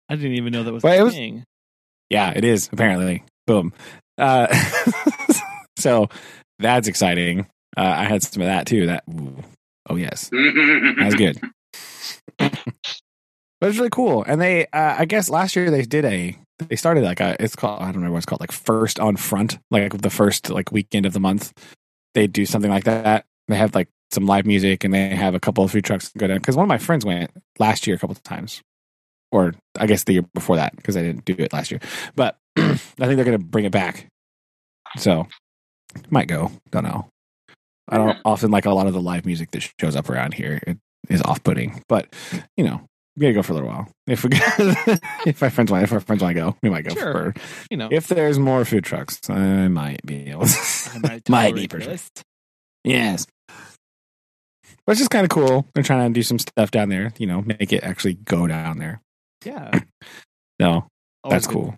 [0.08, 1.44] I didn't even know that was Well, a it was- thing.
[2.10, 3.22] Yeah, it is apparently.
[3.46, 3.72] Boom.
[4.18, 4.46] Uh,
[5.78, 6.08] so
[6.58, 7.46] that's exciting.
[7.76, 8.86] Uh, I had some of that too.
[8.86, 9.36] That ooh.
[9.88, 11.40] oh yes, that's good.
[13.60, 14.66] But it's really cool, and they.
[14.66, 16.36] Uh, I guess last year they did a.
[16.58, 17.36] They started like a.
[17.42, 17.80] It's called.
[17.80, 18.40] I don't remember what it's called.
[18.40, 21.52] Like first on front, like the first like weekend of the month.
[22.14, 23.24] They do something like that.
[23.48, 26.28] They have like some live music, and they have a couple of food trucks go
[26.28, 26.38] down.
[26.38, 28.62] Because one of my friends went last year a couple of times,
[29.32, 31.80] or I guess the year before that because I didn't do it last year.
[32.14, 32.38] But
[33.00, 34.06] I think they're going to bring it back.
[34.96, 35.26] So
[36.10, 36.50] might go.
[36.70, 37.08] Don't know.
[37.88, 40.60] I don't often like a lot of the live music that shows up around here.
[40.66, 40.78] It
[41.08, 42.12] is off putting, but
[42.56, 42.82] you know,
[43.16, 43.88] we gotta go for a little while.
[44.06, 44.30] If we
[45.26, 47.32] if my friends want if our friends want to go, we might go Sure.
[47.32, 47.40] for
[47.70, 50.90] You know, if there's more food trucks, I might be able to.
[50.94, 52.10] I might, might be this.
[52.84, 53.26] Yes.
[54.86, 55.66] But it's just kind of cool.
[55.74, 58.78] They're trying to do some stuff down there, you know, make it actually go down
[58.78, 59.00] there.
[59.44, 59.80] Yeah,
[60.60, 60.86] No.
[61.24, 61.74] always That's cool.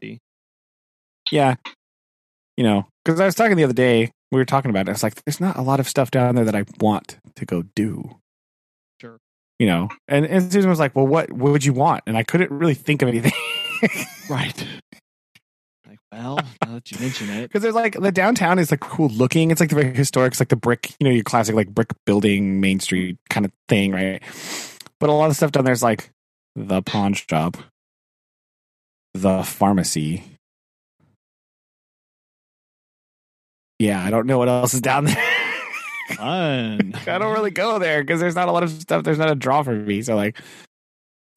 [1.30, 1.56] Yeah.
[2.56, 4.92] You know, because I was talking the other day, we were talking about it.
[4.92, 7.62] It's like, there's not a lot of stuff down there that I want to go
[7.74, 8.18] do.
[9.00, 9.18] Sure.
[9.58, 12.04] You know, and, and Susan was like, well, what, what would you want?
[12.06, 13.32] And I couldn't really think of anything.
[14.28, 14.64] Right.
[15.88, 19.08] Like, well, now that you mention it, Because there's like the downtown is like cool
[19.08, 19.50] looking.
[19.50, 20.32] It's like the very historic.
[20.32, 23.52] It's like the brick, you know, your classic like brick building, Main Street kind of
[23.68, 24.22] thing, right?
[25.00, 26.10] But a lot of stuff down there is like
[26.54, 27.56] the pawn shop,
[29.14, 30.22] the pharmacy.
[33.80, 35.16] Yeah, I don't know what else is down there.
[36.14, 36.92] fun.
[37.06, 39.04] I don't really go there because there's not a lot of stuff.
[39.04, 40.02] There's not a draw for me.
[40.02, 40.38] So like,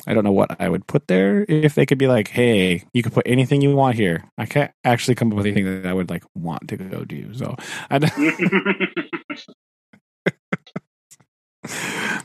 [0.06, 3.02] I don't know what I would put there if they could be like, hey, you
[3.02, 4.26] can put anything you want here.
[4.38, 7.34] I can't actually come up with anything that I would like want to go do.
[7.34, 7.56] So
[7.90, 8.11] I don't,
[11.65, 12.20] so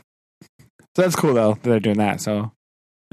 [0.95, 2.19] that's cool though that they're doing that.
[2.19, 2.51] So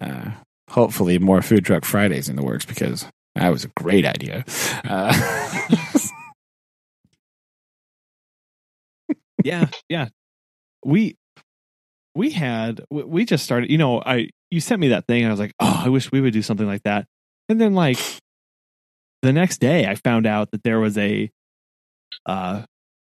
[0.03, 0.33] uh,
[0.71, 3.07] hopefully more food truck Fridays in the works because
[3.37, 4.45] that was a great idea.
[4.85, 5.69] Uh,
[9.47, 10.09] yeah, yeah.
[10.85, 11.17] We
[12.15, 13.71] we had we- just started.
[13.71, 16.11] You know, I you sent me that thing, and I was like, oh, I wish
[16.13, 17.07] we would do something like that.
[17.49, 17.99] And then like
[19.23, 21.31] the next day, I found out that there was a
[22.27, 22.63] uh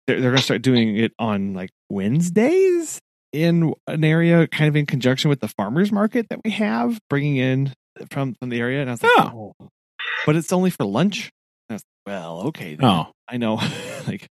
[0.08, 3.00] they're, they're going to start doing it on like Wednesdays
[3.32, 7.36] in an area kind of in conjunction with the farmers market that we have bringing
[7.38, 7.74] in
[8.12, 9.54] from from the area and I was like Oh.
[9.62, 9.68] oh,
[10.26, 11.30] but it's only for lunch
[11.70, 12.86] and I was like, well okay then.
[12.90, 13.56] oh, I know,
[14.08, 14.28] like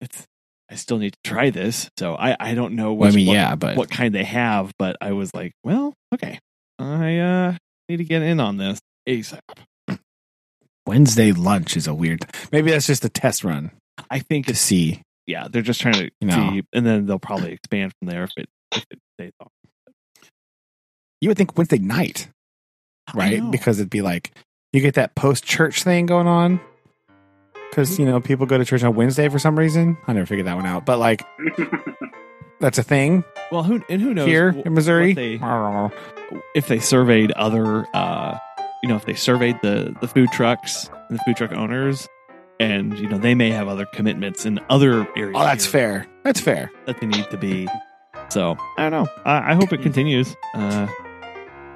[0.00, 0.26] it's.
[0.70, 3.32] I still need to try this, so I I don't know well, I mean, what,
[3.34, 6.38] yeah, but what kind they have, but I was like, well, okay,
[6.78, 7.56] I uh
[7.88, 8.78] need to get in on this
[9.08, 9.40] ASAP.
[10.86, 12.24] Wednesday lunch is a weird.
[12.52, 13.70] Maybe that's just a test run
[14.10, 15.02] I think to see.
[15.26, 16.34] yeah, they're just trying to No.
[16.34, 19.48] see, and then they'll probably expand from there if it if it stays on.
[21.20, 22.28] You would think Wednesday night,
[23.14, 23.42] right?
[23.50, 24.30] Because it'd be like
[24.72, 26.60] you get that post church thing going on.
[27.70, 29.96] Because you know people go to church on Wednesday for some reason.
[30.06, 31.22] I never figured that one out, but like
[32.60, 35.14] that's a thing well, who and who knows here wh- in Missouri.
[35.14, 35.38] they-
[36.54, 38.38] if they surveyed other uh
[38.82, 42.06] you know if they surveyed the the food trucks and the food truck owners
[42.58, 46.06] and you know they may have other commitments in other areas oh, that's here fair.
[46.24, 46.70] That's fair.
[46.86, 47.66] that they need to be
[48.28, 50.86] so i don't know i, I hope it continues uh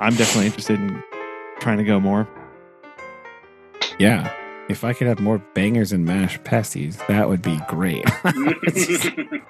[0.01, 1.03] I'm definitely interested in
[1.61, 2.29] trying to go more.
[3.99, 4.31] Yeah.
[4.69, 8.05] If I could have more bangers and mash pasties, that would be great.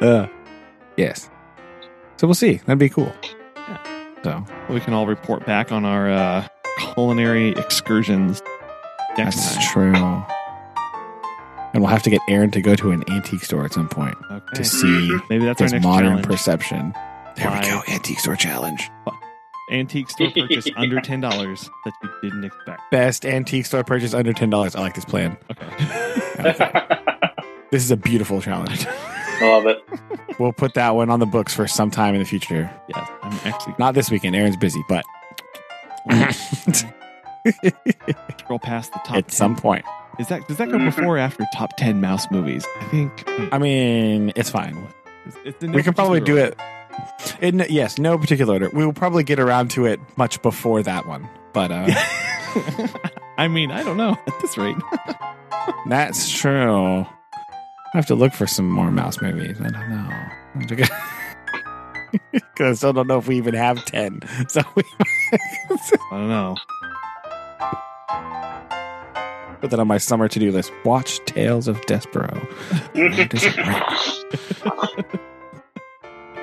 [0.00, 0.26] uh,
[0.96, 1.30] yes.
[2.16, 2.54] So we'll see.
[2.66, 3.12] That'd be cool.
[4.22, 6.46] So We can all report back on our uh,
[6.78, 8.42] culinary excursions
[9.16, 9.72] next that's time.
[9.72, 10.24] true.
[11.72, 14.16] And we'll have to get Aaron to go to an antique store at some point
[14.30, 14.54] Okay.
[14.56, 16.26] to see Maybe that's our his next modern challenge.
[16.26, 16.94] perception.
[17.36, 17.80] There we go.
[17.88, 18.90] Antique store challenge.
[19.70, 22.80] Antique store purchase under ten dollars that you didn't expect.
[22.90, 24.74] Best antique store purchase under ten dollars.
[24.74, 25.36] I like this plan.
[25.50, 26.96] Okay.
[27.70, 28.84] This is a beautiful challenge.
[28.88, 29.78] I love it.
[30.40, 32.68] We'll put that one on the books for some time in the future.
[32.88, 34.34] yes, I'm actually Not this weekend.
[34.34, 35.04] Aaron's busy, but
[38.40, 39.16] scroll past the top.
[39.16, 39.30] at 10.
[39.30, 39.84] some point.
[40.18, 42.66] Is that does that go before or after top ten mouse movies?
[42.80, 44.86] I think I mean, it's fine.
[45.26, 46.58] it's, it's we can probably do it.
[47.40, 48.70] In yes, no particular order.
[48.72, 51.28] We will probably get around to it much before that one.
[51.52, 51.88] But uh.
[53.38, 54.76] I mean, I don't know at this rate.
[55.86, 57.06] that's true.
[57.06, 59.60] I have to look for some more mouse movies.
[59.60, 60.86] I don't know.
[62.32, 64.20] Because I still don't know if we even have ten.
[64.48, 64.82] So we
[65.30, 65.38] I
[66.10, 66.56] don't know.
[69.60, 70.72] put that on my summer to do list.
[70.84, 72.46] Watch Tales of Despereaux.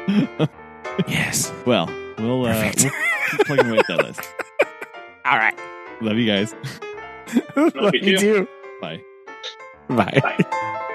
[1.08, 1.52] yes.
[1.66, 2.92] Well, we'll uh, we'll keep
[3.46, 4.22] plugging away at that list.
[5.26, 5.58] All right.
[6.02, 6.54] Love you guys.
[7.56, 8.34] Love you you too.
[8.46, 8.48] too.
[8.82, 9.02] Bye.
[9.90, 10.20] Bye.
[10.22, 10.94] Bye.